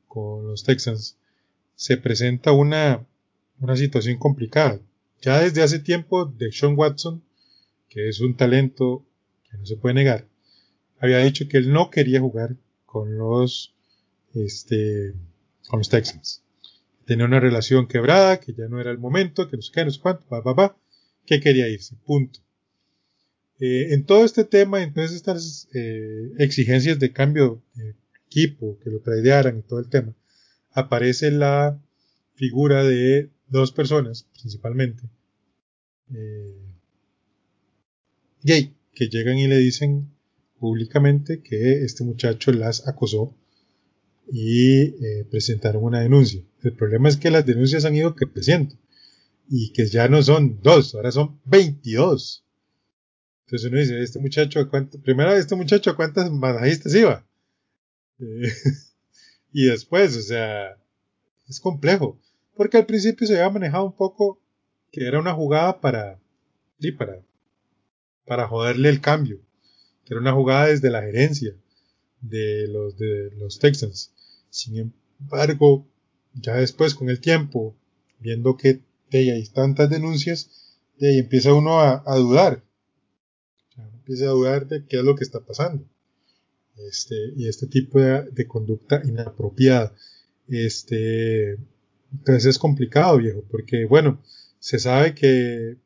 con 0.08 0.46
los 0.46 0.64
Texans, 0.64 1.16
se 1.74 1.96
presenta 1.96 2.52
una, 2.52 3.06
una 3.60 3.76
situación 3.76 4.18
complicada. 4.18 4.80
Ya 5.20 5.40
desde 5.40 5.62
hace 5.62 5.78
tiempo, 5.78 6.26
de 6.26 6.50
Watson, 6.74 7.22
que 7.88 8.08
es 8.08 8.20
un 8.20 8.36
talento 8.36 9.04
que 9.50 9.58
no 9.58 9.66
se 9.66 9.76
puede 9.76 9.94
negar, 9.94 10.26
había 10.98 11.18
dicho 11.18 11.46
que 11.48 11.58
él 11.58 11.72
no 11.72 11.90
quería 11.90 12.20
jugar 12.20 12.56
con 12.84 13.16
los, 13.16 13.74
este, 14.34 15.14
con 15.68 15.80
los 15.80 15.88
Texans. 15.88 16.42
Tenía 17.04 17.26
una 17.26 17.40
relación 17.40 17.86
quebrada, 17.86 18.40
que 18.40 18.52
ya 18.52 18.68
no 18.68 18.80
era 18.80 18.90
el 18.90 18.98
momento, 18.98 19.48
que 19.48 19.56
no 19.56 19.62
sé 19.62 19.70
qué, 19.72 19.84
no 19.84 19.90
sé 19.90 20.00
cuánto, 20.00 20.24
pa, 20.26 20.42
pa, 20.42 20.56
pa, 20.56 20.76
que 21.24 21.40
quería 21.40 21.68
irse, 21.68 21.94
punto. 22.04 22.40
Eh, 23.58 23.94
en 23.94 24.04
todo 24.04 24.24
este 24.24 24.44
tema, 24.44 24.82
entonces 24.82 25.16
estas 25.16 25.68
eh, 25.72 26.32
exigencias 26.38 26.98
de 26.98 27.12
cambio 27.12 27.62
de 27.74 27.94
equipo, 28.26 28.78
que 28.82 28.90
lo 28.90 29.00
tradearan 29.00 29.58
y 29.58 29.62
todo 29.62 29.80
el 29.80 29.88
tema, 29.88 30.14
aparece 30.72 31.30
la 31.30 31.80
figura 32.34 32.84
de 32.84 33.30
dos 33.48 33.72
personas, 33.72 34.26
principalmente, 34.38 35.04
eh, 36.12 36.54
gay, 38.42 38.74
que 38.92 39.08
llegan 39.08 39.38
y 39.38 39.46
le 39.46 39.56
dicen 39.56 40.10
públicamente 40.58 41.42
que 41.42 41.84
este 41.84 42.04
muchacho 42.04 42.52
las 42.52 42.86
acosó 42.86 43.34
y 44.30 44.90
presentaron 45.30 45.84
una 45.84 46.00
denuncia. 46.00 46.42
El 46.62 46.72
problema 46.72 47.08
es 47.08 47.16
que 47.16 47.30
las 47.30 47.46
denuncias 47.46 47.84
han 47.84 47.94
ido 47.94 48.14
creciendo 48.16 48.74
y 49.48 49.72
que 49.72 49.86
ya 49.86 50.08
no 50.08 50.22
son 50.22 50.60
dos, 50.62 50.94
ahora 50.94 51.12
son 51.12 51.40
22. 51.44 52.45
Entonces 53.46 53.70
uno 53.70 53.80
dice, 53.80 54.02
este 54.02 54.18
muchacho, 54.18 54.68
¿cuánto, 54.68 55.00
primero 55.00 55.32
este 55.32 55.54
muchacho, 55.54 55.90
¿a 55.90 55.96
cuántas 55.96 56.30
masajistas 56.30 56.94
iba? 56.94 57.24
Eh, 58.18 58.52
y 59.52 59.66
después, 59.66 60.16
o 60.16 60.22
sea, 60.22 60.76
es 61.48 61.60
complejo, 61.60 62.18
porque 62.54 62.76
al 62.76 62.86
principio 62.86 63.26
se 63.26 63.34
había 63.34 63.50
manejado 63.50 63.86
un 63.86 63.96
poco 63.96 64.40
que 64.90 65.06
era 65.06 65.20
una 65.20 65.32
jugada 65.32 65.80
para, 65.80 66.18
sí, 66.80 66.92
para, 66.92 67.20
para 68.24 68.48
joderle 68.48 68.88
el 68.88 69.00
cambio 69.00 69.40
que 70.06 70.14
era 70.14 70.20
una 70.20 70.32
jugada 70.32 70.66
desde 70.66 70.88
la 70.88 71.02
gerencia 71.02 71.54
de 72.20 72.68
los, 72.68 72.96
de 72.96 73.32
los 73.36 73.58
Texans. 73.58 74.12
Sin 74.50 74.94
embargo, 75.20 75.84
ya 76.32 76.54
después 76.54 76.94
con 76.94 77.10
el 77.10 77.20
tiempo, 77.20 77.74
viendo 78.20 78.56
que 78.56 78.80
de 79.10 79.32
hay 79.32 79.46
tantas 79.48 79.90
denuncias, 79.90 80.78
de 80.98 81.08
ahí 81.08 81.18
empieza 81.18 81.52
uno 81.52 81.80
a, 81.80 82.16
dudar. 82.16 82.62
Empieza 84.06 84.26
a 84.26 84.34
dudar 84.34 84.68
de 84.68 84.84
qué 84.86 84.98
es 84.98 85.04
lo 85.04 85.16
que 85.16 85.24
está 85.24 85.40
pasando. 85.40 85.84
Este, 86.76 87.14
y 87.36 87.48
este 87.48 87.66
tipo 87.66 87.98
de, 88.00 88.46
conducta 88.46 89.02
inapropiada. 89.04 89.94
Este, 90.48 91.58
entonces 92.12 92.46
es 92.46 92.58
complicado, 92.58 93.18
viejo, 93.18 93.44
porque 93.50 93.84
bueno, 93.86 94.22
se 94.60 94.78
sabe 94.78 95.14
que 95.14 95.76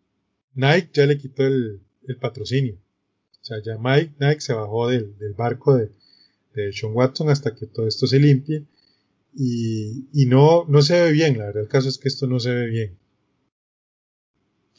Nike 0.54 0.90
ya 0.92 1.06
le 1.06 1.16
quitó 1.16 1.46
el 1.46 1.80
patrocinio. 2.20 2.76
O 3.40 3.44
sea, 3.44 3.62
ya 3.62 3.78
Mike 3.78 4.14
Nike 4.18 4.40
se 4.40 4.52
bajó 4.52 4.88
del, 4.88 5.14
barco 5.36 5.76
de, 5.76 5.90
de, 6.54 6.72
Sean 6.72 6.92
Watson 6.94 7.30
hasta 7.30 7.54
que 7.54 7.66
todo 7.66 7.88
esto 7.88 8.06
se 8.06 8.18
limpie. 8.18 8.64
Y, 9.34 10.08
y, 10.12 10.26
no, 10.26 10.66
no 10.68 10.82
se 10.82 11.00
ve 11.00 11.12
bien, 11.12 11.38
la 11.38 11.46
verdad. 11.46 11.62
El 11.62 11.68
caso 11.68 11.88
es 11.88 11.98
que 11.98 12.08
esto 12.08 12.26
no 12.26 12.40
se 12.40 12.52
ve 12.52 12.66
bien. 12.66 12.98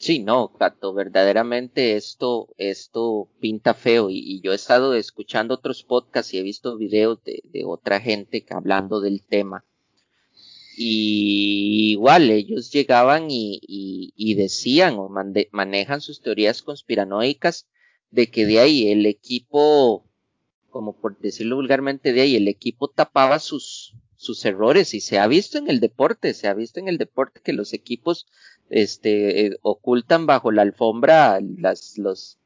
Sí, 0.02 0.18
no, 0.18 0.48
Gato, 0.58 0.92
verdaderamente 0.92 1.94
esto, 1.94 2.48
esto 2.58 3.28
pinta 3.38 3.72
feo 3.72 4.10
y, 4.10 4.40
yo 4.40 4.50
he 4.50 4.56
estado 4.56 4.94
escuchando 4.94 5.54
otros 5.54 5.84
podcasts 5.84 6.34
y 6.34 6.38
he 6.38 6.42
visto 6.42 6.76
videos 6.76 7.22
de, 7.22 7.40
de 7.44 7.64
otra 7.64 8.00
gente 8.00 8.44
hablando 8.50 9.00
del 9.00 9.22
tema. 9.24 9.64
Y 10.76 11.92
igual 11.92 12.30
ellos 12.30 12.72
llegaban 12.72 13.30
y, 13.30 13.60
y, 13.62 14.12
y 14.16 14.34
decían 14.34 14.96
o 14.98 15.08
manejan 15.52 16.00
sus 16.00 16.20
teorías 16.20 16.62
conspiranoicas 16.62 17.68
de 18.10 18.28
que 18.28 18.44
de 18.44 18.58
ahí 18.58 18.90
el 18.90 19.06
equipo, 19.06 20.04
como 20.70 21.00
por 21.00 21.16
decirlo 21.20 21.54
vulgarmente, 21.54 22.12
de 22.12 22.22
ahí 22.22 22.34
el 22.34 22.48
equipo 22.48 22.88
tapaba 22.88 23.38
sus, 23.38 23.94
sus 24.22 24.44
errores 24.44 24.94
y 24.94 25.00
se 25.00 25.18
ha 25.18 25.26
visto 25.26 25.58
en 25.58 25.68
el 25.68 25.80
deporte, 25.80 26.32
se 26.32 26.46
ha 26.46 26.54
visto 26.54 26.78
en 26.78 26.86
el 26.86 26.96
deporte 26.96 27.40
que 27.42 27.52
los 27.52 27.72
equipos 27.72 28.28
este, 28.72 29.46
eh, 29.46 29.58
ocultan 29.60 30.26
bajo 30.26 30.50
la 30.50 30.62
alfombra 30.62 31.38
las, 31.58 31.98
los, 31.98 32.38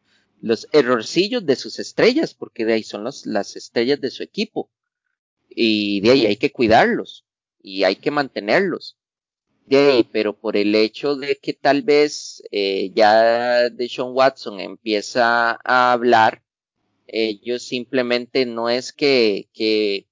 los 0.43 0.69
errorcillos 0.73 1.47
de 1.47 1.55
sus 1.55 1.79
estrellas, 1.79 2.35
porque 2.35 2.65
de 2.65 2.75
ahí 2.75 2.83
son 2.83 3.05
los, 3.05 3.27
las 3.27 3.55
estrellas 3.57 4.01
de 4.01 4.11
su 4.11 4.23
equipo. 4.23 4.69
Y 5.49 6.01
de 6.01 6.11
ahí 6.11 6.27
hay 6.27 6.37
que 6.37 6.51
cuidarlos 6.51 7.25
y 7.63 7.85
hay 7.85 7.97
que 7.97 8.11
mantenerlos. 8.11 8.99
De 9.67 9.77
ahí, 9.79 10.05
pero 10.05 10.37
por 10.37 10.57
el 10.57 10.75
hecho 10.75 11.17
de 11.17 11.37
que 11.37 11.53
tal 11.53 11.83
vez 11.83 12.43
eh, 12.51 12.93
ya 12.95 13.71
de 13.71 13.89
Sean 13.89 14.09
Watson 14.11 14.61
empieza 14.61 15.59
a 15.65 15.93
hablar, 15.93 16.43
ellos 17.07 17.63
simplemente 17.63 18.47
no 18.47 18.69
es 18.69 18.93
que, 18.93 19.49
que, 19.53 20.09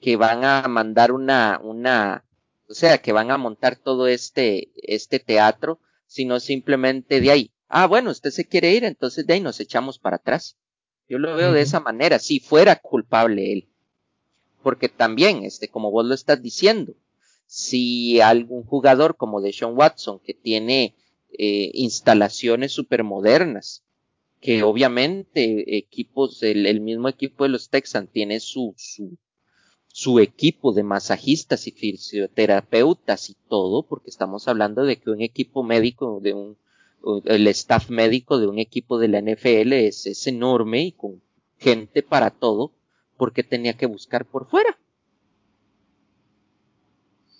que 0.00 0.16
van 0.16 0.44
a 0.44 0.66
mandar 0.68 1.12
una, 1.12 1.60
una, 1.62 2.24
o 2.68 2.74
sea, 2.74 2.98
que 2.98 3.12
van 3.12 3.30
a 3.30 3.38
montar 3.38 3.76
todo 3.76 4.06
este, 4.06 4.70
este 4.76 5.18
teatro, 5.18 5.80
sino 6.06 6.40
simplemente 6.40 7.20
de 7.20 7.30
ahí, 7.30 7.50
ah, 7.68 7.86
bueno, 7.86 8.10
usted 8.10 8.30
se 8.30 8.46
quiere 8.46 8.74
ir, 8.74 8.84
entonces 8.84 9.26
de 9.26 9.34
ahí 9.34 9.40
nos 9.40 9.60
echamos 9.60 9.98
para 9.98 10.16
atrás. 10.16 10.56
Yo 11.08 11.18
lo 11.18 11.34
veo 11.36 11.52
de 11.52 11.62
esa 11.62 11.80
manera, 11.80 12.18
si 12.18 12.40
fuera 12.40 12.76
culpable 12.76 13.52
él. 13.52 13.68
Porque 14.62 14.88
también, 14.88 15.44
este, 15.44 15.68
como 15.68 15.90
vos 15.90 16.04
lo 16.04 16.14
estás 16.14 16.42
diciendo, 16.42 16.94
si 17.46 18.20
algún 18.20 18.64
jugador 18.64 19.16
como 19.16 19.40
Deshaun 19.40 19.76
Watson, 19.76 20.20
que 20.20 20.34
tiene 20.34 20.94
eh, 21.38 21.70
instalaciones 21.72 22.72
supermodernas, 22.72 23.82
que 24.40 24.62
obviamente 24.62 25.78
equipos, 25.78 26.42
el, 26.42 26.66
el, 26.66 26.80
mismo 26.80 27.08
equipo 27.08 27.44
de 27.44 27.50
los 27.50 27.70
Texans 27.70 28.10
tiene 28.12 28.40
su, 28.40 28.74
su, 28.76 29.16
su 29.88 30.20
equipo 30.20 30.72
de 30.72 30.82
masajistas 30.82 31.66
y 31.66 31.72
fisioterapeutas 31.72 33.30
y 33.30 33.36
todo, 33.48 33.82
porque 33.82 34.10
estamos 34.10 34.46
hablando 34.48 34.84
de 34.84 35.00
que 35.00 35.10
un 35.10 35.22
equipo 35.22 35.62
médico, 35.62 36.20
de 36.22 36.34
un, 36.34 36.56
el 37.24 37.46
staff 37.48 37.90
médico 37.90 38.38
de 38.38 38.46
un 38.46 38.58
equipo 38.58 38.98
de 38.98 39.08
la 39.08 39.20
NFL 39.20 39.72
es, 39.72 40.06
es 40.06 40.26
enorme 40.26 40.82
y 40.84 40.92
con 40.92 41.22
gente 41.58 42.02
para 42.02 42.30
todo, 42.30 42.72
porque 43.16 43.42
tenía 43.42 43.74
que 43.74 43.86
buscar 43.86 44.24
por 44.24 44.48
fuera. 44.48 44.78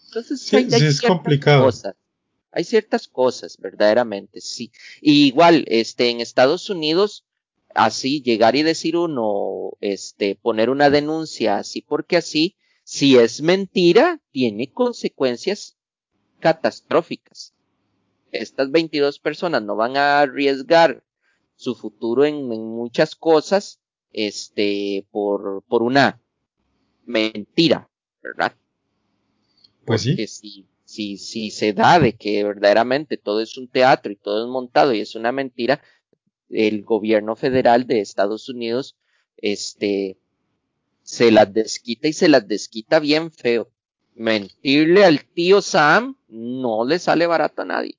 Entonces, 0.06 0.40
sí, 0.40 0.56
hay, 0.56 0.68
es 0.70 1.00
complicado. 1.02 1.64
Cosas. 1.64 1.94
Hay 2.50 2.64
ciertas 2.64 3.06
cosas, 3.06 3.58
verdaderamente, 3.58 4.40
sí. 4.40 4.72
Y 5.02 5.26
igual, 5.26 5.64
este, 5.68 6.08
en 6.10 6.20
Estados 6.20 6.70
Unidos, 6.70 7.24
así 7.74 8.22
llegar 8.22 8.56
y 8.56 8.62
decir 8.62 8.96
uno, 8.96 9.72
este, 9.80 10.34
poner 10.34 10.70
una 10.70 10.90
denuncia 10.90 11.58
así 11.58 11.82
porque 11.82 12.16
así, 12.16 12.56
si 12.84 13.16
es 13.16 13.42
mentira, 13.42 14.20
tiene 14.30 14.72
consecuencias 14.72 15.76
catastróficas. 16.40 17.54
Estas 18.32 18.70
22 18.70 19.18
personas 19.18 19.62
no 19.62 19.76
van 19.76 19.96
a 19.96 20.20
arriesgar 20.20 21.02
su 21.56 21.74
futuro 21.74 22.24
en, 22.24 22.46
muchas 22.46 23.16
cosas, 23.16 23.80
este, 24.12 25.06
por, 25.10 25.62
por 25.64 25.82
una 25.82 26.20
mentira, 27.04 27.90
¿verdad? 28.22 28.54
Pues 29.84 30.06
Porque 30.06 30.26
sí. 30.26 30.26
Si, 30.26 30.66
si, 30.84 31.18
si 31.18 31.50
se 31.50 31.72
da 31.72 31.98
de 31.98 32.14
que 32.14 32.44
verdaderamente 32.44 33.16
todo 33.16 33.40
es 33.40 33.58
un 33.58 33.68
teatro 33.68 34.12
y 34.12 34.16
todo 34.16 34.44
es 34.44 34.50
montado 34.50 34.94
y 34.94 35.00
es 35.00 35.14
una 35.14 35.32
mentira, 35.32 35.82
el 36.50 36.82
gobierno 36.84 37.36
federal 37.36 37.86
de 37.86 38.00
Estados 38.00 38.48
Unidos, 38.48 38.96
este, 39.36 40.18
se 41.02 41.30
las 41.30 41.52
desquita 41.52 42.08
y 42.08 42.12
se 42.12 42.28
las 42.28 42.46
desquita 42.46 43.00
bien 43.00 43.30
feo. 43.30 43.70
Mentirle 44.14 45.04
al 45.04 45.24
tío 45.24 45.62
Sam 45.62 46.16
no 46.28 46.84
le 46.84 46.98
sale 46.98 47.26
barato 47.26 47.62
a 47.62 47.66
nadie. 47.66 47.96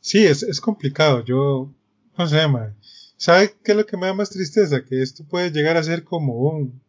Sí, 0.00 0.24
es, 0.24 0.42
es 0.42 0.60
complicado. 0.60 1.24
Yo, 1.24 1.72
no 2.16 2.26
sé, 2.26 2.46
man. 2.48 2.76
¿Sabe 3.16 3.54
qué 3.62 3.72
es 3.72 3.76
lo 3.76 3.86
que 3.86 3.96
me 3.96 4.06
da 4.06 4.14
más 4.14 4.30
tristeza? 4.30 4.84
Que 4.84 5.02
esto 5.02 5.24
puede 5.24 5.50
llegar 5.50 5.76
a 5.76 5.82
ser 5.82 6.04
como 6.04 6.34
un, 6.34 6.80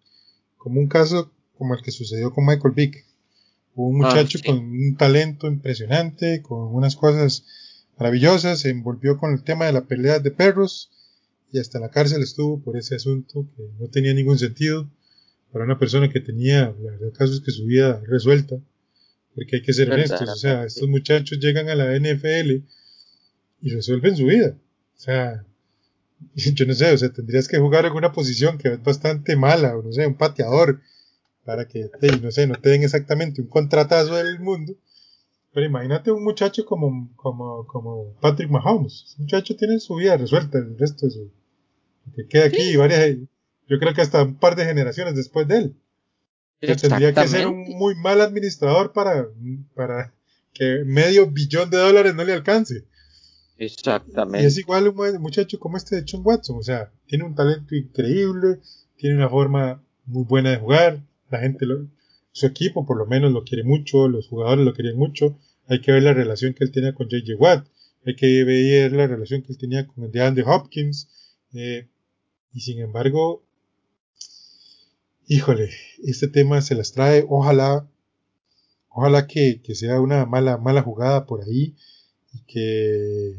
como 0.58 0.80
un 0.80 0.88
caso 0.88 1.32
como 1.58 1.74
el 1.74 1.82
que 1.82 1.92
sucedió 1.92 2.32
con 2.32 2.46
Michael 2.46 2.74
Vick. 2.74 3.06
Un 3.76 4.04
ah, 4.04 4.08
muchacho 4.08 4.40
con 4.46 4.58
un 4.58 4.96
talento 4.98 5.48
impresionante, 5.48 6.42
con 6.42 6.74
unas 6.74 6.96
cosas 6.96 7.46
maravillosa, 7.98 8.56
se 8.56 8.70
envolvió 8.70 9.18
con 9.18 9.34
el 9.34 9.44
tema 9.44 9.66
de 9.66 9.74
la 9.74 9.86
pelea 9.86 10.20
de 10.20 10.32
perros 10.32 10.92
y 11.52 11.60
hasta 11.60 11.78
en 11.78 11.84
la 11.84 11.90
cárcel 11.90 12.22
estuvo 12.22 12.60
por 12.62 12.78
ese 12.78 12.96
asunto 12.96 13.48
que 13.56 13.64
no 13.80 13.88
tenía 13.88 14.14
ningún 14.14 14.38
sentido 14.38 14.90
para 15.52 15.66
una 15.66 15.80
persona 15.80 16.10
que 16.10 16.20
tenía, 16.20 16.76
la 16.82 16.92
verdad, 16.92 17.14
caso 17.14 17.42
que 17.44 17.52
su 17.52 17.66
vida 17.66 18.02
resuelta, 18.06 18.58
porque 19.34 19.58
hay 19.58 19.62
que 19.62 19.74
ser 19.74 19.92
honestos, 19.92 20.30
o 20.30 20.36
sea, 20.36 20.66
estos 20.66 20.88
muchachos 20.90 21.40
llegan 21.40 21.70
a 21.70 21.76
la 21.76 21.98
NFL 21.98 22.64
y 23.62 23.70
resuelven 23.70 24.18
su 24.18 24.26
vida, 24.26 24.58
o 24.96 25.00
sea, 25.00 25.46
yo 26.36 26.66
no 26.66 26.74
sé, 26.74 26.92
o 26.92 26.98
sea, 26.98 27.10
tendrías 27.10 27.48
que 27.48 27.60
jugar 27.60 27.86
en 27.86 27.94
una 27.94 28.12
posición 28.12 28.58
que 28.58 28.74
es 28.74 28.84
bastante 28.84 29.36
mala, 29.36 29.78
o 29.78 29.84
no 29.84 29.92
sé, 29.92 30.06
un 30.06 30.18
pateador, 30.18 30.82
para 31.46 31.66
que, 31.66 31.90
no 32.22 32.30
sé, 32.30 32.46
no 32.46 32.56
te 32.56 32.70
den 32.70 32.84
exactamente 32.84 33.42
un 33.42 33.48
contratazo 33.48 34.16
del 34.16 34.40
mundo, 34.40 34.76
pero 35.58 35.66
imagínate 35.66 36.12
un 36.12 36.24
muchacho 36.24 36.64
como, 36.68 37.10
como, 37.16 37.66
como 37.66 38.14
Patrick 38.22 38.48
Mahomes. 38.48 39.06
Ese 39.08 39.20
muchacho 39.20 39.56
tiene 39.56 39.80
su 39.80 39.96
vida 39.96 40.16
resuelta, 40.16 40.60
el 40.60 40.78
resto 40.78 41.08
de 41.08 41.12
su. 41.12 41.32
que 42.16 42.28
queda 42.28 42.46
aquí 42.46 42.76
varias. 42.76 43.18
Yo 43.68 43.80
creo 43.80 43.92
que 43.92 44.02
hasta 44.02 44.22
un 44.22 44.36
par 44.36 44.56
de 44.56 44.66
generaciones 44.66 45.16
después 45.16 45.48
de 45.48 45.58
él. 45.58 45.76
tendría 46.60 47.12
que 47.12 47.28
ser 47.28 47.48
un 47.48 47.64
muy 47.76 47.96
mal 47.96 48.22
administrador 48.22 48.94
para, 48.94 49.30
para 49.74 50.14
que 50.54 50.84
medio 50.86 51.26
billón 51.26 51.72
de 51.72 51.78
dólares 51.78 52.14
no 52.14 52.24
le 52.24 52.34
alcance. 52.34 52.86
Exactamente. 53.58 54.44
Y 54.44 54.46
es 54.46 54.60
igual 54.60 54.88
un 54.90 55.22
muchacho 55.24 55.60
como 55.60 55.78
este 55.78 55.96
de 55.96 56.06
John 56.08 56.22
Watson. 56.24 56.58
O 56.60 56.62
sea, 56.62 56.92
tiene 57.08 57.24
un 57.24 57.34
talento 57.34 57.74
increíble, 57.74 58.60
tiene 58.96 59.16
una 59.16 59.30
forma 59.30 59.82
muy 60.06 60.24
buena 60.24 60.52
de 60.52 60.58
jugar. 60.58 61.02
La 61.32 61.40
gente, 61.40 61.66
lo, 61.66 61.88
su 62.32 62.46
equipo 62.46 62.86
por 62.86 63.00
lo 63.00 63.08
menos 63.08 63.32
lo 63.32 63.44
quiere 63.44 63.64
mucho, 63.64 64.08
los 64.08 64.28
jugadores 64.28 64.64
lo 64.64 64.76
querían 64.76 64.98
mucho 64.98 65.36
hay 65.68 65.82
que 65.82 65.92
ver 65.92 66.04
la 66.04 66.14
relación 66.14 66.54
que 66.54 66.64
él 66.64 66.72
tenía 66.72 66.94
con 66.94 67.10
J.J. 67.10 67.36
Watt, 67.38 67.68
hay 68.06 68.16
que 68.16 68.44
ver 68.44 68.94
la 68.94 69.08
relación 69.08 69.42
que 69.42 69.52
él 69.52 69.58
tenía 69.58 69.86
con 69.86 70.06
el 70.06 70.12
de 70.12 70.22
Andy 70.22 70.42
Hopkins, 70.46 71.10
eh, 71.54 71.88
y 72.54 72.62
sin 72.62 72.80
embargo, 72.80 73.44
híjole, 75.28 75.72
este 76.04 76.28
tema 76.28 76.62
se 76.62 76.76
las 76.76 76.94
trae, 76.94 77.26
ojalá, 77.28 77.88
ojalá 78.90 79.28
que, 79.28 79.62
que 79.62 79.76
sea 79.76 80.00
una 80.00 80.26
mala, 80.26 80.58
mala 80.58 80.82
jugada 80.82 81.26
por 81.26 81.44
ahí, 81.44 81.76
y 82.34 82.40
que 82.48 83.36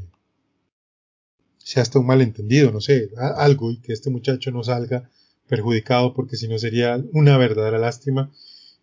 sea 1.58 1.82
hasta 1.82 1.98
un 1.98 2.06
malentendido, 2.06 2.70
no 2.70 2.80
sé, 2.80 3.10
algo, 3.36 3.70
y 3.70 3.78
que 3.78 3.92
este 3.92 4.10
muchacho 4.10 4.50
no 4.50 4.62
salga 4.62 5.10
perjudicado, 5.48 6.12
porque 6.12 6.36
si 6.36 6.46
no 6.46 6.58
sería 6.58 7.02
una 7.12 7.38
verdadera 7.38 7.78
lástima, 7.78 8.30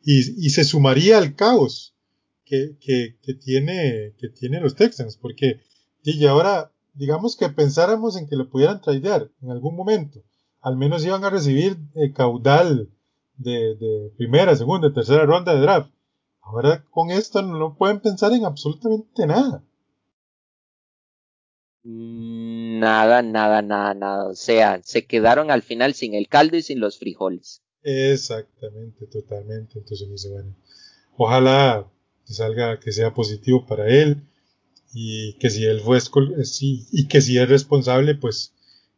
y, 0.03 0.45
y 0.45 0.49
se 0.49 0.63
sumaría 0.63 1.19
al 1.19 1.35
caos 1.35 1.94
que, 2.45 2.77
que, 2.79 3.17
que, 3.21 3.33
tiene, 3.33 4.13
que 4.17 4.29
tiene 4.29 4.61
los 4.61 4.75
Texans, 4.75 5.17
porque 5.17 5.59
y 6.05 6.25
ahora, 6.27 6.71
digamos 6.93 7.35
que 7.35 7.49
pensáramos 7.49 8.15
en 8.15 8.27
que 8.27 8.35
lo 8.35 8.49
pudieran 8.49 8.79
tradear 8.79 9.31
en 9.41 9.49
algún 9.49 9.75
momento, 9.75 10.21
al 10.61 10.77
menos 10.77 11.03
iban 11.03 11.23
a 11.25 11.31
recibir 11.31 11.77
eh, 11.95 12.13
caudal 12.13 12.89
de, 13.37 13.75
de, 13.75 14.11
primera, 14.15 14.55
segunda, 14.55 14.93
tercera 14.93 15.25
ronda 15.25 15.55
de 15.55 15.61
draft. 15.61 15.91
Ahora 16.41 16.85
con 16.91 17.09
esto 17.09 17.41
no 17.41 17.75
pueden 17.75 17.99
pensar 17.99 18.31
en 18.33 18.45
absolutamente 18.45 19.25
nada. 19.25 19.63
Mm, 21.83 22.79
nada, 22.79 23.23
nada, 23.23 23.63
nada, 23.63 23.93
nada. 23.95 24.27
O 24.27 24.35
sea, 24.35 24.79
se 24.83 25.05
quedaron 25.05 25.49
al 25.49 25.63
final 25.63 25.95
sin 25.95 26.13
el 26.13 26.27
caldo 26.27 26.55
y 26.55 26.61
sin 26.61 26.79
los 26.79 26.99
frijoles. 26.99 27.63
Exactamente, 27.81 29.07
totalmente. 29.07 29.79
Entonces 29.79 30.07
dice, 30.09 30.29
bueno, 30.29 30.55
ojalá 31.17 31.87
que 32.25 32.33
salga, 32.33 32.79
que 32.79 32.91
sea 32.91 33.13
positivo 33.13 33.65
para 33.65 33.87
él 33.87 34.21
y 34.93 35.33
que 35.33 35.49
si 35.49 35.65
él 35.65 35.81
fue 35.81 35.99
sí, 36.43 36.87
y 36.91 37.07
que 37.07 37.21
si 37.21 37.37
es 37.37 37.49
responsable, 37.49 38.15
pues, 38.15 38.53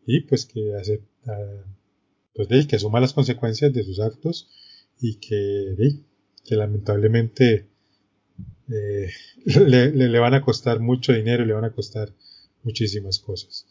y 0.05 0.21
pues 0.21 0.45
que 0.45 0.75
acepta, 0.75 1.65
pues 2.33 2.47
de, 2.47 2.67
que 2.67 2.75
asuma 2.75 2.99
las 2.99 3.13
consecuencias 3.13 3.73
de 3.73 3.83
sus 3.83 3.99
actos 3.99 4.47
y 5.01 5.15
que, 5.15 5.75
que 6.45 6.55
lamentablemente 6.55 7.67
eh, 8.69 9.09
le, 9.45 9.91
le, 9.91 10.19
van 10.19 10.35
a 10.35 10.41
costar 10.41 10.79
mucho 10.79 11.13
dinero 11.13 11.43
y 11.43 11.47
le 11.47 11.53
van 11.53 11.65
a 11.65 11.73
costar 11.73 12.13
muchísimas 12.63 13.19
cosas. 13.19 13.65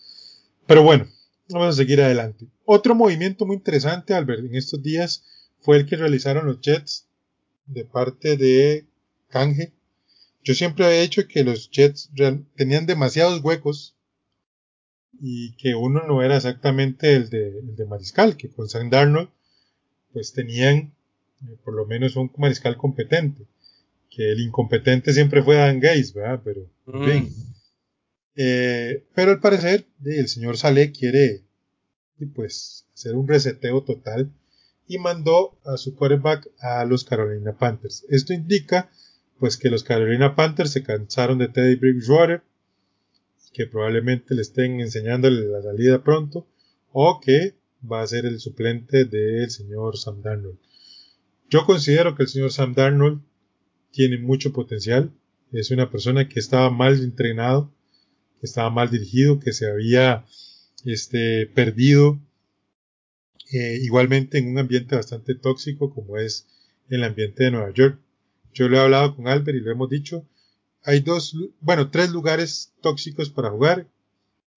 Pero 0.67 0.83
bueno, 0.83 1.07
vamos 1.49 1.69
a 1.69 1.73
seguir 1.73 2.01
adelante. 2.03 2.47
Otro 2.65 2.95
movimiento 2.95 3.47
muy 3.47 3.57
interesante, 3.57 4.15
Albert, 4.15 4.45
en 4.45 4.57
estos 4.57 4.83
días 4.83 5.25
fue 5.61 5.77
el 5.77 5.87
que 5.87 5.97
realizaron 5.97 6.47
los 6.47 6.61
Jets 6.61 7.07
de 7.67 7.85
parte 7.85 8.37
de 8.37 8.87
Canje. 9.37 9.73
Yo 10.43 10.55
siempre 10.55 10.87
he 10.87 11.03
dicho 11.03 11.29
que 11.29 11.45
los 11.45 11.71
Jets 11.71 12.11
tenían 12.57 12.87
demasiados 12.87 13.43
huecos 13.43 13.95
y 15.21 15.55
que 15.57 15.75
uno 15.75 16.07
no 16.07 16.23
era 16.23 16.37
exactamente 16.37 17.15
el 17.15 17.29
de, 17.29 17.59
el 17.59 17.77
de 17.77 17.85
Mariscal, 17.85 18.37
que 18.37 18.49
con 18.49 18.69
San 18.69 18.89
Darnold 18.89 19.29
pues 20.13 20.33
tenían 20.33 20.95
eh, 21.43 21.57
por 21.63 21.75
lo 21.75 21.85
menos 21.85 22.17
un 22.17 22.33
Mariscal 22.39 22.77
competente. 22.79 23.47
Que 24.09 24.33
el 24.33 24.41
incompetente 24.41 25.13
siempre 25.13 25.43
fue 25.43 25.57
Dan 25.57 25.81
Gates, 25.81 26.15
¿verdad? 26.15 26.41
Pero, 26.43 26.71
mm. 26.87 27.27
eh, 28.37 29.05
pero 29.15 29.33
al 29.33 29.41
parecer 29.41 29.85
el 30.05 30.29
señor 30.29 30.57
Saleh 30.57 30.93
quiere 30.93 31.43
pues 32.35 32.87
hacer 32.95 33.15
un 33.15 33.29
reseteo 33.29 33.83
total 33.83 34.33
y 34.89 34.99
mandó 34.99 35.59
a 35.65 35.77
su 35.77 35.95
quarterback 35.95 36.49
a 36.61 36.85
los 36.85 37.05
Carolina 37.05 37.57
Panthers. 37.59 38.07
Esto 38.09 38.33
indica 38.33 38.91
pues 39.39 39.57
que 39.57 39.71
los 39.71 39.85
Carolina 39.85 40.35
Panthers 40.35 40.73
se 40.73 40.83
cansaron 40.83 41.39
de 41.39 41.49
Teddy 41.49 41.77
Bridgewater, 41.77 42.43
que 43.53 43.67
probablemente 43.67 44.35
le 44.35 44.43
estén 44.43 44.81
enseñándole 44.81 45.47
la 45.47 45.63
salida 45.63 46.03
pronto, 46.03 46.47
o 46.93 47.21
que 47.21 47.55
va 47.91 48.03
a 48.03 48.07
ser 48.07 48.27
el 48.27 48.41
suplente 48.41 49.05
del 49.05 49.51
señor 49.51 49.97
Sam 49.97 50.23
Darnold. 50.23 50.59
Yo 51.49 51.65
considero 51.65 52.15
que 52.15 52.25
el 52.25 52.29
señor 52.29 52.53
Sam 52.53 52.75
Darnold 52.75 53.23
tiene 53.93 54.19
mucho 54.19 54.53
potencial, 54.53 55.13
es 55.53 55.71
una 55.71 55.91
persona 55.91 56.29
que 56.29 56.41
estaba 56.41 56.71
mal 56.71 57.01
entrenado, 57.03 57.73
que 58.41 58.47
estaba 58.47 58.71
mal 58.71 58.91
dirigido, 58.91 59.39
que 59.41 59.53
se 59.53 59.71
había 59.71 60.25
este, 60.85 61.47
perdido 61.47 62.21
eh, 63.53 63.79
igualmente 63.83 64.39
en 64.39 64.49
un 64.49 64.59
ambiente 64.59 64.97
bastante 64.97 65.35
tóxico 65.35 65.95
como 65.95 66.19
es 66.19 66.47
el 66.89 67.05
ambiente 67.05 67.45
de 67.45 67.51
Nueva 67.53 67.71
York. 67.73 67.99
Yo 68.57 68.71
lo 68.71 68.79
he 68.79 68.81
hablado 68.81 69.15
con 69.15 69.29
Albert 69.29 69.59
y 69.59 69.61
lo 69.61 69.71
hemos 69.71 69.91
dicho. 69.91 70.27
Hay 70.83 71.01
dos, 71.01 71.37
bueno, 71.61 71.91
tres 71.91 72.11
lugares 72.11 72.73
tóxicos 72.81 73.29
para 73.29 73.51
jugar. 73.51 73.87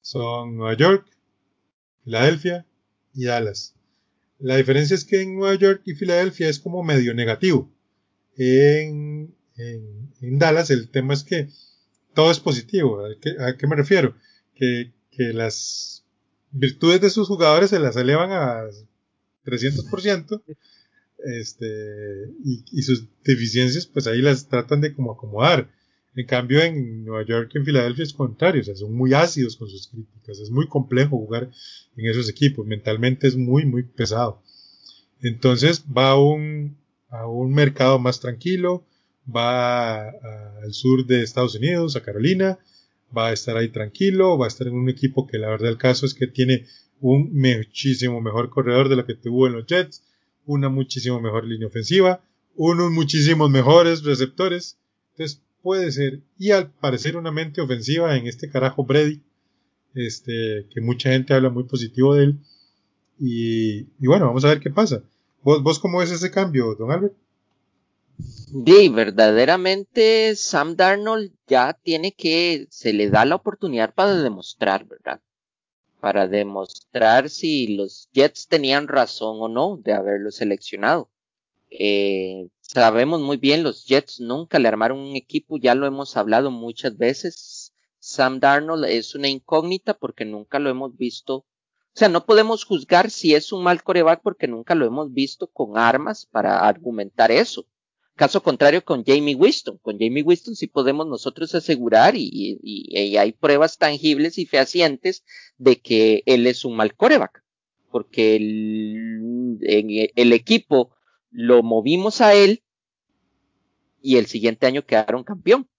Son 0.01 0.55
Nueva 0.55 0.77
York, 0.77 1.05
Filadelfia 2.05 2.65
y 3.13 3.25
Dallas. 3.25 3.75
La 4.39 4.55
diferencia 4.55 4.95
es 4.95 5.03
que 5.03 5.21
en 5.21 5.35
Nueva 5.35 5.55
York 5.55 5.81
y 5.83 5.95
Filadelfia 5.95 6.47
es 6.47 6.59
como 6.59 6.81
medio 6.81 7.13
negativo. 7.13 7.69
En, 8.37 9.35
en, 9.57 10.39
Dallas 10.39 10.69
el 10.69 10.89
tema 10.89 11.13
es 11.13 11.25
que 11.25 11.49
todo 12.13 12.31
es 12.31 12.39
positivo. 12.39 13.05
¿A 13.05 13.19
qué, 13.19 13.35
a 13.37 13.57
qué 13.57 13.67
me 13.67 13.75
refiero? 13.75 14.15
Que, 14.55 14.93
que 15.11 15.33
las 15.33 16.05
virtudes 16.51 17.01
de 17.01 17.09
sus 17.09 17.27
jugadores 17.27 17.71
se 17.71 17.79
las 17.79 17.97
elevan 17.97 18.31
a 18.31 18.63
300%, 19.43 20.41
este, 21.25 22.31
y, 22.43 22.81
sus 22.81 23.05
deficiencias, 23.23 23.85
pues 23.85 24.07
ahí 24.07 24.21
las 24.21 24.47
tratan 24.47 24.81
de 24.81 24.93
como 24.93 25.11
acomodar. 25.11 25.69
En 26.15 26.25
cambio, 26.25 26.61
en 26.61 27.05
Nueva 27.05 27.25
York 27.25 27.51
y 27.53 27.59
en 27.59 27.65
Filadelfia 27.65 28.03
es 28.03 28.13
contrario, 28.13 28.61
o 28.61 28.65
sea, 28.65 28.75
son 28.75 28.93
muy 28.93 29.13
ácidos 29.13 29.55
con 29.55 29.69
sus 29.69 29.87
críticas, 29.87 30.39
es 30.39 30.49
muy 30.49 30.67
complejo 30.67 31.17
jugar 31.17 31.51
en 31.95 32.05
esos 32.07 32.29
equipos, 32.29 32.65
mentalmente 32.65 33.27
es 33.27 33.37
muy, 33.37 33.65
muy 33.65 33.83
pesado. 33.83 34.41
Entonces 35.21 35.85
va 35.85 36.11
a 36.11 36.19
un, 36.19 36.77
a 37.09 37.27
un 37.27 37.53
mercado 37.53 37.99
más 37.99 38.19
tranquilo, 38.19 38.85
va 39.33 40.09
al 40.09 40.73
sur 40.73 41.05
de 41.05 41.21
Estados 41.21 41.55
Unidos, 41.55 41.95
a 41.95 42.01
Carolina, 42.01 42.59
va 43.15 43.27
a 43.27 43.33
estar 43.33 43.57
ahí 43.57 43.69
tranquilo, 43.69 44.37
va 44.37 44.45
a 44.45 44.47
estar 44.47 44.67
en 44.67 44.73
un 44.73 44.89
equipo 44.89 45.27
que 45.27 45.37
la 45.37 45.49
verdad 45.49 45.69
el 45.69 45.77
caso 45.77 46.05
es 46.05 46.13
que 46.13 46.27
tiene 46.27 46.65
un 46.99 47.31
muchísimo 47.33 48.21
mejor 48.21 48.49
corredor 48.49 48.89
de 48.89 48.95
lo 48.95 49.05
que 49.05 49.15
tuvo 49.15 49.47
en 49.47 49.53
los 49.53 49.65
Jets, 49.65 50.03
una 50.49 50.67
muchísimo 50.67 51.21
mejor 51.21 51.45
línea 51.45 51.67
ofensiva, 51.67 52.21
unos 52.55 52.89
muchísimos 52.89 53.51
mejores 53.51 54.03
receptores. 54.03 54.77
Entonces 55.11 55.41
puede 55.61 55.91
ser, 55.91 56.21
y 56.39 56.51
al 56.51 56.71
parecer 56.71 57.17
una 57.17 57.31
mente 57.31 57.61
ofensiva 57.61 58.17
en 58.17 58.25
este 58.25 58.49
carajo 58.49 58.83
Brady, 58.83 59.21
este, 59.93 60.65
que 60.73 60.81
mucha 60.81 61.11
gente 61.11 61.35
habla 61.35 61.51
muy 61.51 61.65
positivo 61.65 62.15
de 62.15 62.23
él. 62.23 62.39
Y, 63.19 63.81
y 63.99 64.07
bueno, 64.07 64.25
vamos 64.25 64.43
a 64.43 64.49
ver 64.49 64.59
qué 64.59 64.71
pasa. 64.71 65.03
¿Vos, 65.43 65.61
¿Vos 65.61 65.77
cómo 65.77 65.99
ves 65.99 66.11
ese 66.11 66.31
cambio, 66.31 66.73
don 66.73 66.91
Albert? 66.91 67.13
Sí, 68.17 68.89
verdaderamente 68.89 70.35
Sam 70.35 70.75
Darnold 70.75 71.31
ya 71.47 71.73
tiene 71.73 72.13
que, 72.13 72.65
se 72.71 72.91
le 72.91 73.11
da 73.11 73.23
la 73.23 73.35
oportunidad 73.35 73.93
para 73.93 74.15
demostrar, 74.15 74.85
¿verdad? 74.87 75.21
Para 75.99 76.27
demostrar 76.27 77.29
si 77.29 77.75
los 77.75 78.09
Jets 78.13 78.47
tenían 78.47 78.87
razón 78.87 79.37
o 79.41 79.47
no 79.47 79.77
de 79.77 79.93
haberlo 79.93 80.31
seleccionado. 80.31 81.09
Eh, 81.69 82.49
sabemos 82.61 83.21
muy 83.21 83.37
bien, 83.37 83.63
los 83.63 83.85
Jets 83.85 84.19
nunca 84.19 84.59
le 84.59 84.67
armaron 84.67 84.99
un 84.99 85.15
equipo, 85.15 85.57
ya 85.57 85.75
lo 85.75 85.85
hemos 85.85 86.17
hablado 86.17 86.51
muchas 86.51 86.97
veces. 86.97 87.73
Sam 87.99 88.39
Darnold 88.39 88.85
es 88.85 89.13
una 89.13 89.27
incógnita 89.27 89.93
porque 89.93 90.25
nunca 90.25 90.57
lo 90.59 90.69
hemos 90.69 90.95
visto. 90.95 91.35
O 91.35 91.99
sea, 91.99 92.07
no 92.07 92.25
podemos 92.25 92.63
juzgar 92.63 93.11
si 93.11 93.35
es 93.35 93.51
un 93.51 93.63
mal 93.63 93.83
coreback 93.83 94.21
porque 94.21 94.47
nunca 94.47 94.73
lo 94.73 94.85
hemos 94.85 95.11
visto 95.13 95.47
con 95.47 95.77
armas 95.77 96.25
para 96.25 96.59
argumentar 96.67 97.31
eso. 97.31 97.65
Caso 98.19 98.43
contrario 98.43 98.83
con 98.83 99.05
Jamie 99.05 99.33
Winston. 99.33 99.77
Con 99.77 99.97
Jamie 99.97 100.23
Winston 100.23 100.53
sí 100.53 100.67
podemos 100.67 101.07
nosotros 101.07 101.55
asegurar 101.55 102.15
y, 102.17 103.15
hay 103.17 103.31
pruebas 103.31 103.77
tangibles 103.77 104.37
y 104.37 104.45
fehacientes 104.45 105.23
de 105.57 105.79
que 105.79 106.23
él 106.25 106.45
es 106.45 106.65
un 106.65 106.75
mal 106.75 106.95
coreback. 106.95 107.41
Porque 107.89 108.35
el, 108.35 109.57
el 109.61 110.33
equipo 110.33 110.93
lo 111.31 111.63
movimos 111.63 112.19
a 112.19 112.33
él 112.33 112.61
y 114.01 114.17
el 114.17 114.25
siguiente 114.25 114.67
año 114.67 114.85
quedaron 114.85 115.23
campeón. 115.23 115.69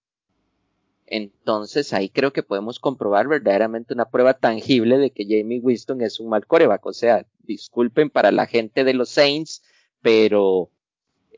Entonces 1.05 1.93
ahí 1.93 2.09
creo 2.09 2.33
que 2.33 2.41
podemos 2.41 2.79
comprobar 2.79 3.27
verdaderamente 3.27 3.93
una 3.93 4.09
prueba 4.09 4.33
tangible 4.33 4.97
de 4.97 5.11
que 5.11 5.25
Jamie 5.25 5.59
Winston 5.59 6.01
es 6.01 6.19
un 6.19 6.29
mal 6.29 6.47
coreback. 6.47 6.87
O 6.87 6.93
sea, 6.93 7.23
disculpen 7.43 8.09
para 8.09 8.31
la 8.31 8.47
gente 8.47 8.83
de 8.83 8.95
los 8.95 9.09
Saints, 9.09 9.61
pero 10.01 10.71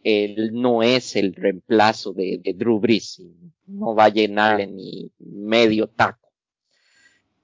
él 0.04 0.51
no 0.54 0.84
es 0.84 1.16
el 1.16 1.34
reemplazo 1.34 2.14
de, 2.14 2.41
Drew 2.56 2.80
Brees, 2.80 3.22
no 3.66 3.95
va 3.95 4.06
a 4.06 4.10
llenar 4.10 4.68
ni 4.68 5.12
medio 5.20 5.88
taco. 5.88 6.24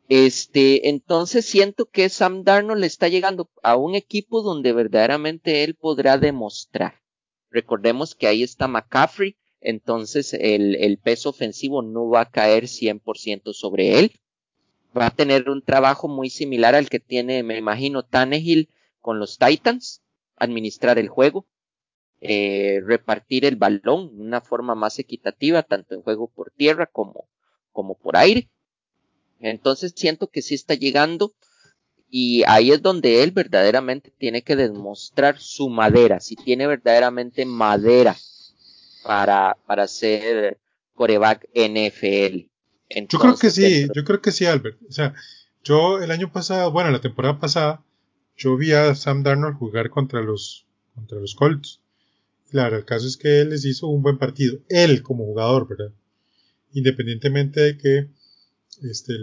Este, 0.09 0.89
entonces 0.89 1.45
siento 1.45 1.85
que 1.85 2.09
Sam 2.09 2.43
Darnold 2.43 2.83
está 2.83 3.07
llegando 3.07 3.49
a 3.61 3.77
un 3.77 3.95
equipo 3.95 4.41
donde 4.41 4.73
verdaderamente 4.73 5.63
él 5.63 5.75
podrá 5.75 6.17
demostrar. 6.17 6.95
Recordemos 7.51 8.15
que 8.15 8.27
ahí 8.27 8.43
está 8.43 8.67
McCaffrey, 8.67 9.37
entonces 9.61 10.33
el, 10.33 10.75
el 10.75 10.97
peso 10.97 11.29
ofensivo 11.29 11.81
no 11.81 12.09
va 12.09 12.21
a 12.21 12.31
caer 12.31 12.63
100% 12.63 13.53
sobre 13.53 13.99
él. 13.99 14.19
Va 14.97 15.07
a 15.07 15.11
tener 15.11 15.49
un 15.49 15.61
trabajo 15.61 16.07
muy 16.07 16.31
similar 16.31 16.73
al 16.73 16.89
que 16.89 16.99
tiene, 16.99 17.43
me 17.43 17.57
imagino, 17.57 18.03
Tannehill 18.03 18.69
con 18.99 19.19
los 19.19 19.37
Titans, 19.37 20.01
administrar 20.37 20.97
el 20.97 21.07
juego, 21.07 21.45
eh, 22.21 22.81
repartir 22.85 23.45
el 23.45 23.55
balón 23.55 24.17
de 24.17 24.23
una 24.23 24.41
forma 24.41 24.75
más 24.75 24.99
equitativa, 24.99 25.63
tanto 25.63 25.95
en 25.95 26.01
juego 26.01 26.27
por 26.27 26.51
tierra 26.51 26.85
como, 26.85 27.27
como 27.71 27.95
por 27.95 28.17
aire. 28.17 28.49
Entonces 29.39 29.93
siento 29.95 30.27
que 30.27 30.41
sí 30.41 30.55
está 30.55 30.73
llegando 30.73 31.33
y 32.09 32.43
ahí 32.47 32.71
es 32.71 32.81
donde 32.81 33.23
él 33.23 33.31
verdaderamente 33.31 34.11
tiene 34.17 34.41
que 34.41 34.55
demostrar 34.55 35.39
su 35.39 35.69
madera, 35.69 36.19
si 36.19 36.35
tiene 36.35 36.67
verdaderamente 36.67 37.45
madera 37.45 38.17
para, 39.03 39.57
para 39.65 39.87
ser 39.87 40.59
coreback 40.95 41.47
NFL. 41.53 42.49
yo 43.09 43.19
creo 43.19 43.37
que 43.37 43.49
sí, 43.51 43.87
yo 43.93 44.03
creo 44.03 44.21
que 44.21 44.31
sí, 44.31 44.45
Albert. 44.45 44.77
O 44.89 44.91
sea, 44.91 45.13
yo 45.63 45.99
el 46.01 46.11
año 46.11 46.31
pasado, 46.31 46.71
bueno, 46.71 46.89
la 46.91 46.99
temporada 46.99 47.39
pasada, 47.39 47.83
yo 48.35 48.57
vi 48.57 48.73
a 48.73 48.95
Sam 48.95 49.23
Darnold 49.23 49.57
jugar 49.57 49.89
contra 49.89 50.21
los, 50.21 50.65
contra 50.95 51.19
los 51.19 51.35
Colts. 51.35 51.79
Claro, 52.49 52.77
el 52.77 52.85
caso 52.85 53.07
es 53.07 53.17
que 53.17 53.41
él 53.41 53.49
les 53.51 53.65
hizo 53.65 53.87
un 53.87 54.01
buen 54.01 54.17
partido, 54.17 54.59
él 54.69 55.03
como 55.03 55.25
jugador, 55.25 55.67
¿verdad? 55.67 55.93
Independientemente 56.73 57.61
de 57.61 57.77
que 57.77 58.09
este, 58.81 59.13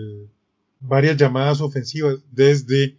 varias 0.81 1.17
llamadas 1.17 1.61
ofensivas 1.61 2.19
desde, 2.31 2.99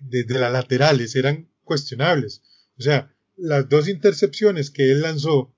desde 0.00 0.38
las 0.38 0.52
laterales 0.52 1.16
eran 1.16 1.48
cuestionables. 1.64 2.42
O 2.78 2.82
sea, 2.82 3.14
las 3.36 3.68
dos 3.68 3.88
intercepciones 3.88 4.70
que 4.70 4.90
él 4.90 5.02
lanzó 5.02 5.52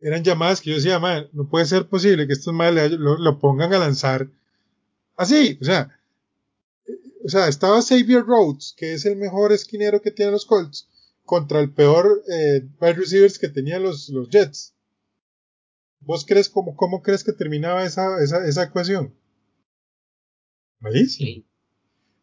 eran 0.00 0.22
llamadas 0.22 0.60
que 0.60 0.70
yo 0.70 0.76
decía, 0.76 1.00
no 1.32 1.48
puede 1.48 1.66
ser 1.66 1.88
posible 1.88 2.26
que 2.26 2.34
estos 2.34 2.54
madres 2.54 2.92
lo, 2.92 3.38
pongan 3.38 3.72
a 3.72 3.78
lanzar 3.78 4.28
así. 5.16 5.58
Sea, 5.60 5.98
o 7.24 7.28
sea, 7.28 7.48
estaba 7.48 7.82
Xavier 7.82 8.22
Rhodes, 8.22 8.74
que 8.76 8.92
es 8.92 9.04
el 9.06 9.16
mejor 9.16 9.52
esquinero 9.52 10.00
que 10.00 10.10
tienen 10.10 10.32
los 10.32 10.46
Colts, 10.46 10.88
contra 11.28 11.60
el 11.60 11.70
peor 11.74 12.24
eh, 12.32 12.66
wide 12.80 12.94
receivers 12.94 13.38
que 13.38 13.50
tenían 13.50 13.82
los, 13.82 14.08
los 14.08 14.30
Jets. 14.30 14.74
¿Vos 16.00 16.24
crees 16.24 16.48
cómo, 16.48 16.74
cómo 16.74 17.02
crees 17.02 17.22
que 17.22 17.34
terminaba 17.34 17.84
esa, 17.84 18.22
esa, 18.24 18.48
esa 18.48 18.62
ecuación? 18.62 19.14
Malísimo. 20.80 21.44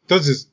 Entonces, 0.02 0.52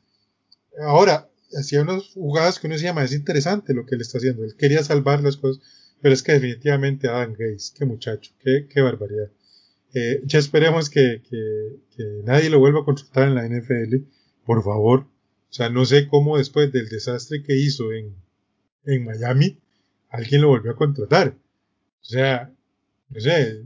ahora, 0.84 1.30
hacía 1.58 1.80
unas 1.80 2.10
jugadas 2.12 2.58
que 2.58 2.66
uno 2.66 2.76
se 2.76 2.84
llama, 2.84 3.04
es 3.04 3.14
interesante 3.14 3.72
lo 3.72 3.86
que 3.86 3.94
él 3.94 4.02
está 4.02 4.18
haciendo. 4.18 4.44
Él 4.44 4.54
quería 4.54 4.84
salvar 4.84 5.22
las 5.22 5.38
cosas, 5.38 5.62
pero 6.02 6.12
es 6.12 6.22
que 6.22 6.32
definitivamente 6.32 7.08
Adam 7.08 7.32
Gates, 7.32 7.72
qué 7.74 7.86
muchacho, 7.86 8.32
qué, 8.38 8.66
qué 8.68 8.82
barbaridad. 8.82 9.30
Eh, 9.94 10.20
ya 10.26 10.38
esperemos 10.38 10.90
que, 10.90 11.22
que, 11.26 11.76
que, 11.96 12.20
nadie 12.24 12.50
lo 12.50 12.58
vuelva 12.58 12.80
a 12.80 12.84
contratar 12.84 13.28
en 13.28 13.34
la 13.34 13.48
NFL, 13.48 13.96
por 14.44 14.62
favor. 14.62 15.06
O 15.48 15.54
sea, 15.54 15.70
no 15.70 15.86
sé 15.86 16.06
cómo 16.06 16.36
después 16.36 16.70
del 16.70 16.90
desastre 16.90 17.42
que 17.42 17.56
hizo 17.56 17.92
en, 17.92 18.14
en 18.84 19.04
Miami, 19.04 19.58
alguien 20.10 20.42
lo 20.42 20.48
volvió 20.48 20.72
a 20.72 20.76
contratar. 20.76 21.36
O 22.00 22.04
sea, 22.04 22.52
no 23.08 23.20
sé, 23.20 23.64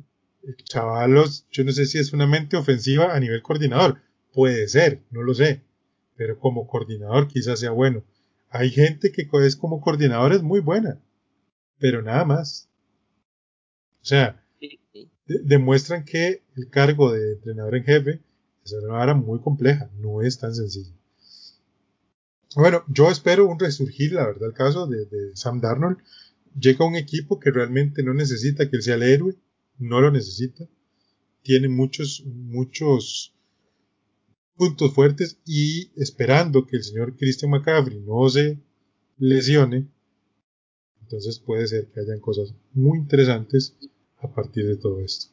chavalos, 0.65 1.47
yo 1.51 1.65
no 1.65 1.73
sé 1.73 1.87
si 1.87 1.99
es 1.99 2.13
una 2.13 2.27
mente 2.27 2.57
ofensiva 2.57 3.15
a 3.15 3.21
nivel 3.21 3.43
coordinador. 3.43 4.01
Puede 4.33 4.69
ser, 4.69 5.03
no 5.11 5.23
lo 5.23 5.35
sé. 5.35 5.63
Pero 6.17 6.39
como 6.39 6.67
coordinador 6.67 7.29
quizás 7.29 7.61
sea 7.61 7.71
bueno. 7.71 8.05
Hay 8.51 8.71
gente 8.71 9.13
que 9.13 9.29
es 9.45 9.57
como 9.57 9.81
coordinador 9.81 10.33
es 10.33 10.43
muy 10.43 10.61
buena. 10.61 11.01
Pero 11.79 12.03
nada 12.03 12.25
más. 12.25 12.69
O 14.03 14.05
sea, 14.05 14.43
demuestran 15.27 16.05
que 16.05 16.43
el 16.57 16.71
cargo 16.71 17.13
de 17.13 17.33
entrenador 17.33 17.77
en 17.77 17.85
jefe 17.85 18.21
es 18.65 18.73
una 18.73 18.95
vara 18.95 19.15
muy 19.15 19.41
compleja, 19.41 19.91
no 19.99 20.23
es 20.23 20.39
tan 20.39 20.55
sencillo. 20.55 20.93
Bueno, 22.55 22.85
yo 22.89 23.11
espero 23.11 23.49
un 23.49 23.59
resurgir, 23.59 24.13
la 24.13 24.27
verdad, 24.27 24.49
el 24.49 24.55
caso 24.55 24.87
de, 24.87 25.07
Sam 25.35 25.61
Darnold. 25.61 25.99
Llega 26.59 26.87
un 26.87 26.97
equipo 26.97 27.39
que 27.39 27.51
realmente 27.51 28.03
no 28.03 28.15
necesita 28.15 28.71
que 28.71 28.77
él 28.77 28.83
sea 28.83 28.95
el 28.95 29.03
héroe, 29.03 29.37
no 29.79 30.01
lo 30.01 30.11
necesita. 30.11 30.67
Tiene 31.43 31.69
muchos, 31.69 32.25
muchos 32.25 33.35
puntos 34.57 34.95
fuertes 34.95 35.39
y 35.45 35.91
esperando 35.97 36.67
que 36.67 36.77
el 36.77 36.85
señor 36.85 37.17
Christian 37.17 37.51
McCaffrey 37.51 38.01
no 38.01 38.29
se 38.31 38.59
lesione, 39.19 39.87
entonces 41.03 41.39
puede 41.39 41.67
ser 41.67 41.87
que 41.89 42.01
hayan 42.01 42.21
cosas 42.21 42.55
muy 42.73 42.99
interesantes 42.99 43.77
a 44.19 44.29
partir 44.29 44.67
de 44.67 44.77
todo 44.77 45.01
esto. 45.01 45.33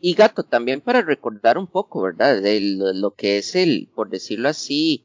Y 0.00 0.14
gato, 0.14 0.42
también 0.42 0.80
para 0.80 1.02
recordar 1.02 1.58
un 1.58 1.66
poco, 1.66 2.02
¿verdad? 2.02 2.42
De 2.42 2.60
lo, 2.60 3.14
que 3.14 3.38
es 3.38 3.54
el, 3.54 3.88
por 3.94 4.10
decirlo 4.10 4.48
así, 4.48 5.04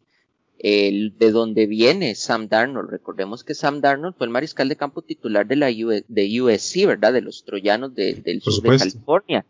el, 0.64 1.18
de 1.18 1.32
dónde 1.32 1.66
viene 1.68 2.16
Sam 2.16 2.47
Darnold. 2.47 2.89
Recordemos 2.89 3.43
que 3.43 3.55
Sam 3.55 3.82
Darnold 3.82 4.16
fue 4.16 4.28
el 4.28 4.34
mariscal 4.34 4.70
de 4.70 4.76
campo 4.76 5.01
titular 5.01 5.47
de 5.47 5.55
la 5.55 5.68
de 5.68 6.41
USC, 6.41 6.86
¿verdad? 6.86 7.14
De 7.14 7.22
los 7.22 7.43
troyanos 7.43 7.93
del 7.95 8.41
sur 8.41 8.62
de 8.62 8.78
California. 8.78 9.45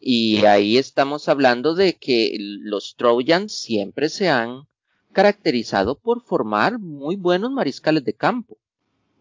Y 0.00 0.44
ahí 0.44 0.76
estamos 0.76 1.28
hablando 1.28 1.74
de 1.74 1.94
que 1.94 2.36
los 2.38 2.96
Trojans 2.96 3.52
siempre 3.52 4.08
se 4.08 4.28
han 4.28 4.66
caracterizado 5.12 5.94
por 5.94 6.22
formar 6.22 6.78
muy 6.78 7.16
buenos 7.16 7.50
mariscales 7.50 8.04
de 8.04 8.12
campo 8.12 8.58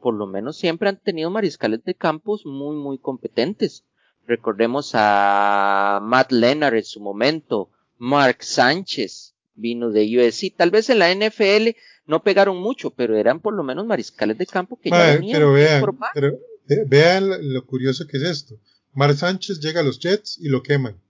por 0.03 0.13
lo 0.15 0.27
menos 0.27 0.57
siempre 0.57 0.89
han 0.89 0.97
tenido 0.97 1.29
mariscales 1.29 1.81
de 1.85 1.95
campos 1.95 2.45
muy, 2.45 2.75
muy 2.75 2.97
competentes. 2.97 3.85
Recordemos 4.27 4.91
a 4.95 6.01
Matt 6.03 6.33
Leonard 6.33 6.75
en 6.75 6.83
su 6.83 6.99
momento, 6.99 7.69
Mark 7.97 8.43
Sánchez 8.43 9.32
vino 9.55 9.91
de 9.91 10.17
USC. 10.17 10.55
Tal 10.55 10.71
vez 10.71 10.89
en 10.89 10.99
la 10.99 11.13
NFL 11.13 11.77
no 12.05 12.23
pegaron 12.23 12.57
mucho, 12.57 12.91
pero 12.91 13.17
eran 13.17 13.39
por 13.39 13.53
lo 13.53 13.63
menos 13.63 13.85
mariscales 13.85 14.37
de 14.37 14.45
campo 14.45 14.79
que 14.79 14.89
ya 14.89 15.15
venían 15.15 15.37
pero 15.37 15.53
vean, 15.53 15.85
pero 16.13 16.39
vean 16.87 17.53
lo 17.53 17.65
curioso 17.65 18.07
que 18.07 18.17
es 18.17 18.23
esto. 18.23 18.55
Mark 18.93 19.15
Sánchez 19.15 19.59
llega 19.59 19.79
a 19.79 19.83
los 19.83 19.99
Jets 19.99 20.37
y 20.39 20.49
lo 20.49 20.61
queman. 20.61 21.01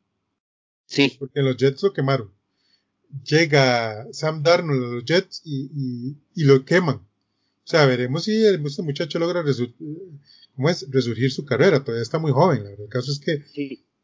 Sí. 0.86 1.16
Porque 1.20 1.42
los 1.42 1.58
Jets 1.58 1.84
lo 1.84 1.94
quemaron. 1.94 2.32
Llega 3.26 4.08
Sam 4.12 4.42
Darnold 4.42 4.84
a 4.84 4.96
los 4.96 5.06
Jets 5.06 5.42
y, 5.46 6.16
y 6.36 6.44
lo 6.44 6.66
queman. 6.66 7.02
O 7.66 7.68
sea, 7.68 7.86
veremos 7.86 8.26
si 8.26 8.46
este 8.46 8.82
muchacho 8.82 9.20
logra 9.20 9.44
¿cómo 10.56 10.70
es? 10.70 10.86
resurgir 10.92 11.32
su 11.32 11.46
carrera. 11.46 11.84
Todavía 11.84 12.04
está 12.04 12.20
muy 12.20 12.32
joven. 12.32 12.66
El 12.78 12.90
caso 12.90 13.12
es 13.12 13.20
que 13.20 13.44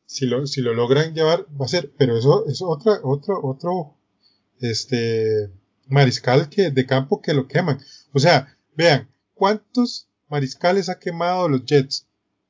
si, 0.06 0.26
lo, 0.26 0.48
si 0.48 0.62
lo 0.62 0.74
logran 0.74 1.14
llevar, 1.14 1.46
va 1.60 1.66
a 1.66 1.70
ser. 1.70 1.92
Pero 1.98 2.18
eso 2.18 2.46
es 2.48 2.62
otra, 2.62 3.02
otro, 3.04 3.40
otro 3.44 3.98
este, 4.62 5.49
mariscal 5.88 6.49
que, 6.49 6.72
de 6.72 6.86
campo 6.86 7.22
que 7.22 7.34
lo 7.34 7.47
queman. 7.47 7.80
O 8.14 8.20
sea, 8.20 8.55
vean, 8.76 9.10
¿cuántos 9.34 10.07
mariscales 10.28 10.89
ha 10.89 10.99
quemado 10.99 11.49
los 11.49 11.66
Jets? 11.66 12.07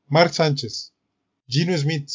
Mark 0.07 0.33
Sánchez, 0.33 0.93
Gino 1.47 1.77
Smith, 1.77 2.09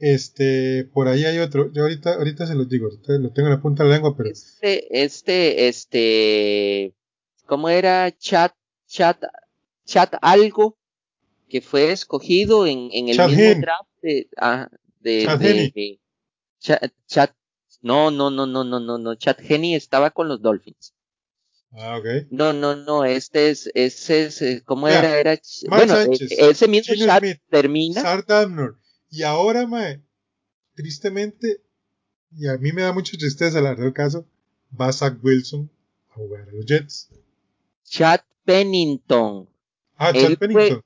este, 0.00 0.88
por 0.94 1.08
ahí 1.08 1.26
hay 1.26 1.38
otro. 1.38 1.70
Yo 1.72 1.82
ahorita, 1.82 2.14
ahorita 2.14 2.46
se 2.46 2.54
los 2.54 2.68
digo, 2.70 2.88
lo 2.88 3.32
tengo 3.32 3.48
en 3.48 3.54
la 3.54 3.60
punta 3.60 3.84
de 3.84 3.90
la 3.90 3.96
lengua, 3.96 4.16
pero. 4.16 4.30
Este, 4.30 5.02
este, 5.04 5.68
este, 5.68 6.94
¿cómo 7.44 7.68
era? 7.68 8.10
Chat, 8.16 8.54
chat, 8.88 9.22
chat 9.84 10.14
algo 10.22 10.78
que 11.50 11.60
fue 11.60 11.92
escogido 11.92 12.66
en, 12.66 12.88
en 12.92 13.10
el 13.10 13.18
mismo 13.28 13.60
draft 13.60 13.90
de, 14.00 14.28
ah, 14.38 14.70
de, 15.00 15.24
chat, 15.26 15.38
de, 15.38 16.00
chat, 16.60 17.34
no, 17.82 18.10
no, 18.10 18.30
no, 18.30 18.46
no, 18.46 18.64
no, 18.64 18.80
no, 18.80 18.98
no, 18.98 19.14
Chat 19.14 19.40
Genie 19.40 19.76
estaba 19.76 20.10
con 20.10 20.28
los 20.28 20.42
Dolphins. 20.42 20.94
Ah, 21.72 21.96
ok. 21.98 22.26
No, 22.30 22.52
no, 22.52 22.76
no, 22.76 23.04
este 23.04 23.50
es, 23.50 23.70
ese 23.74 24.24
es, 24.24 24.42
eh, 24.42 24.62
¿cómo 24.64 24.88
era? 24.88 25.18
Era, 25.18 25.40
bueno, 25.68 25.96
e, 25.96 26.18
ese 26.28 26.68
mismo 26.68 26.94
chat 26.94 27.24
termina. 27.48 28.02
Y 29.08 29.22
ahora, 29.22 29.66
mae, 29.66 30.02
tristemente, 30.74 31.62
y 32.36 32.48
a 32.48 32.56
mí 32.58 32.72
me 32.72 32.82
da 32.82 32.92
mucha 32.92 33.16
tristeza 33.16 33.60
la 33.60 33.74
verdad 33.74 33.92
caso, 33.92 34.26
va 34.78 34.92
Zach 34.92 35.18
Wilson 35.22 35.70
a 36.10 36.14
jugar 36.14 36.48
a 36.48 36.52
los 36.52 36.66
Jets. 36.66 37.08
Chad 37.84 38.20
Pennington. 38.44 39.48
Ah, 39.96 40.12
Chad 40.12 40.38
Pennington. 40.38 40.80
Fue, 40.80 40.82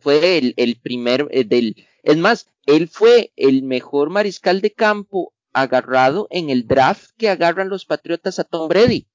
fue 0.00 0.38
el, 0.38 0.54
el, 0.56 0.76
primer 0.76 1.28
eh, 1.30 1.44
del, 1.44 1.86
es 2.02 2.16
más, 2.16 2.48
él 2.66 2.88
fue 2.88 3.32
el 3.36 3.62
mejor 3.62 4.10
mariscal 4.10 4.60
de 4.60 4.72
campo 4.72 5.32
agarrado 5.52 6.26
en 6.30 6.50
el 6.50 6.66
draft 6.66 7.10
que 7.16 7.30
agarran 7.30 7.68
los 7.68 7.86
Patriotas 7.86 8.38
a 8.38 8.44
Tom 8.44 8.68
Brady. 8.68 9.06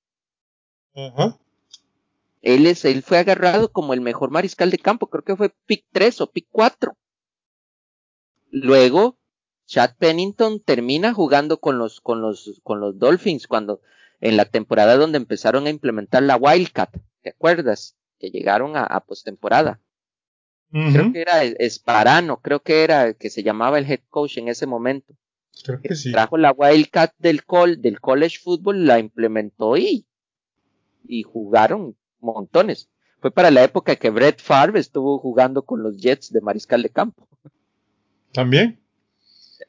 Él 2.42 2.66
es, 2.66 2.86
él 2.86 3.04
fue 3.04 3.18
agarrado 3.18 3.72
como 3.72 3.94
el 3.94 4.02
mejor 4.02 4.32
mariscal 4.32 4.72
de 4.72 4.78
campo, 4.78 5.08
creo 5.08 5.24
que 5.24 5.36
fue 5.36 5.54
pick 5.66 5.86
3 5.92 6.22
o 6.22 6.32
pick 6.32 6.48
4. 6.52 6.96
Luego, 8.52 9.18
Chad 9.66 9.96
Pennington 9.98 10.62
termina 10.62 11.14
jugando 11.14 11.60
con 11.60 11.78
los, 11.78 12.02
con 12.02 12.22
los, 12.22 12.60
con 12.64 12.80
los 12.80 12.98
Dolphins 12.98 13.48
cuando, 13.48 13.82
en 14.20 14.38
la 14.38 14.46
temporada 14.46 14.98
donde 14.98 15.18
empezaron 15.18 15.68
a 15.68 15.70
implementar 15.70 16.24
la 16.24 16.38
Wildcat, 16.38 16.96
¿te 17.22 17.30
acuerdas? 17.30 17.96
Que 18.18 18.32
llegaron 18.32 18.76
a, 18.76 18.84
a 18.84 19.02
postemporada. 19.02 19.80
Creo 20.72 21.12
que 21.12 21.22
era 21.22 21.44
Esparano, 21.44 22.42
creo 22.42 22.62
que 22.62 22.84
era 22.84 23.14
que 23.14 23.30
se 23.30 23.42
llamaba 23.42 23.80
el 23.80 23.90
head 23.90 24.02
coach 24.10 24.38
en 24.38 24.50
ese 24.50 24.68
momento. 24.68 25.16
Creo 25.64 25.82
que 25.82 25.96
sí. 25.96 26.12
Trajo 26.12 26.38
la 26.38 26.52
Wildcat 26.52 27.14
del, 27.18 27.44
col, 27.44 27.82
del 27.82 28.00
college 28.00 28.38
football, 28.40 28.86
la 28.86 29.00
implementó 29.00 29.78
y, 29.78 30.06
y 31.08 31.24
jugaron 31.24 31.96
montones. 32.20 32.90
Fue 33.20 33.32
para 33.32 33.52
la 33.52 33.64
época 33.64 33.96
que 33.96 34.10
Brett 34.10 34.40
Favre 34.40 34.80
estuvo 34.80 35.20
jugando 35.20 35.64
con 35.64 35.84
los 35.84 35.98
Jets 35.98 36.32
de 36.32 36.42
mariscal 36.42 36.84
de 36.84 36.90
campo. 36.90 37.28
También. 38.32 38.80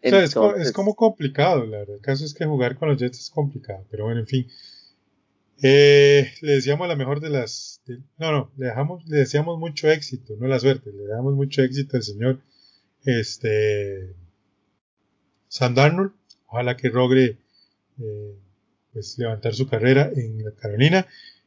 o 0.04 0.26
sea, 0.26 0.52
es, 0.56 0.72
como 0.72 0.94
complicado, 0.94 1.66
la 1.66 1.78
verdad. 1.78 1.96
El 1.96 2.02
caso 2.02 2.24
es 2.24 2.34
que 2.34 2.44
jugar 2.44 2.78
con 2.78 2.88
los 2.88 2.98
Jets 2.98 3.18
es 3.18 3.30
complicado, 3.30 3.84
pero 3.90 4.04
bueno, 4.04 4.20
en 4.20 4.26
fin. 4.26 4.46
Eh, 5.62 6.32
le 6.40 6.52
deseamos 6.52 6.88
la 6.88 6.96
mejor 6.96 7.20
de 7.20 7.30
las. 7.30 7.82
no, 8.18 8.32
no, 8.32 8.52
le, 8.56 8.66
dejamos, 8.66 9.06
le 9.06 9.18
deseamos 9.18 9.58
mucho 9.58 9.90
éxito, 9.90 10.34
no 10.38 10.48
la 10.48 10.58
suerte, 10.58 10.90
le 10.92 11.06
damos 11.06 11.34
mucho 11.34 11.62
éxito 11.62 11.96
al 11.96 12.02
señor 12.02 12.40
este, 13.04 14.14
Sam 15.48 15.74
Darnold. 15.74 16.12
Ojalá 16.46 16.76
que 16.76 16.88
logre 16.88 17.38
eh, 18.00 18.38
pues, 18.92 19.18
levantar 19.18 19.54
su 19.54 19.68
carrera 19.68 20.10
en 20.14 20.42
la 20.42 20.52
Carolina 20.52 21.06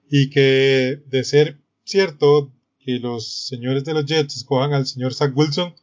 y 0.09 0.29
que, 0.29 1.01
de 1.07 1.23
ser 1.23 1.57
cierto 1.83 2.51
que 2.79 2.99
los 2.99 3.47
señores 3.47 3.83
de 3.83 3.93
los 3.93 4.05
Jets 4.05 4.37
escojan 4.37 4.73
al 4.73 4.85
señor 4.85 5.13
Zach 5.13 5.35
Wilson, 5.35 5.73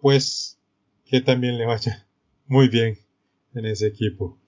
pues 0.00 0.58
que 1.04 1.20
también 1.20 1.58
le 1.58 1.66
vaya 1.66 2.06
muy 2.46 2.68
bien 2.68 2.98
en 3.54 3.66
ese 3.66 3.88
equipo. 3.88 4.38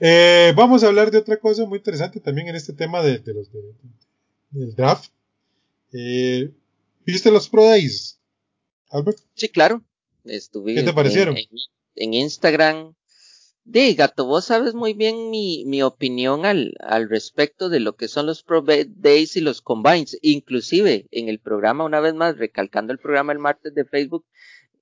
Eh, 0.00 0.52
vamos 0.54 0.84
a 0.84 0.88
hablar 0.88 1.10
de 1.10 1.18
otra 1.18 1.38
cosa 1.38 1.64
muy 1.66 1.78
interesante 1.78 2.20
también 2.20 2.48
en 2.48 2.56
este 2.56 2.72
tema 2.72 3.02
de, 3.02 3.20
los 3.32 3.50
del 4.50 4.74
draft. 4.74 5.10
Eh, 5.92 6.50
¿Viste 7.04 7.30
los 7.30 7.48
Pro 7.48 7.64
Days, 7.64 8.20
Albert? 8.90 9.18
Sí, 9.34 9.48
claro. 9.48 9.82
Estuve 10.24 10.74
¿Qué 10.74 10.82
te 10.82 10.92
parecieron? 10.92 11.36
En, 11.96 12.14
Instagram. 12.14 12.94
Gato, 13.64 14.24
vos 14.24 14.46
sabes 14.46 14.72
muy 14.74 14.94
bien 14.94 15.30
mi, 15.30 15.64
mi 15.66 15.82
opinión 15.82 16.46
al, 16.46 16.74
al, 16.80 17.10
respecto 17.10 17.68
de 17.68 17.80
lo 17.80 17.96
que 17.96 18.08
son 18.08 18.24
los 18.24 18.42
Pro 18.42 18.62
Days 18.62 19.36
y 19.36 19.40
los 19.40 19.60
Combines. 19.60 20.18
Inclusive 20.22 21.06
en 21.10 21.28
el 21.28 21.38
programa, 21.38 21.84
una 21.84 22.00
vez 22.00 22.14
más, 22.14 22.38
recalcando 22.38 22.92
el 22.92 22.98
programa 22.98 23.32
el 23.32 23.38
martes 23.40 23.74
de 23.74 23.84
Facebook, 23.84 24.24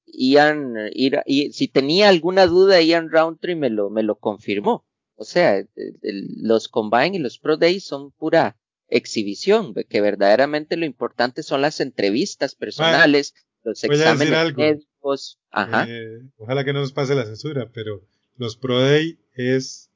Ian, 0.07 0.75
y 0.95 1.53
si 1.53 1.69
tenía 1.69 2.09
alguna 2.09 2.47
duda, 2.47 2.81
Ian 2.81 3.11
Roundtree 3.11 3.57
me 3.57 3.71
lo, 3.71 3.91
me 3.91 4.05
lo 4.05 4.17
confirmó. 4.17 4.86
O 5.17 5.25
sea, 5.25 5.65
los 6.03 6.69
Combine 6.69 7.17
y 7.17 7.19
los 7.19 7.39
Pro 7.39 7.57
Days 7.57 7.85
son 7.85 8.13
pura 8.13 8.57
exhibición, 8.89 9.75
que 9.75 10.01
verdaderamente 10.01 10.77
lo 10.77 10.85
importante 10.87 11.43
son 11.43 11.63
las 11.63 11.81
entrevistas 11.81 12.55
personales, 12.55 13.35
los 13.65 13.83
exámenes 13.83 14.57
médicos. 14.57 15.39
Ajá. 15.51 15.87
Eh, 15.89 16.21
ojalá 16.37 16.65
que 16.65 16.73
no 16.73 16.81
nos 16.81 16.93
pase 16.93 17.15
la 17.15 17.25
censura, 17.25 17.71
pero 17.73 18.03
los 18.37 18.57
Pro 18.57 18.81
Day 18.81 19.19
es 19.35 19.91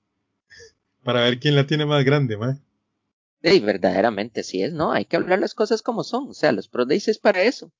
para 1.02 1.22
ver 1.22 1.38
quién 1.38 1.54
la 1.54 1.66
tiene 1.66 1.86
más 1.86 2.04
grande, 2.04 2.36
¿ma? 2.36 2.58
Sí, 3.42 3.60
verdaderamente 3.60 4.42
sí 4.42 4.62
es, 4.62 4.72
¿no? 4.72 4.92
Hay 4.92 5.06
que 5.06 5.16
hablar 5.16 5.38
las 5.38 5.54
cosas 5.54 5.82
como 5.82 6.04
son. 6.04 6.28
O 6.28 6.34
sea, 6.34 6.52
los 6.52 6.68
Pro 6.68 6.84
Days 6.84 7.08
es 7.08 7.18
para 7.18 7.42
eso. 7.42 7.72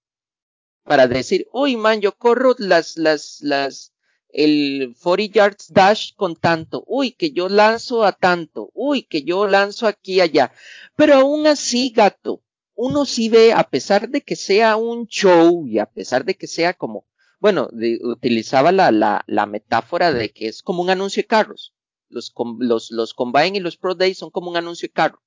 Para 0.84 1.06
decir, 1.06 1.46
uy, 1.52 1.76
man, 1.76 2.00
yo 2.00 2.12
corro 2.12 2.54
las, 2.58 2.96
las, 2.96 3.40
las, 3.42 3.92
el 4.32 4.96
40 5.02 5.34
yards 5.34 5.72
dash 5.72 6.14
con 6.14 6.36
tanto. 6.36 6.84
Uy, 6.86 7.12
que 7.12 7.32
yo 7.32 7.48
lanzo 7.48 8.04
a 8.04 8.12
tanto. 8.12 8.70
Uy, 8.74 9.02
que 9.02 9.22
yo 9.22 9.46
lanzo 9.46 9.86
aquí 9.86 10.14
y 10.14 10.20
allá. 10.20 10.52
Pero 10.96 11.14
aún 11.14 11.46
así, 11.46 11.90
gato, 11.90 12.42
uno 12.74 13.04
sí 13.04 13.28
ve, 13.28 13.52
a 13.52 13.64
pesar 13.64 14.08
de 14.08 14.22
que 14.22 14.36
sea 14.36 14.76
un 14.76 15.06
show 15.06 15.66
y 15.66 15.78
a 15.78 15.86
pesar 15.86 16.24
de 16.24 16.34
que 16.34 16.46
sea 16.46 16.74
como 16.74 17.06
bueno, 17.40 17.70
utilizaba 18.02 18.70
la, 18.70 18.92
la, 18.92 19.24
la, 19.26 19.46
metáfora 19.46 20.12
de 20.12 20.30
que 20.30 20.46
es 20.48 20.62
como 20.62 20.82
un 20.82 20.90
anuncio 20.90 21.22
de 21.22 21.26
carros. 21.26 21.74
Los, 22.10 22.34
los, 22.58 22.90
los 22.90 23.14
Combine 23.14 23.56
y 23.56 23.60
los 23.60 23.78
Pro 23.78 23.94
Days 23.94 24.18
son 24.18 24.30
como 24.30 24.50
un 24.50 24.58
anuncio 24.58 24.88
de 24.88 24.92
carro. 24.92 25.22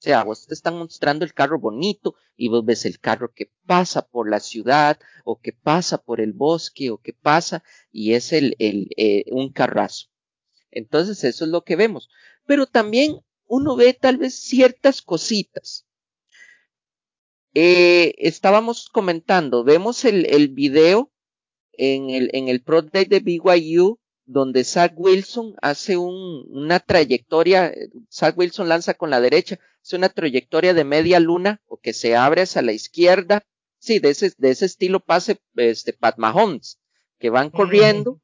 O 0.00 0.02
sea, 0.02 0.24
vos 0.24 0.46
te 0.46 0.54
están 0.54 0.78
mostrando 0.78 1.26
el 1.26 1.34
carro 1.34 1.60
bonito 1.60 2.14
y 2.34 2.48
vos 2.48 2.64
ves 2.64 2.86
el 2.86 2.98
carro 2.98 3.34
que 3.34 3.52
pasa 3.66 4.08
por 4.08 4.30
la 4.30 4.40
ciudad 4.40 4.98
o 5.24 5.38
que 5.38 5.52
pasa 5.52 5.98
por 5.98 6.22
el 6.22 6.32
bosque 6.32 6.90
o 6.90 6.96
que 6.96 7.12
pasa 7.12 7.62
y 7.92 8.14
es 8.14 8.32
el, 8.32 8.56
el 8.58 8.88
eh, 8.96 9.26
un 9.30 9.52
carrazo. 9.52 10.06
Entonces 10.70 11.22
eso 11.24 11.44
es 11.44 11.50
lo 11.50 11.64
que 11.64 11.76
vemos. 11.76 12.08
Pero 12.46 12.66
también 12.66 13.20
uno 13.44 13.76
ve 13.76 13.92
tal 13.92 14.16
vez 14.16 14.36
ciertas 14.36 15.02
cositas. 15.02 15.86
Eh, 17.52 18.14
estábamos 18.16 18.88
comentando, 18.88 19.64
vemos 19.64 20.06
el, 20.06 20.24
el 20.24 20.48
video 20.48 21.12
en 21.72 22.08
el, 22.08 22.30
en 22.32 22.48
el 22.48 22.62
Pro 22.62 22.80
Day 22.80 23.04
de 23.04 23.20
BYU, 23.20 23.98
donde 24.24 24.64
Zach 24.64 24.94
Wilson 24.96 25.56
hace 25.60 25.98
un, 25.98 26.46
una 26.48 26.80
trayectoria, 26.80 27.74
Zach 28.10 28.38
Wilson 28.38 28.68
lanza 28.70 28.94
con 28.94 29.10
la 29.10 29.20
derecha, 29.20 29.58
hace 29.82 29.96
una 29.96 30.08
trayectoria 30.08 30.74
de 30.74 30.84
media 30.84 31.20
luna 31.20 31.62
o 31.66 31.78
que 31.78 31.92
se 31.92 32.16
abre 32.16 32.42
hacia 32.42 32.62
la 32.62 32.72
izquierda, 32.72 33.46
sí, 33.78 33.98
de 33.98 34.10
ese, 34.10 34.32
de 34.36 34.50
ese 34.50 34.66
estilo 34.66 35.00
pase 35.00 35.40
este 35.56 35.92
Pat 35.92 36.18
Mahomes, 36.18 36.80
que 37.18 37.30
van 37.30 37.50
corriendo 37.50 38.20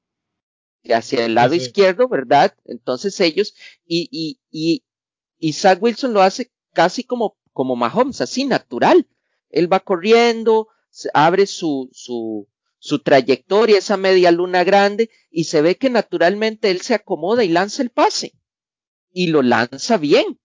hacia 0.94 1.24
el 1.24 1.34
lado 1.34 1.54
izquierdo, 1.54 2.09
¿verdad? 2.09 2.54
Entonces 2.64 3.18
ellos, 3.20 3.54
y, 3.84 4.09
y, 4.11 4.40
y, 4.50 4.84
y 5.38 5.52
Zach 5.52 5.82
Wilson 5.82 6.12
lo 6.12 6.22
hace 6.22 6.52
casi 6.72 7.04
como, 7.04 7.36
como 7.52 7.76
Mahomes, 7.76 8.20
así 8.20 8.44
natural. 8.44 9.09
Él 9.50 9.72
va 9.72 9.80
corriendo, 9.80 10.68
abre 11.14 11.46
su, 11.46 11.88
su, 11.92 12.48
su 12.78 13.00
trayectoria, 13.00 13.78
esa 13.78 13.96
media 13.96 14.30
luna 14.30 14.64
grande, 14.64 15.11
y 15.30 15.44
se 15.44 15.62
ve 15.62 15.76
que 15.76 15.90
naturalmente 15.90 16.70
él 16.70 16.82
se 16.82 16.94
acomoda 16.94 17.44
y 17.44 17.48
lanza 17.48 17.82
el 17.82 17.90
pase. 17.90 18.34
Y 19.11 19.28
lo 19.28 19.42
lanza 19.42 19.96
bien, 19.96 20.38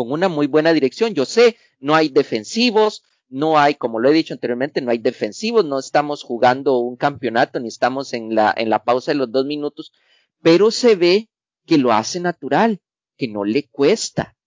con 0.00 0.12
una 0.12 0.30
muy 0.30 0.46
buena 0.46 0.72
dirección. 0.72 1.12
Yo 1.12 1.26
sé, 1.26 1.58
no 1.78 1.94
hay 1.94 2.08
defensivos, 2.08 3.02
no 3.28 3.58
hay, 3.58 3.74
como 3.74 3.98
lo 3.98 4.08
he 4.08 4.14
dicho 4.14 4.32
anteriormente, 4.32 4.80
no 4.80 4.90
hay 4.90 4.96
defensivos, 4.96 5.66
no 5.66 5.78
estamos 5.78 6.22
jugando 6.22 6.78
un 6.78 6.96
campeonato, 6.96 7.60
ni 7.60 7.68
estamos 7.68 8.14
en 8.14 8.34
la, 8.34 8.54
en 8.56 8.70
la 8.70 8.82
pausa 8.82 9.10
de 9.10 9.18
los 9.18 9.30
dos 9.30 9.44
minutos, 9.44 9.92
pero 10.40 10.70
se 10.70 10.96
ve 10.96 11.28
que 11.66 11.76
lo 11.76 11.92
hace 11.92 12.18
natural, 12.18 12.80
que 13.18 13.28
no 13.28 13.44
le 13.44 13.68
cuesta. 13.68 14.38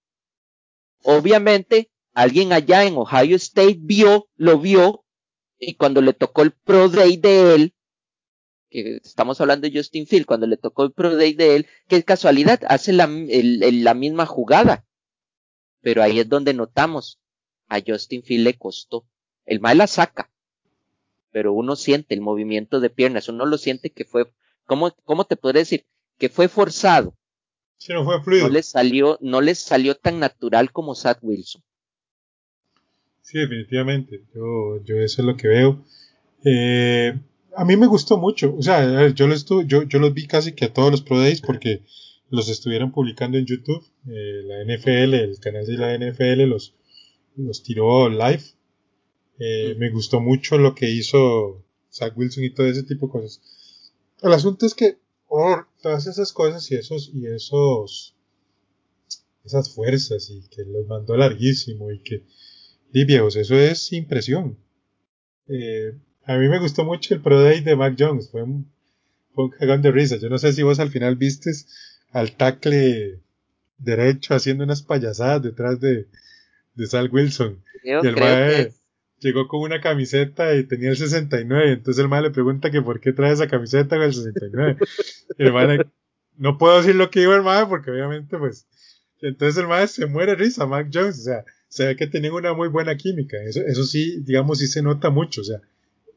Obviamente, 1.04 1.92
alguien 2.16 2.52
allá 2.52 2.84
en 2.84 2.98
Ohio 2.98 3.36
State 3.36 3.78
vio, 3.80 4.28
lo 4.36 4.58
vio 4.58 5.06
y 5.60 5.76
cuando 5.76 6.02
le 6.02 6.14
tocó 6.14 6.42
el 6.42 6.54
Pro 6.54 6.90
Day 6.90 7.18
de 7.18 7.54
él, 7.54 7.76
que 8.72 8.96
estamos 9.04 9.40
hablando 9.40 9.70
de 9.70 9.78
Justin 9.78 10.08
Field, 10.08 10.26
cuando 10.26 10.48
le 10.48 10.58
tocó 10.58 10.84
el 10.84 10.94
Pro 10.94 11.16
Day 11.16 11.36
de 11.36 11.58
él, 11.58 11.68
que 11.88 12.02
casualidad, 12.04 12.60
hace 12.68 12.92
la, 12.92 13.08
la 13.08 13.94
misma 13.94 14.26
jugada. 14.26 14.84
Pero 15.84 16.02
ahí 16.02 16.20
es 16.20 16.28
donde 16.28 16.56
notamos, 16.56 17.20
a 17.68 17.80
Justin 17.86 18.24
Field 18.24 18.46
le 18.46 18.58
costó. 18.58 19.06
El 19.46 19.60
mal 19.60 19.78
la 19.78 19.88
saca, 19.88 20.32
pero 21.32 21.52
uno 21.52 21.76
siente 21.76 22.16
el 22.16 22.22
movimiento 22.22 22.80
de 22.80 22.90
piernas, 22.90 23.28
uno 23.28 23.46
lo 23.46 23.58
siente 23.58 23.92
que 23.92 24.06
fue, 24.06 24.32
¿cómo, 24.66 24.96
cómo 25.04 25.26
te 25.26 25.36
podría 25.36 25.60
decir? 25.60 25.86
Que 26.18 26.30
fue 26.30 26.48
forzado. 26.48 27.16
no 27.90 28.06
fue 28.06 28.24
fluido. 28.24 28.48
No 28.48 28.54
le 28.54 28.64
salió, 28.64 29.18
no 29.22 29.42
le 29.42 29.54
salió 29.54 29.96
tan 29.96 30.20
natural 30.20 30.72
como 30.72 30.96
Sad 30.96 31.18
Wilson. 31.22 31.62
Sí, 33.22 33.40
definitivamente. 33.40 34.24
Yo, 34.34 34.82
yo 34.84 34.96
eso 34.98 35.22
es 35.22 35.26
lo 35.26 35.36
que 35.36 35.48
veo. 35.50 35.84
Eh, 36.46 37.20
a 37.56 37.66
mí 37.66 37.76
me 37.76 37.88
gustó 37.88 38.18
mucho. 38.18 38.56
O 38.56 38.62
sea, 38.62 39.10
yo 39.10 39.28
los, 39.28 39.46
yo, 39.66 39.84
yo 39.84 40.00
los 40.00 40.14
vi 40.14 40.28
casi 40.28 40.54
que 40.54 40.66
a 40.66 40.74
todos 40.74 40.92
los 40.92 41.02
Pro 41.02 41.20
Days 41.20 41.42
porque 41.42 41.84
los 42.30 42.50
estuvieron 42.50 42.92
publicando 42.92 43.38
en 43.38 43.46
YouTube. 43.46 43.84
Eh, 44.08 44.42
la 44.46 44.64
NFL, 44.64 45.14
el 45.14 45.40
canal 45.40 45.66
de 45.66 45.78
la 45.78 45.98
NFL 45.98 46.50
los, 46.50 46.74
los 47.36 47.64
tiró 47.64 48.10
live. 48.10 48.44
Eh, 49.40 49.76
me 49.78 49.90
gustó 49.92 50.20
mucho 50.20 50.58
lo 50.58 50.76
que 50.76 50.90
hizo 50.90 51.64
Zach 51.92 52.18
Wilson 52.18 52.44
y 52.44 52.54
todo 52.54 52.68
ese 52.68 52.84
tipo 52.84 53.08
de 53.08 53.12
cosas. 53.12 53.42
El 54.22 54.34
asunto 54.34 54.66
es 54.66 54.74
que 54.74 54.98
por 55.28 55.68
todas 55.82 56.08
esas 56.08 56.32
cosas 56.32 56.70
y 56.72 56.76
esos 56.76 57.12
y 57.14 57.28
esos 57.28 58.16
esas 59.44 59.74
fuerzas 59.74 60.30
y 60.30 60.48
que 60.48 60.64
los 60.64 60.88
mandó 60.88 61.18
larguísimo 61.18 61.92
y 61.92 62.00
que 62.00 62.24
Sí, 62.94 63.06
viejos, 63.06 63.36
eso 63.36 63.56
es 63.56 63.92
impresión. 63.92 64.56
Eh, 65.48 65.98
a 66.26 66.38
mí 66.38 66.48
me 66.48 66.60
gustó 66.60 66.86
mucho 66.86 67.16
el 67.16 67.22
Pro 67.22 67.42
Day 67.42 67.62
de 67.62 67.76
Mac 67.76 67.96
Jones, 67.98 68.30
fue 68.30 68.44
un, 68.44 68.72
fue 69.34 69.46
un 69.46 69.50
cagón 69.50 69.82
de 69.82 69.92
risa. 69.92 70.18
Yo 70.18 70.30
no 70.30 70.38
sé 70.38 70.54
si 70.54 70.62
vos 70.62 70.80
al 70.80 70.92
final 70.92 71.16
vistes 71.16 71.68
al 72.14 72.32
tackle 72.38 73.20
derecho 73.78 74.36
haciendo 74.36 74.64
unas 74.64 74.84
payasadas 74.84 75.42
detrás 75.42 75.80
de, 75.80 76.08
de 76.76 76.88
Sal 76.88 77.10
Wilson. 77.12 77.62
y 77.84 77.90
el 77.90 78.16
mae 78.16 78.72
llegó 79.20 79.48
con 79.48 79.62
una 79.62 79.82
camiseta 79.82 80.56
y 80.56 80.64
tenía 80.66 80.92
el 80.92 80.98
69. 80.98 81.74
Entonces 81.74 82.02
el 82.02 82.10
mae 82.10 82.22
le 82.22 82.32
pregunta 82.32 82.72
que 82.72 82.82
por 82.82 83.00
qué 83.00 83.12
trae 83.14 83.34
esa 83.34 83.48
camiseta 83.48 83.98
con 83.98 84.06
el 84.06 84.14
69. 84.14 84.78
y 85.38 85.44
el 85.44 85.54
mae 85.54 85.80
no 86.38 86.58
puedo 86.58 86.78
decir 86.78 86.96
lo 86.96 87.10
que 87.10 87.22
dijo 87.22 87.34
el 87.34 87.44
mae 87.44 87.66
porque 87.66 87.92
obviamente 87.92 88.38
pues. 88.38 88.68
Entonces 89.22 89.58
el 89.62 89.68
mae 89.68 89.88
se 89.88 90.06
muere 90.06 90.36
risa, 90.36 90.66
Mac 90.66 90.90
Jones. 90.94 91.20
O 91.20 91.24
sea, 91.24 91.46
se 91.68 91.88
ve 91.88 91.96
que 91.96 92.08
tenían 92.08 92.34
una 92.34 92.54
muy 92.54 92.68
buena 92.68 92.96
química. 92.96 93.38
Eso, 93.44 93.62
eso 93.62 93.84
sí, 93.86 94.22
digamos, 94.22 94.60
sí 94.60 94.68
se 94.68 94.82
nota 94.82 95.10
mucho. 95.10 95.42
O 95.42 95.44
sea, 95.46 95.62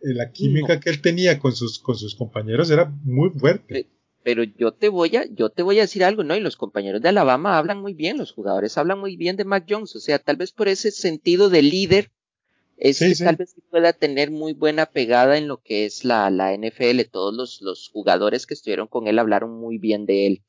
la 0.03 0.31
química 0.31 0.81
que 0.81 0.91
él 0.91 1.01
tenía 1.01 1.39
con 1.39 1.53
sus, 1.53 1.79
con 1.79 1.97
sus 1.97 2.15
compañeros 2.15 2.71
era 2.71 2.93
muy 3.05 3.31
fuerte. 3.31 3.87
Pero 4.27 4.43
yo 4.43 4.73
te 4.73 4.89
voy 4.89 5.15
a, 5.15 5.25
yo 5.27 5.51
te 5.51 5.63
voy 5.63 5.79
a 5.79 5.83
decir 5.83 6.03
algo, 6.03 6.25
¿no? 6.25 6.35
Y 6.35 6.41
los 6.41 6.57
compañeros 6.57 7.01
de 7.01 7.11
Alabama 7.11 7.59
hablan 7.59 7.81
muy 7.81 7.95
bien, 7.95 8.19
los 8.19 8.33
jugadores 8.33 8.77
hablan 8.77 8.99
muy 8.99 9.17
bien 9.17 9.37
de 9.37 9.45
Mac 9.45 9.67
Jones. 9.71 9.95
O 9.95 10.01
sea, 10.01 10.19
tal 10.19 10.35
vez 10.35 10.51
por 10.51 10.67
ese 10.67 10.91
sentido 10.91 11.49
de 11.49 11.63
líder, 11.63 12.11
es 12.77 12.99
que 12.99 13.15
tal 13.15 13.37
vez 13.37 13.55
pueda 13.71 13.93
tener 13.93 14.33
muy 14.33 14.53
buena 14.53 14.87
pegada 14.87 15.39
en 15.39 15.47
lo 15.47 15.63
que 15.63 15.85
es 15.85 16.05
la, 16.05 16.29
la 16.33 16.53
NFL. 16.57 17.03
Todos 17.09 17.37
los, 17.37 17.63
los 17.63 17.89
jugadores 17.89 18.49
que 18.49 18.55
estuvieron 18.55 18.89
con 18.89 19.07
él 19.07 19.21
hablaron 19.21 19.61
muy 19.61 19.79
bien 19.79 20.07
de 20.07 20.27
él. 20.27 20.43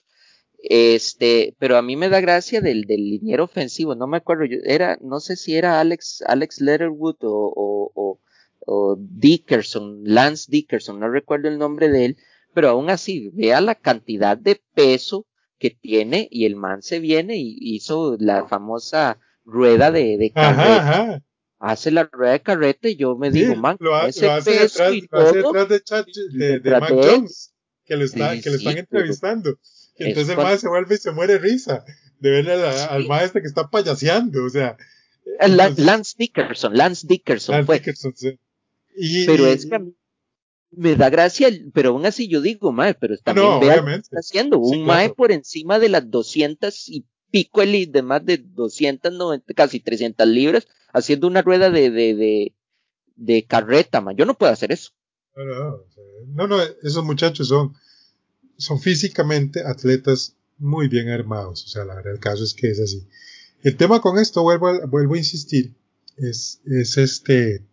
Este, 0.57 1.55
pero 1.59 1.77
a 1.77 1.83
mí 1.83 1.95
me 1.95 2.09
da 2.09 2.19
gracia 2.19 2.61
del, 2.61 2.85
del 2.85 3.07
liniero 3.07 3.43
ofensivo, 3.43 3.93
no 3.93 4.07
me 4.07 4.17
acuerdo, 4.17 4.45
yo, 4.45 4.57
era, 4.63 4.97
no 5.03 5.19
sé 5.19 5.35
si 5.35 5.55
era 5.55 5.79
Alex, 5.79 6.23
Alex 6.25 6.61
Letterwood 6.61 7.17
o, 7.21 7.53
o, 7.55 7.91
o, 7.93 8.19
o, 8.65 8.97
Dickerson, 8.99 10.01
Lance 10.03 10.47
Dickerson, 10.49 10.99
no 10.99 11.11
recuerdo 11.11 11.47
el 11.47 11.59
nombre 11.59 11.89
de 11.89 12.05
él, 12.05 12.17
pero 12.57 12.69
aún 12.69 12.89
así, 12.89 13.29
vea 13.35 13.61
la 13.61 13.75
cantidad 13.75 14.35
de 14.35 14.59
peso 14.73 15.27
que 15.59 15.69
tiene 15.69 16.27
y 16.31 16.45
el 16.45 16.55
man 16.55 16.81
se 16.81 16.99
viene 16.99 17.37
y 17.37 17.55
hizo 17.59 18.17
la 18.19 18.47
famosa 18.47 19.19
rueda 19.45 19.91
de, 19.91 20.17
de 20.17 20.31
carreta. 20.31 21.21
Hace 21.59 21.91
la 21.91 22.09
rueda 22.11 22.31
de 22.31 22.41
carreta 22.41 22.89
y 22.89 22.95
yo 22.95 23.15
me 23.15 23.29
digo, 23.29 23.55
man, 23.55 23.77
lo, 23.79 23.95
ese 24.07 24.27
hace 24.27 24.53
peso 24.53 24.89
detrás, 24.89 24.95
y 24.95 25.07
todo, 25.07 25.65
detrás 25.67 26.05
de, 26.07 26.45
de, 26.45 26.59
de, 26.59 26.79
Mac 26.79 26.89
Jones, 26.89 27.53
que 27.85 27.95
lo, 27.95 28.05
está, 28.05 28.33
sí, 28.33 28.41
que 28.41 28.49
lo 28.49 28.55
están 28.55 28.73
sí, 28.73 28.79
entrevistando. 28.79 29.59
Y 29.99 30.05
entonces 30.05 30.35
el 30.35 30.37
maestro 30.37 30.59
se 30.61 30.69
vuelve 30.69 30.95
y 30.95 30.97
se 30.97 31.11
muere 31.11 31.37
risa 31.37 31.85
de 32.19 32.29
ver 32.31 32.49
al 32.49 33.05
maestro 33.05 33.39
que 33.39 33.47
está 33.47 33.69
payaseando, 33.69 34.45
o 34.45 34.49
sea. 34.49 34.75
Lance 35.47 36.15
Dickerson, 36.17 36.75
Lance 36.75 37.05
Dickerson 37.07 37.53
Lance 37.53 37.65
fue. 37.67 37.75
Dickerson, 37.75 38.15
sí. 38.15 38.39
y, 38.95 39.27
Pero 39.27 39.45
es 39.45 39.67
que 39.67 39.75
a 39.75 39.79
mí, 39.79 39.93
me 40.77 40.95
da 40.95 41.09
gracia, 41.09 41.49
pero 41.73 41.89
aún 41.89 42.05
así 42.05 42.27
yo 42.27 42.41
digo, 42.41 42.71
mae, 42.71 42.93
pero 42.93 43.15
Ah, 43.15 43.19
también 43.23 43.47
no, 43.47 43.59
que 43.59 43.65
obviamente. 43.67 44.01
está 44.01 44.17
haciendo. 44.19 44.61
Sí, 44.63 44.77
un 44.77 44.85
mae 44.85 45.05
claro. 45.05 45.15
por 45.15 45.31
encima 45.31 45.79
de 45.79 45.89
las 45.89 46.09
200 46.09 46.87
y 46.89 47.05
pico 47.31 47.61
el 47.61 47.91
de 47.91 48.01
más 48.03 48.25
de 48.25 48.37
290, 48.37 49.53
casi 49.53 49.79
300 49.79 50.27
libras, 50.27 50.67
haciendo 50.93 51.27
una 51.27 51.41
rueda 51.41 51.69
de, 51.69 51.89
de, 51.89 52.15
de, 52.15 52.53
de 53.15 53.45
carreta, 53.45 53.99
man. 54.01 54.15
Yo 54.15 54.25
no 54.25 54.37
puedo 54.37 54.51
hacer 54.51 54.71
eso. 54.71 54.91
No, 55.35 55.43
no, 55.45 55.77
no, 56.27 56.47
no, 56.47 56.63
esos 56.83 57.03
muchachos 57.03 57.47
son, 57.49 57.73
son 58.57 58.79
físicamente 58.79 59.61
atletas 59.65 60.35
muy 60.57 60.87
bien 60.87 61.09
armados. 61.09 61.63
O 61.65 61.67
sea, 61.67 61.85
la 61.85 61.95
verdad, 61.95 62.13
el 62.13 62.19
caso 62.19 62.43
es 62.43 62.53
que 62.53 62.69
es 62.69 62.79
así. 62.79 63.07
El 63.63 63.75
tema 63.77 64.01
con 64.01 64.17
esto, 64.17 64.41
vuelvo 64.43 64.67
a, 64.69 64.85
vuelvo 64.85 65.15
a 65.15 65.17
insistir, 65.17 65.73
es, 66.15 66.61
es 66.65 66.97
este, 66.97 67.63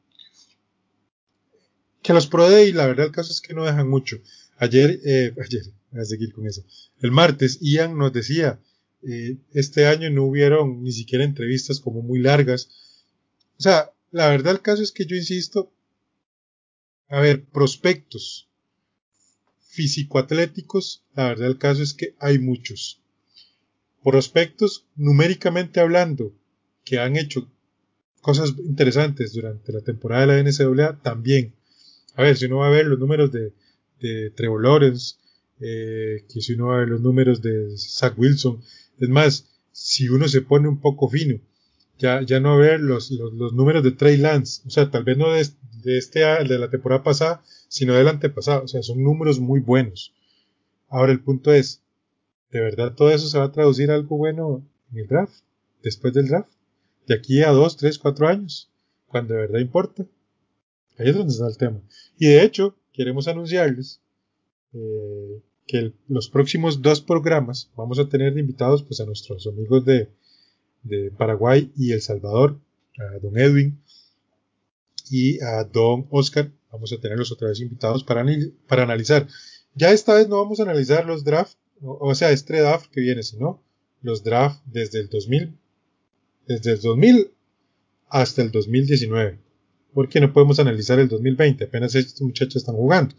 que 2.05 2.12
los 2.12 2.26
Pro 2.26 2.50
Day, 2.50 2.70
la 2.72 2.86
verdad, 2.86 3.07
el 3.07 3.12
caso 3.12 3.32
es 3.32 3.40
que 3.40 3.55
no 3.55 3.64
dejan 3.64 3.88
mucho. 3.88 4.18
Ayer, 4.59 5.00
eh, 5.07 5.34
ayer, 5.42 5.64
voy 5.90 6.02
a 6.02 6.05
seguir 6.05 6.32
con 6.34 6.46
eso. 6.46 6.62
El 7.00 7.11
martes, 7.11 7.59
Ian 7.61 7.96
nos 7.96 8.12
decía, 8.12 8.61
eh, 9.02 9.38
este 9.52 9.86
año 9.86 10.11
no 10.11 10.24
hubieron 10.24 10.82
ni 10.84 10.92
siquiera 10.92 11.24
entrevistas 11.24 11.80
como 11.80 12.02
muy 12.02 12.18
largas. 12.18 12.68
O 13.59 13.62
sea, 13.62 13.90
la 14.11 14.28
verdad, 14.28 14.52
el 14.52 14.61
caso 14.61 14.82
es 14.82 14.92
que 14.92 15.07
yo 15.07 15.16
insisto, 15.16 15.72
a 17.09 17.20
ver, 17.20 17.42
prospectos 17.42 18.48
físico-atléticos, 19.70 21.02
la 21.16 21.28
verdad 21.28 21.48
el 21.48 21.59
caso 21.59 21.82
es 21.82 21.94
que 21.94 22.14
hay 22.20 22.38
muchos. 22.38 23.00
Prospectos, 24.02 24.84
numéricamente 24.94 25.80
hablando, 25.80 26.34
que 26.84 26.98
han 26.98 27.16
hecho 27.16 27.50
cosas 28.20 28.50
interesantes 28.59 29.32
durante 29.32 29.72
la 29.72 29.80
temporada 29.80 30.26
de 30.26 30.42
la 30.42 30.50
NCAA, 30.50 31.00
también. 31.00 31.55
A 32.14 32.22
ver, 32.22 32.36
si 32.36 32.46
uno 32.46 32.58
va 32.58 32.68
a 32.68 32.70
ver 32.70 32.86
los 32.86 32.98
números 32.98 33.32
de, 33.32 33.52
de 34.00 34.30
Trevor 34.30 34.62
Lawrence, 34.62 35.16
eh, 35.60 36.24
que 36.32 36.40
si 36.40 36.54
uno 36.54 36.68
va 36.68 36.76
a 36.76 36.78
ver 36.80 36.88
los 36.88 37.00
números 37.00 37.42
de 37.42 37.76
Zach 37.76 38.14
Wilson, 38.16 38.60
es 38.98 39.08
más, 39.08 39.48
si 39.72 40.08
uno 40.08 40.28
se 40.28 40.42
pone 40.42 40.68
un 40.68 40.80
poco 40.80 41.08
fino, 41.08 41.40
ya, 41.98 42.22
ya 42.22 42.40
no 42.40 42.58
ver 42.58 42.80
los, 42.80 43.10
los, 43.10 43.32
los 43.32 43.52
números 43.52 43.82
de 43.82 43.92
Trey 43.92 44.16
Lance, 44.16 44.62
o 44.66 44.70
sea, 44.70 44.90
tal 44.90 45.04
vez 45.04 45.16
no 45.16 45.32
de, 45.32 45.46
de 45.82 45.98
este 45.98 46.20
de 46.20 46.58
la 46.58 46.70
temporada 46.70 47.02
pasada, 47.02 47.42
sino 47.68 47.94
del 47.94 48.08
antepasado, 48.08 48.64
o 48.64 48.68
sea, 48.68 48.82
son 48.82 49.02
números 49.02 49.40
muy 49.40 49.60
buenos. 49.60 50.12
Ahora 50.88 51.12
el 51.12 51.20
punto 51.20 51.52
es, 51.52 51.82
¿de 52.50 52.60
verdad 52.60 52.94
todo 52.94 53.10
eso 53.10 53.28
se 53.28 53.38
va 53.38 53.44
a 53.44 53.52
traducir 53.52 53.90
a 53.90 53.94
algo 53.94 54.16
bueno 54.16 54.64
en 54.92 54.98
el 54.98 55.06
draft? 55.08 55.42
Después 55.82 56.14
del 56.14 56.28
draft, 56.28 56.50
de 57.06 57.14
aquí 57.14 57.42
a 57.42 57.50
dos, 57.50 57.76
tres, 57.76 57.98
cuatro 57.98 58.28
años, 58.28 58.70
cuando 59.06 59.34
de 59.34 59.40
verdad 59.40 59.58
importa. 59.60 60.06
Ahí 60.99 61.09
es 61.09 61.16
donde 61.16 61.32
está 61.32 61.49
el 61.49 61.57
tema. 61.57 61.80
Y 62.18 62.26
de 62.28 62.42
hecho, 62.42 62.76
queremos 62.92 63.26
anunciarles 63.28 64.01
eh, 64.72 65.42
que 65.66 65.92
los 66.09 66.28
próximos 66.28 66.82
dos 66.82 67.01
programas 67.01 67.70
vamos 67.76 67.99
a 67.99 68.09
tener 68.09 68.36
invitados 68.38 68.82
pues 68.82 69.01
a 69.01 69.07
nuestros 69.07 69.47
amigos 69.47 69.84
de, 69.84 70.11
de 70.82 71.11
Paraguay 71.11 71.72
y 71.76 71.92
El 71.92 72.03
Salvador, 72.03 72.61
a 72.99 73.18
don 73.18 73.38
Edwin 73.38 73.80
y 75.11 75.42
a 75.42 75.64
don 75.64 76.07
Oscar. 76.11 76.51
Vamos 76.70 76.92
a 76.92 77.01
tenerlos 77.01 77.32
otra 77.32 77.49
vez 77.49 77.61
invitados 77.61 78.05
para, 78.05 78.24
para 78.68 78.82
analizar. 78.82 79.26
Ya 79.74 79.90
esta 79.92 80.14
vez 80.14 80.28
no 80.28 80.36
vamos 80.36 80.61
a 80.61 80.64
analizar 80.64 81.07
los 81.07 81.24
drafts, 81.24 81.59
o, 81.82 82.14
sea, 82.14 82.30
este 82.30 82.61
draft 82.61 82.90
que 82.90 83.01
viene, 83.01 83.22
sino 83.22 83.62
los 84.03 84.22
drafts 84.22 84.62
desde 84.66 85.01
el 85.01 85.09
2000, 85.09 85.59
desde 86.47 86.72
el 86.72 86.80
2000 86.80 87.30
hasta 88.09 88.42
el 88.42 88.51
2019. 88.51 89.43
Porque 89.95 90.20
no 90.20 90.32
podemos 90.32 90.59
analizar 90.59 90.99
el 90.99 91.09
2020, 91.09 91.64
apenas 91.64 91.95
estos 91.95 92.20
muchachos 92.20 92.57
están 92.57 92.74
jugando, 92.74 93.14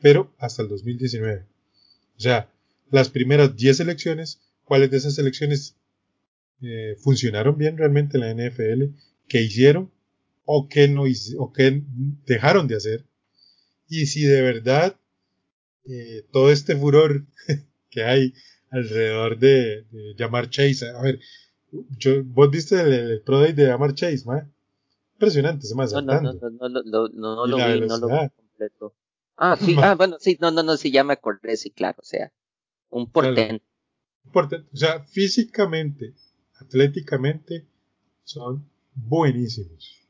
pero 0.00 0.34
hasta 0.38 0.62
el 0.62 0.68
2019. 0.68 1.44
O 2.16 2.20
sea, 2.20 2.50
las 2.90 3.10
primeras 3.10 3.56
10 3.56 3.80
elecciones, 3.80 4.40
¿cuáles 4.64 4.90
de 4.90 4.96
esas 4.96 5.18
elecciones 5.18 5.76
eh, 6.62 6.96
funcionaron 6.98 7.58
bien 7.58 7.76
realmente 7.76 8.16
en 8.16 8.20
la 8.22 8.32
NFL? 8.32 8.84
¿Qué 9.28 9.42
hicieron? 9.42 9.90
¿O 10.46 10.68
qué, 10.68 10.88
no, 10.88 11.04
o 11.38 11.52
qué 11.52 11.82
dejaron 12.26 12.68
de 12.68 12.76
hacer? 12.76 13.04
Y 13.88 14.06
si 14.06 14.22
de 14.22 14.40
verdad 14.40 14.96
eh, 15.86 16.24
todo 16.32 16.50
este 16.50 16.76
furor 16.76 17.26
que 17.90 18.02
hay 18.02 18.34
alrededor 18.70 19.38
de, 19.38 19.84
de 19.90 20.14
Jamar 20.16 20.50
Chase, 20.50 20.88
a 20.88 21.02
ver, 21.02 21.20
yo, 21.98 22.24
vos 22.24 22.50
viste 22.50 22.80
el, 22.80 22.92
el 22.92 23.20
Pro 23.20 23.40
Day 23.40 23.52
de 23.52 23.66
Jamar 23.66 23.94
Chase, 23.94 24.24
¿ma? 24.24 24.50
Impresionante, 25.14 25.66
se 25.66 25.74
me 25.74 25.84
no, 25.86 26.02
no, 26.02 26.20
no, 26.20 26.32
no, 26.32 26.50
no, 26.50 26.68
no, 26.68 27.08
no, 27.08 27.08
no 27.08 27.46
lo 27.46 27.56
vi, 27.56 27.86
no 27.86 27.98
lo 27.98 28.08
vi 28.08 28.28
completo. 28.36 28.94
Ah, 29.36 29.56
sí, 29.56 29.76
ah, 29.82 29.94
bueno, 29.94 30.16
sí, 30.18 30.36
no, 30.40 30.50
no, 30.50 30.62
no, 30.62 30.76
sí, 30.76 30.90
ya 30.90 31.04
me 31.04 31.12
acordé, 31.14 31.56
sí, 31.56 31.70
claro, 31.70 31.98
o 32.00 32.04
sea, 32.04 32.32
un 32.90 33.10
portento. 33.10 33.64
Claro. 34.32 34.64
O 34.72 34.76
sea, 34.76 35.04
físicamente, 35.04 36.14
atléticamente, 36.58 37.66
son 38.24 38.68
buenísimos. 38.94 40.00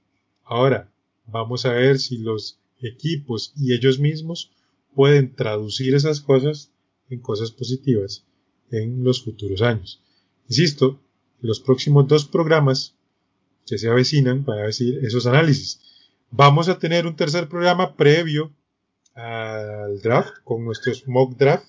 Ahora, 0.44 0.90
vamos 1.26 1.66
a 1.66 1.72
ver 1.72 1.98
si 1.98 2.18
los 2.18 2.60
equipos 2.80 3.52
y 3.56 3.74
ellos 3.74 3.98
mismos 3.98 4.52
pueden 4.94 5.34
traducir 5.34 5.94
esas 5.94 6.20
cosas 6.20 6.70
en 7.10 7.20
cosas 7.20 7.50
positivas 7.50 8.24
en 8.70 9.04
los 9.04 9.22
futuros 9.22 9.62
años. 9.62 10.00
Insisto, 10.48 11.00
los 11.40 11.60
próximos 11.60 12.06
dos 12.08 12.24
programas 12.26 12.93
que 13.66 13.78
se 13.78 13.88
avecinan 13.88 14.44
para 14.44 14.66
decir 14.66 14.98
esos 15.04 15.26
análisis. 15.26 15.80
Vamos 16.30 16.68
a 16.68 16.78
tener 16.78 17.06
un 17.06 17.16
tercer 17.16 17.48
programa 17.48 17.94
previo 17.94 18.52
al 19.14 20.00
draft 20.02 20.34
con 20.44 20.64
nuestros 20.64 21.06
mock 21.06 21.36
draft. 21.36 21.66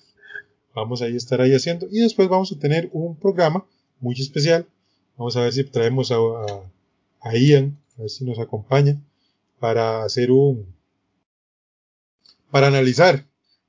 Vamos 0.74 1.00
a 1.02 1.06
estar 1.06 1.40
ahí 1.40 1.54
haciendo 1.54 1.86
y 1.90 2.00
después 2.00 2.28
vamos 2.28 2.52
a 2.52 2.58
tener 2.58 2.90
un 2.92 3.16
programa 3.16 3.64
muy 4.00 4.14
especial. 4.20 4.66
Vamos 5.16 5.36
a 5.36 5.42
ver 5.42 5.52
si 5.52 5.64
traemos 5.64 6.10
a, 6.10 6.16
a, 6.16 6.70
a 7.20 7.36
Ian, 7.36 7.78
a 7.96 8.02
ver 8.02 8.10
si 8.10 8.24
nos 8.24 8.38
acompaña 8.38 9.00
para 9.58 10.04
hacer 10.04 10.30
un, 10.30 10.74
para 12.50 12.66
analizar, 12.68 13.26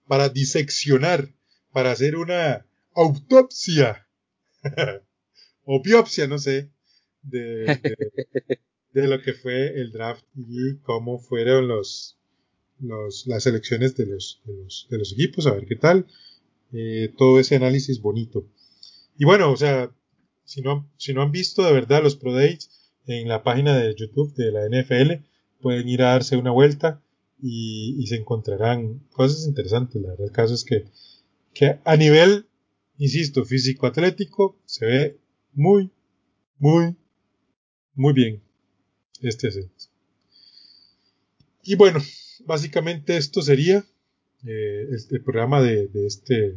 para 0.08 0.30
diseccionar, 0.30 1.30
para 1.72 1.92
hacer 1.92 2.16
una 2.16 2.66
autopsia 2.94 4.08
o 5.66 5.82
biopsia, 5.82 6.28
no 6.28 6.40
sé, 6.40 6.70
de, 7.24 7.66
de, 7.66 8.60
de, 8.94 9.08
lo 9.08 9.22
que 9.22 9.34
fue 9.34 9.80
el 9.80 9.92
draft 9.92 10.26
y 10.36 10.78
cómo 10.78 11.20
fueron 11.20 11.68
los, 11.68 12.18
los 12.80 13.28
las 13.28 13.46
elecciones 13.46 13.96
de 13.96 14.06
los, 14.06 14.42
de 14.46 14.54
los, 14.54 14.88
de 14.90 14.98
los 14.98 15.14
equipos, 15.14 15.48
a 15.48 15.54
ver 15.54 15.66
qué 15.66 15.76
tal, 15.76 16.08
eh, 16.74 17.14
todo 17.18 17.40
ese 17.40 17.56
análisis 17.56 18.02
bonito. 18.02 18.48
Y 19.18 19.26
bueno, 19.26 19.52
o 19.52 19.58
sea, 19.58 19.92
si 20.44 20.62
no, 20.62 20.90
si 20.98 21.14
no 21.14 21.22
han 21.22 21.32
visto 21.32 21.64
de 21.64 21.74
verdad 21.74 22.04
los 22.04 22.16
Pro 22.16 22.34
Days 22.34 22.70
en 23.06 23.28
la 23.28 23.44
página 23.44 23.78
de 23.78 23.96
YouTube 23.96 24.34
de 24.36 24.52
la 24.52 24.66
NFL, 24.68 25.24
pueden 25.62 25.88
ir 25.90 26.04
a 26.04 26.12
darse 26.12 26.38
una 26.38 26.52
vuelta 26.52 27.02
y, 27.42 27.96
y 28.00 28.08
se 28.08 28.16
encontrarán 28.16 29.00
cosas 29.12 29.48
interesantes. 29.48 30.02
La 30.02 30.10
verdad, 30.10 30.28
el 30.28 30.32
caso 30.32 30.54
es 30.54 30.64
que, 30.64 30.86
que 31.54 31.80
a 31.84 31.98
nivel, 31.98 32.48
insisto, 32.98 33.46
físico-atlético, 33.46 34.60
se 34.66 34.86
ve 34.86 35.20
muy, 35.54 35.92
muy, 36.60 36.96
muy 37.98 38.14
bien 38.14 38.42
este 39.22 39.50
acento. 39.50 39.74
Y 41.64 41.76
bueno, 41.76 42.00
básicamente 42.46 43.18
esto 43.18 43.42
sería 43.42 43.84
eh, 44.46 44.88
el, 44.90 44.98
el, 45.12 45.24
programa 45.24 45.62
de, 45.62 45.90
este. 46.06 46.56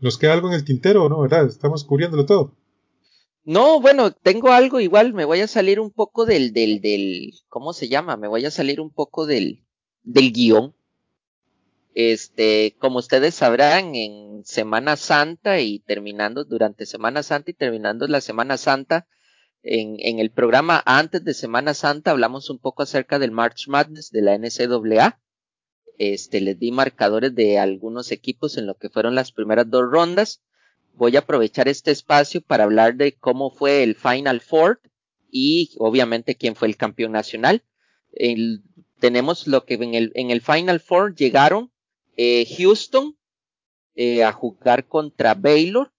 ¿Nos 0.00 0.18
queda 0.18 0.32
algo 0.32 0.48
en 0.48 0.54
el 0.54 0.64
tintero 0.64 1.08
no? 1.08 1.20
¿Verdad? 1.20 1.46
Estamos 1.46 1.84
cubriéndolo 1.84 2.26
todo. 2.26 2.56
No, 3.44 3.80
bueno, 3.80 4.12
tengo 4.12 4.52
algo 4.52 4.78
igual, 4.80 5.14
me 5.14 5.24
voy 5.24 5.40
a 5.40 5.48
salir 5.48 5.80
un 5.80 5.90
poco 5.90 6.26
del, 6.26 6.52
del, 6.52 6.80
del, 6.80 7.34
¿cómo 7.48 7.72
se 7.72 7.88
llama? 7.88 8.16
Me 8.16 8.28
voy 8.28 8.44
a 8.44 8.52
salir 8.52 8.80
un 8.80 8.90
poco 8.90 9.26
del, 9.26 9.64
del 10.04 10.32
guion. 10.32 10.74
Este, 11.94 12.76
como 12.78 13.00
ustedes 13.00 13.34
sabrán, 13.34 13.94
en 13.96 14.44
Semana 14.44 14.96
Santa 14.96 15.60
y 15.60 15.80
terminando 15.80 16.44
durante 16.44 16.86
Semana 16.86 17.22
Santa 17.22 17.50
y 17.50 17.54
terminando 17.54 18.06
la 18.06 18.20
Semana 18.20 18.56
Santa, 18.56 19.06
en, 19.62 19.96
en 20.00 20.18
el 20.18 20.30
programa 20.30 20.82
antes 20.86 21.24
de 21.24 21.34
Semana 21.34 21.74
Santa 21.74 22.10
hablamos 22.10 22.50
un 22.50 22.58
poco 22.58 22.82
acerca 22.82 23.18
del 23.18 23.30
March 23.30 23.68
Madness 23.68 24.10
de 24.10 24.22
la 24.22 24.36
NCAA. 24.36 25.20
Este, 25.98 26.40
les 26.40 26.58
di 26.58 26.72
marcadores 26.72 27.34
de 27.34 27.58
algunos 27.58 28.10
equipos 28.10 28.56
en 28.56 28.66
lo 28.66 28.76
que 28.76 28.88
fueron 28.88 29.14
las 29.14 29.30
primeras 29.30 29.70
dos 29.70 29.84
rondas. 29.90 30.42
Voy 30.94 31.16
a 31.16 31.20
aprovechar 31.20 31.68
este 31.68 31.90
espacio 31.90 32.42
para 32.42 32.64
hablar 32.64 32.96
de 32.96 33.14
cómo 33.14 33.50
fue 33.50 33.82
el 33.82 33.94
Final 33.94 34.40
Four 34.40 34.80
y 35.30 35.70
obviamente 35.78 36.34
quién 36.34 36.56
fue 36.56 36.68
el 36.68 36.76
campeón 36.76 37.12
nacional. 37.12 37.62
Tenemos 38.98 39.46
lo 39.46 39.64
que 39.64 39.74
en 39.74 39.94
el, 39.94 40.12
en 40.14 40.30
el 40.30 40.40
Final 40.40 40.80
Four 40.80 41.14
llegaron 41.14 41.72
eh, 42.16 42.46
Houston 42.58 43.16
eh, 43.94 44.24
a 44.24 44.32
jugar 44.32 44.86
contra 44.86 45.34
Baylor 45.34 45.92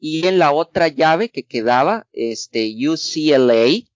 y 0.00 0.26
en 0.26 0.38
la 0.38 0.52
otra 0.52 0.88
llave 0.88 1.28
que 1.28 1.44
quedaba 1.44 2.06
este 2.12 2.74
UCLA 2.88 3.90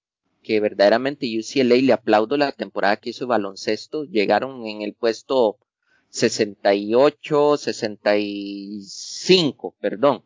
que 0.44 0.60
verdaderamente 0.60 1.26
UCLA 1.26 1.74
le 1.76 1.92
aplaudo 1.92 2.36
la 2.36 2.52
temporada 2.52 2.98
que 2.98 3.10
hizo 3.10 3.26
baloncesto 3.26 4.04
llegaron 4.04 4.64
en 4.66 4.82
el 4.82 4.92
puesto 4.92 5.58
68, 6.10 7.56
65, 7.56 9.74
perdón. 9.80 10.22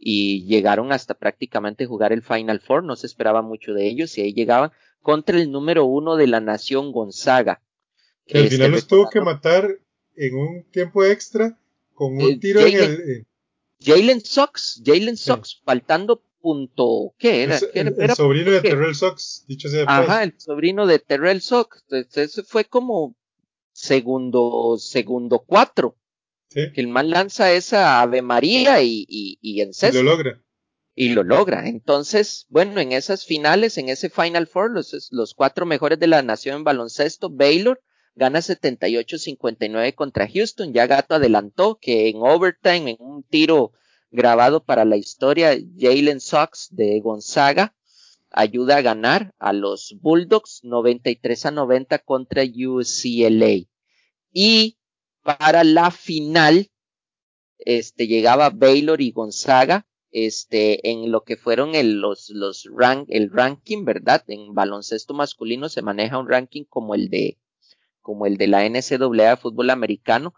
Y 0.00 0.46
llegaron 0.46 0.92
hasta 0.92 1.14
prácticamente 1.14 1.84
jugar 1.84 2.12
el 2.12 2.22
Final 2.22 2.60
Four, 2.60 2.84
no 2.84 2.94
se 2.96 3.08
esperaba 3.08 3.42
mucho 3.42 3.74
de 3.74 3.88
ellos 3.88 4.16
y 4.16 4.22
ahí 4.22 4.32
llegaban 4.32 4.70
contra 5.02 5.36
el 5.36 5.50
número 5.50 5.84
uno 5.84 6.16
de 6.16 6.28
la 6.28 6.40
nación 6.40 6.92
Gonzaga. 6.92 7.60
Que 8.26 8.38
al 8.38 8.44
este 8.44 8.56
final 8.56 8.70
los 8.70 8.86
tuvo 8.86 9.10
que 9.10 9.20
matar 9.20 9.68
en 10.16 10.34
un 10.34 10.64
tiempo 10.70 11.04
extra 11.04 11.58
con 11.92 12.14
un 12.14 12.22
eh, 12.22 12.38
tiro 12.38 12.60
en 12.60 12.76
el... 12.76 13.26
Jalen 13.80 14.20
Sox, 14.24 14.82
Jalen 14.84 15.16
Sox, 15.16 15.60
faltando 15.64 16.22
punto, 16.40 17.14
¿qué 17.18 17.42
era? 17.44 17.58
el, 17.74 18.14
sobrino 18.14 18.50
de 18.52 18.60
Terrell 18.60 18.94
Sox, 18.94 19.44
dicho 19.46 19.68
sea 19.68 19.84
Ajá, 19.86 20.22
el 20.22 20.34
sobrino 20.38 20.86
de 20.86 20.98
Terrell 20.98 21.40
Sox. 21.40 21.84
Entonces, 21.90 22.44
fue 22.46 22.64
como 22.64 23.16
segundo, 23.72 24.76
segundo 24.78 25.40
cuatro. 25.40 25.96
Que 26.50 26.72
el 26.76 26.88
man 26.88 27.10
lanza 27.10 27.52
esa 27.52 28.00
Ave 28.00 28.22
María 28.22 28.80
y, 28.82 29.04
y, 29.06 29.38
y 29.42 29.60
en 29.60 29.70
Y 29.70 29.92
lo 29.92 30.02
logra. 30.02 30.42
Y 30.94 31.10
lo 31.10 31.22
logra. 31.22 31.68
Entonces, 31.68 32.46
bueno, 32.48 32.80
en 32.80 32.92
esas 32.92 33.26
finales, 33.26 33.76
en 33.76 33.90
ese 33.90 34.08
Final 34.08 34.46
Four, 34.46 34.70
los, 34.70 35.08
los 35.12 35.34
cuatro 35.34 35.66
mejores 35.66 35.98
de 35.98 36.06
la 36.06 36.22
nación 36.22 36.56
en 36.56 36.64
baloncesto, 36.64 37.28
Baylor 37.28 37.82
gana 38.18 38.40
78-59 38.40 39.94
contra 39.94 40.28
Houston. 40.28 40.72
Ya 40.72 40.86
Gato 40.86 41.14
adelantó 41.14 41.78
que 41.80 42.08
en 42.08 42.16
overtime, 42.18 42.90
en 42.90 42.96
un 42.98 43.22
tiro 43.22 43.72
grabado 44.10 44.64
para 44.64 44.84
la 44.84 44.96
historia, 44.96 45.56
Jalen 45.78 46.20
Sox 46.20 46.68
de 46.70 47.00
Gonzaga 47.00 47.74
ayuda 48.30 48.78
a 48.78 48.82
ganar 48.82 49.34
a 49.38 49.52
los 49.52 49.96
Bulldogs 50.00 50.60
93 50.64 51.46
a 51.46 51.50
90 51.52 51.98
contra 52.00 52.42
UCLA. 52.42 53.66
Y 54.32 54.78
para 55.22 55.64
la 55.64 55.90
final, 55.90 56.70
este, 57.58 58.06
llegaba 58.06 58.50
Baylor 58.50 59.00
y 59.00 59.12
Gonzaga, 59.12 59.86
este, 60.10 60.90
en 60.90 61.10
lo 61.12 61.22
que 61.22 61.36
fueron 61.36 61.72
los, 62.00 62.30
los 62.30 62.68
el 63.08 63.30
ranking, 63.30 63.84
¿verdad? 63.84 64.24
En 64.26 64.54
baloncesto 64.54 65.14
masculino 65.14 65.68
se 65.68 65.82
maneja 65.82 66.18
un 66.18 66.28
ranking 66.28 66.64
como 66.64 66.94
el 66.94 67.08
de, 67.10 67.38
como 68.08 68.24
el 68.24 68.38
de 68.38 68.46
la 68.46 68.66
NCAA 68.66 69.28
de 69.28 69.36
fútbol 69.36 69.68
americano, 69.68 70.32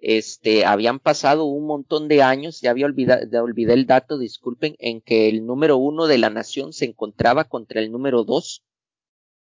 este, 0.00 0.64
habían 0.64 1.00
pasado 1.00 1.44
un 1.46 1.66
montón 1.66 2.06
de 2.06 2.22
años, 2.22 2.60
ya 2.60 2.70
había 2.70 2.86
olvidado, 2.86 3.42
olvidé 3.42 3.72
el 3.72 3.84
dato, 3.84 4.16
disculpen, 4.16 4.76
en 4.78 5.00
que 5.00 5.28
el 5.28 5.44
número 5.44 5.76
uno 5.76 6.06
de 6.06 6.18
la 6.18 6.30
nación 6.30 6.72
se 6.72 6.84
encontraba 6.84 7.48
contra 7.48 7.80
el 7.80 7.90
número 7.90 8.22
dos, 8.22 8.62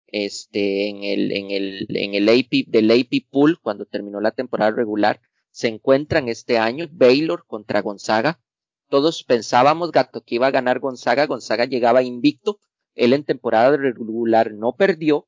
este, 0.08 0.90
en 0.90 1.02
el, 1.02 1.32
en 1.32 1.50
el, 1.50 1.86
en 1.88 2.12
el 2.12 2.28
AP, 2.28 2.66
del 2.66 2.90
AP 2.90 3.26
Pool, 3.30 3.58
cuando 3.58 3.86
terminó 3.86 4.20
la 4.20 4.32
temporada 4.32 4.72
regular, 4.72 5.22
se 5.50 5.68
encuentran 5.68 6.28
este 6.28 6.58
año 6.58 6.86
Baylor 6.92 7.46
contra 7.46 7.80
Gonzaga. 7.80 8.38
Todos 8.90 9.24
pensábamos, 9.24 9.92
Gato, 9.92 10.20
que 10.20 10.34
iba 10.34 10.48
a 10.48 10.50
ganar 10.50 10.78
Gonzaga, 10.78 11.24
Gonzaga 11.24 11.64
llegaba 11.64 12.02
invicto, 12.02 12.60
él 12.94 13.14
en 13.14 13.24
temporada 13.24 13.74
regular 13.78 14.52
no 14.52 14.76
perdió, 14.76 15.26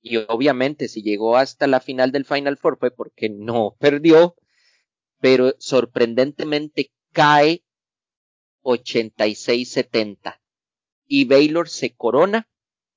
y 0.00 0.16
obviamente 0.16 0.88
si 0.88 1.02
llegó 1.02 1.36
hasta 1.36 1.66
la 1.66 1.80
final 1.80 2.12
del 2.12 2.24
Final 2.24 2.56
Four 2.56 2.78
fue 2.78 2.90
porque 2.90 3.28
no 3.28 3.76
perdió, 3.78 4.36
pero 5.20 5.54
sorprendentemente 5.58 6.92
cae 7.12 7.64
86-70 8.62 10.40
y 11.06 11.24
Baylor 11.24 11.68
se 11.68 11.94
corona 11.94 12.48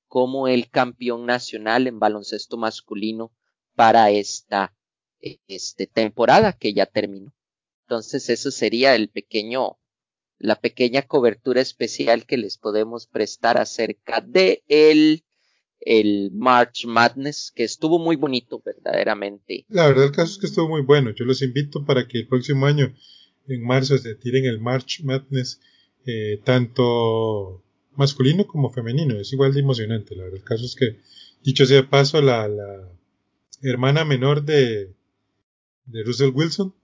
como 0.06 0.46
el 0.46 0.68
campeón 0.68 1.24
nacional 1.24 1.86
en 1.86 1.98
baloncesto 1.98 2.58
masculino 2.58 3.32
para 3.74 4.10
esta 4.10 4.74
este, 5.20 5.86
temporada 5.86 6.52
que 6.52 6.74
ya 6.74 6.86
terminó. 6.86 7.32
Entonces 7.86 8.28
eso 8.28 8.50
sería 8.50 8.94
el 8.94 9.08
pequeño, 9.08 9.78
la 10.38 10.56
pequeña 10.60 11.02
cobertura 11.02 11.60
especial 11.60 12.26
que 12.26 12.36
les 12.36 12.58
podemos 12.58 13.06
prestar 13.06 13.56
acerca 13.56 14.20
de 14.20 14.62
el 14.68 15.24
el 15.84 16.30
March 16.32 16.86
Madness, 16.86 17.52
que 17.54 17.64
estuvo 17.64 17.98
muy 17.98 18.16
bonito, 18.16 18.62
verdaderamente. 18.64 19.64
La 19.68 19.88
verdad, 19.88 20.06
el 20.06 20.12
caso 20.12 20.32
es 20.32 20.38
que 20.38 20.46
estuvo 20.46 20.68
muy 20.68 20.82
bueno. 20.82 21.10
Yo 21.10 21.24
los 21.24 21.42
invito 21.42 21.84
para 21.84 22.06
que 22.06 22.20
el 22.20 22.28
próximo 22.28 22.66
año, 22.66 22.94
en 23.48 23.64
marzo, 23.64 23.98
se 23.98 24.14
tiren 24.14 24.44
el 24.44 24.60
March 24.60 25.02
Madness, 25.02 25.60
eh, 26.06 26.40
tanto 26.44 27.62
masculino 27.94 28.46
como 28.46 28.70
femenino. 28.70 29.18
Es 29.18 29.32
igual 29.32 29.52
de 29.52 29.60
emocionante. 29.60 30.16
La 30.16 30.24
verdad, 30.24 30.38
el 30.38 30.44
caso 30.44 30.64
es 30.64 30.74
que, 30.76 30.98
dicho 31.42 31.66
sea 31.66 31.82
de 31.82 31.88
paso, 31.88 32.20
la, 32.20 32.48
la 32.48 32.88
hermana 33.62 34.04
menor 34.04 34.44
de, 34.44 34.94
de 35.86 36.02
Russell 36.04 36.30
Wilson 36.34 36.74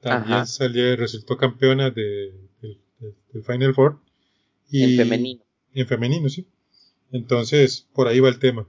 también 0.00 0.46
salió, 0.46 0.96
resultó 0.96 1.36
campeona 1.36 1.90
de, 1.90 2.32
del 3.32 3.44
Final 3.44 3.74
Four. 3.74 4.00
Y, 4.70 4.82
en 4.82 4.96
femenino. 4.96 5.44
En 5.74 5.86
femenino, 5.86 6.28
sí. 6.28 6.46
Entonces, 7.12 7.86
por 7.94 8.08
ahí 8.08 8.20
va 8.20 8.28
el 8.28 8.38
tema. 8.38 8.66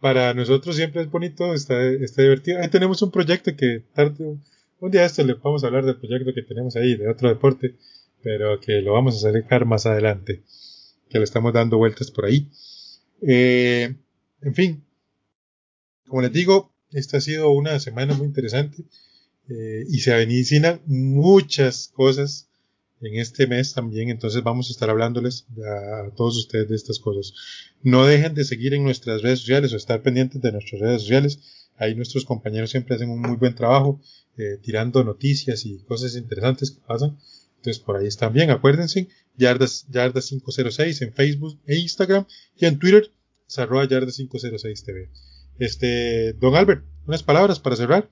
Para 0.00 0.32
nosotros 0.34 0.76
siempre 0.76 1.02
es 1.02 1.10
bonito, 1.10 1.52
está, 1.54 1.82
está 1.88 2.22
divertido. 2.22 2.60
Ahí 2.60 2.68
tenemos 2.68 3.02
un 3.02 3.10
proyecto 3.10 3.54
que 3.54 3.84
tarde, 3.94 4.38
un 4.80 4.90
día 4.90 5.04
esto 5.04 5.22
le 5.24 5.34
vamos 5.34 5.62
a 5.62 5.66
hablar 5.66 5.84
del 5.84 5.98
proyecto 5.98 6.32
que 6.34 6.42
tenemos 6.42 6.76
ahí, 6.76 6.96
de 6.96 7.08
otro 7.08 7.28
deporte, 7.28 7.76
pero 8.22 8.60
que 8.60 8.80
lo 8.80 8.94
vamos 8.94 9.16
a 9.24 9.32
sacar 9.32 9.66
más 9.66 9.86
adelante, 9.86 10.42
que 11.08 11.18
le 11.18 11.24
estamos 11.24 11.52
dando 11.52 11.76
vueltas 11.76 12.10
por 12.10 12.24
ahí. 12.24 12.48
Eh, 13.20 13.94
en 14.40 14.54
fin, 14.54 14.82
como 16.06 16.22
les 16.22 16.32
digo, 16.32 16.72
esta 16.92 17.18
ha 17.18 17.20
sido 17.20 17.50
una 17.50 17.78
semana 17.78 18.14
muy 18.14 18.26
interesante 18.26 18.84
eh, 19.48 19.84
y 19.88 20.00
se 20.00 20.12
avenicinan 20.12 20.80
muchas 20.86 21.92
cosas 21.94 22.49
en 23.00 23.18
este 23.18 23.46
mes 23.46 23.72
también, 23.72 24.10
entonces 24.10 24.42
vamos 24.42 24.68
a 24.68 24.72
estar 24.72 24.90
hablándoles 24.90 25.46
a 25.64 26.10
todos 26.14 26.36
ustedes 26.36 26.68
de 26.68 26.76
estas 26.76 26.98
cosas. 26.98 27.32
No 27.82 28.04
dejen 28.04 28.34
de 28.34 28.44
seguir 28.44 28.74
en 28.74 28.84
nuestras 28.84 29.22
redes 29.22 29.40
sociales 29.40 29.72
o 29.72 29.76
estar 29.76 30.02
pendientes 30.02 30.40
de 30.42 30.52
nuestras 30.52 30.80
redes 30.80 31.02
sociales. 31.02 31.38
Ahí 31.76 31.94
nuestros 31.94 32.26
compañeros 32.26 32.70
siempre 32.70 32.94
hacen 32.94 33.08
un 33.08 33.20
muy 33.20 33.36
buen 33.36 33.54
trabajo 33.54 34.00
eh, 34.36 34.58
tirando 34.62 35.02
noticias 35.02 35.64
y 35.64 35.78
cosas 35.78 36.14
interesantes 36.14 36.72
que 36.72 36.80
pasan. 36.86 37.18
Entonces 37.56 37.82
por 37.82 37.96
ahí 37.96 38.06
están 38.06 38.32
bien. 38.32 38.50
Acuérdense, 38.50 39.08
Yardas, 39.36 39.86
Yardas 39.90 40.26
506 40.26 41.02
en 41.02 41.12
Facebook 41.14 41.58
e 41.66 41.76
Instagram 41.76 42.26
y 42.56 42.66
en 42.66 42.78
Twitter, 42.78 43.10
es 43.48 43.58
arroba 43.58 43.86
Yardas 43.88 44.16
506 44.16 44.84
TV. 44.84 45.10
Este, 45.58 46.34
don 46.34 46.54
Albert, 46.54 46.84
unas 47.06 47.22
palabras 47.22 47.60
para 47.60 47.76
cerrar. 47.76 48.10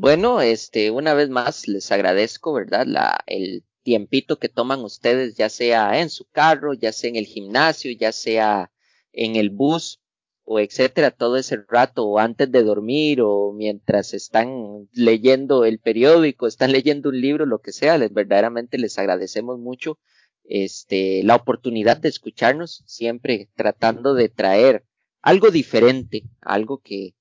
Bueno, 0.00 0.40
este, 0.40 0.90
una 0.90 1.12
vez 1.12 1.28
más 1.28 1.68
les 1.68 1.92
agradezco, 1.92 2.54
¿verdad? 2.54 2.86
La, 2.86 3.22
el 3.26 3.64
tiempito 3.82 4.38
que 4.38 4.48
toman 4.48 4.80
ustedes, 4.80 5.36
ya 5.36 5.50
sea 5.50 6.00
en 6.00 6.08
su 6.08 6.24
carro, 6.24 6.72
ya 6.72 6.90
sea 6.90 7.10
en 7.10 7.16
el 7.16 7.26
gimnasio, 7.26 7.92
ya 7.92 8.10
sea 8.10 8.72
en 9.12 9.36
el 9.36 9.50
bus 9.50 10.00
o 10.44 10.58
etcétera, 10.58 11.10
todo 11.10 11.36
ese 11.36 11.58
rato 11.68 12.06
o 12.06 12.18
antes 12.18 12.50
de 12.50 12.62
dormir 12.62 13.20
o 13.20 13.52
mientras 13.52 14.14
están 14.14 14.88
leyendo 14.92 15.66
el 15.66 15.78
periódico, 15.80 16.46
están 16.46 16.72
leyendo 16.72 17.10
un 17.10 17.20
libro, 17.20 17.44
lo 17.44 17.58
que 17.60 17.72
sea, 17.72 17.98
les 17.98 18.10
verdaderamente 18.10 18.78
les 18.78 18.98
agradecemos 18.98 19.58
mucho 19.58 19.98
este 20.44 21.22
la 21.24 21.36
oportunidad 21.36 21.98
de 21.98 22.08
escucharnos, 22.08 22.82
siempre 22.86 23.50
tratando 23.54 24.14
de 24.14 24.30
traer 24.30 24.82
algo 25.20 25.50
diferente, 25.50 26.22
algo 26.40 26.78
que 26.78 27.14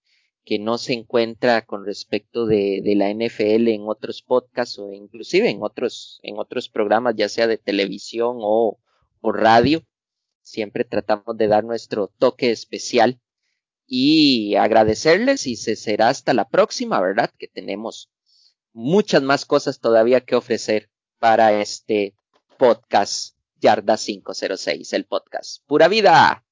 que 0.45 0.59
no 0.59 0.77
se 0.77 0.93
encuentra 0.93 1.65
con 1.65 1.85
respecto 1.85 2.45
de, 2.45 2.81
de, 2.83 2.95
la 2.95 3.09
NFL 3.13 3.67
en 3.67 3.83
otros 3.87 4.21
podcasts 4.21 4.79
o 4.79 4.91
inclusive 4.93 5.49
en 5.49 5.61
otros, 5.61 6.19
en 6.23 6.37
otros 6.37 6.69
programas, 6.69 7.15
ya 7.15 7.29
sea 7.29 7.47
de 7.47 7.57
televisión 7.57 8.37
o, 8.39 8.79
o 9.21 9.31
radio. 9.31 9.85
Siempre 10.41 10.85
tratamos 10.85 11.37
de 11.37 11.47
dar 11.47 11.63
nuestro 11.63 12.07
toque 12.17 12.51
especial 12.51 13.19
y 13.85 14.55
agradecerles 14.55 15.47
y 15.47 15.55
se 15.55 15.75
será 15.75 16.09
hasta 16.09 16.33
la 16.33 16.47
próxima, 16.47 16.99
¿verdad? 17.01 17.31
Que 17.37 17.47
tenemos 17.47 18.09
muchas 18.73 19.21
más 19.21 19.45
cosas 19.45 19.79
todavía 19.79 20.21
que 20.21 20.35
ofrecer 20.35 20.89
para 21.19 21.61
este 21.61 22.15
podcast 22.57 23.35
Yarda 23.59 23.97
506, 23.97 24.93
el 24.93 25.05
podcast. 25.05 25.63
Pura 25.67 25.87
vida. 25.87 26.48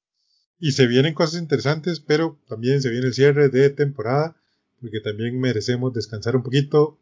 Y 0.60 0.72
se 0.72 0.88
vienen 0.88 1.14
cosas 1.14 1.42
interesantes, 1.42 2.00
pero 2.00 2.40
también 2.48 2.82
se 2.82 2.90
viene 2.90 3.08
el 3.08 3.14
cierre 3.14 3.50
de 3.50 3.70
temporada, 3.70 4.36
porque 4.82 5.00
también 5.00 5.40
merecemos 5.40 5.94
descansar 5.94 6.36
un 6.36 6.44
poquito, 6.44 6.98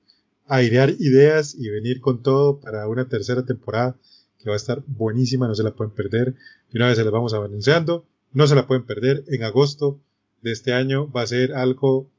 airear 0.48 0.90
ideas 1.00 1.56
y 1.56 1.70
venir 1.70 2.02
con 2.02 2.22
todo 2.22 2.60
para 2.60 2.88
una 2.88 3.08
tercera 3.08 3.46
temporada 3.46 3.96
que 4.40 4.50
va 4.50 4.56
a 4.56 4.58
estar 4.58 4.84
buenísima, 4.88 5.48
no 5.48 5.56
se 5.56 5.64
la 5.64 5.74
pueden 5.74 5.94
perder. 5.94 6.36
Y 6.72 6.78
una 6.78 6.88
vez 6.88 6.98
se 6.98 7.04
las 7.04 7.14
vamos 7.14 7.34
anunciando, 7.34 8.06
no 8.34 8.48
se 8.48 8.56
la 8.56 8.68
pueden 8.68 8.86
perder. 8.86 9.24
En 9.28 9.44
agosto 9.44 10.00
de 10.42 10.52
este 10.52 10.74
año 10.74 11.12
va 11.12 11.22
a 11.22 11.28
ser 11.28 11.54
algo 11.54 12.10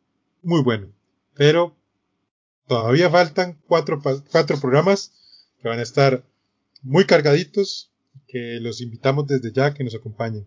muy 0.42 0.62
bueno. 0.62 0.88
Pero 1.34 1.76
todavía 2.66 3.10
faltan 3.10 3.58
cuatro, 3.66 4.00
cuatro 4.30 4.58
programas 4.58 5.12
que 5.60 5.68
van 5.68 5.78
a 5.78 5.82
estar 5.82 6.24
muy 6.82 7.04
cargaditos, 7.04 7.90
que 8.26 8.58
los 8.60 8.80
invitamos 8.80 9.26
desde 9.26 9.52
ya 9.52 9.74
que 9.74 9.84
nos 9.84 9.94
acompañen. 9.94 10.46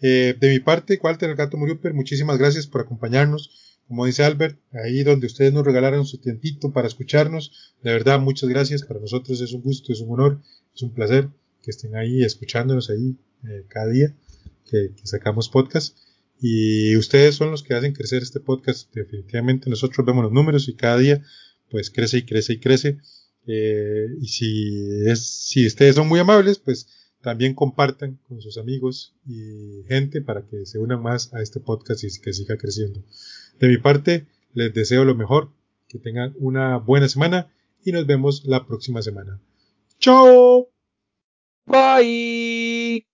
Eh, 0.00 0.36
de 0.38 0.50
mi 0.50 0.58
parte, 0.58 0.98
Walter 1.02 1.30
el 1.30 1.36
Gato 1.36 1.56
Muriuper, 1.56 1.94
muchísimas 1.94 2.38
gracias 2.38 2.66
por 2.66 2.82
acompañarnos 2.82 3.64
como 3.88 4.06
dice 4.06 4.24
Albert, 4.24 4.58
ahí 4.72 5.02
donde 5.02 5.26
ustedes 5.26 5.52
nos 5.52 5.64
regalaron 5.64 6.06
su 6.06 6.18
tiempito 6.18 6.72
para 6.72 6.88
escucharnos. 6.88 7.74
De 7.82 7.92
verdad, 7.92 8.18
muchas 8.18 8.48
gracias. 8.48 8.82
Para 8.82 9.00
nosotros 9.00 9.40
es 9.40 9.52
un 9.52 9.62
gusto, 9.62 9.92
es 9.92 10.00
un 10.00 10.12
honor, 10.12 10.40
es 10.74 10.82
un 10.82 10.92
placer 10.92 11.28
que 11.62 11.70
estén 11.70 11.94
ahí 11.94 12.24
escuchándonos 12.24 12.90
ahí 12.90 13.16
eh, 13.44 13.64
cada 13.68 13.88
día 13.88 14.14
que, 14.64 14.92
sacamos 15.04 15.48
podcast. 15.48 15.96
Y 16.40 16.96
ustedes 16.96 17.36
son 17.36 17.50
los 17.50 17.62
que 17.62 17.74
hacen 17.74 17.92
crecer 17.92 18.22
este 18.22 18.40
podcast. 18.40 18.92
Definitivamente 18.94 19.70
nosotros 19.70 20.04
vemos 20.06 20.24
los 20.24 20.32
números 20.32 20.68
y 20.68 20.74
cada 20.74 20.98
día 20.98 21.22
pues 21.70 21.90
crece 21.90 22.18
y 22.18 22.22
crece 22.24 22.54
y 22.54 22.60
crece. 22.60 22.98
Eh, 23.46 24.06
y 24.20 24.28
si, 24.28 25.06
es, 25.06 25.26
si 25.26 25.66
ustedes 25.66 25.96
son 25.96 26.08
muy 26.08 26.20
amables, 26.20 26.58
pues 26.58 26.88
también 27.24 27.54
compartan 27.54 28.20
con 28.28 28.40
sus 28.40 28.58
amigos 28.58 29.14
y 29.26 29.82
gente 29.88 30.20
para 30.20 30.42
que 30.42 30.66
se 30.66 30.78
unan 30.78 31.02
más 31.02 31.32
a 31.34 31.42
este 31.42 31.58
podcast 31.58 32.04
y 32.04 32.20
que 32.20 32.32
siga 32.32 32.56
creciendo. 32.56 33.02
De 33.58 33.66
mi 33.66 33.78
parte, 33.78 34.26
les 34.52 34.72
deseo 34.72 35.04
lo 35.04 35.16
mejor, 35.16 35.48
que 35.88 35.98
tengan 35.98 36.34
una 36.38 36.76
buena 36.76 37.08
semana 37.08 37.50
y 37.82 37.92
nos 37.92 38.06
vemos 38.06 38.44
la 38.44 38.66
próxima 38.66 39.02
semana. 39.02 39.40
¡Chao! 39.98 40.68
Bye. 41.66 43.13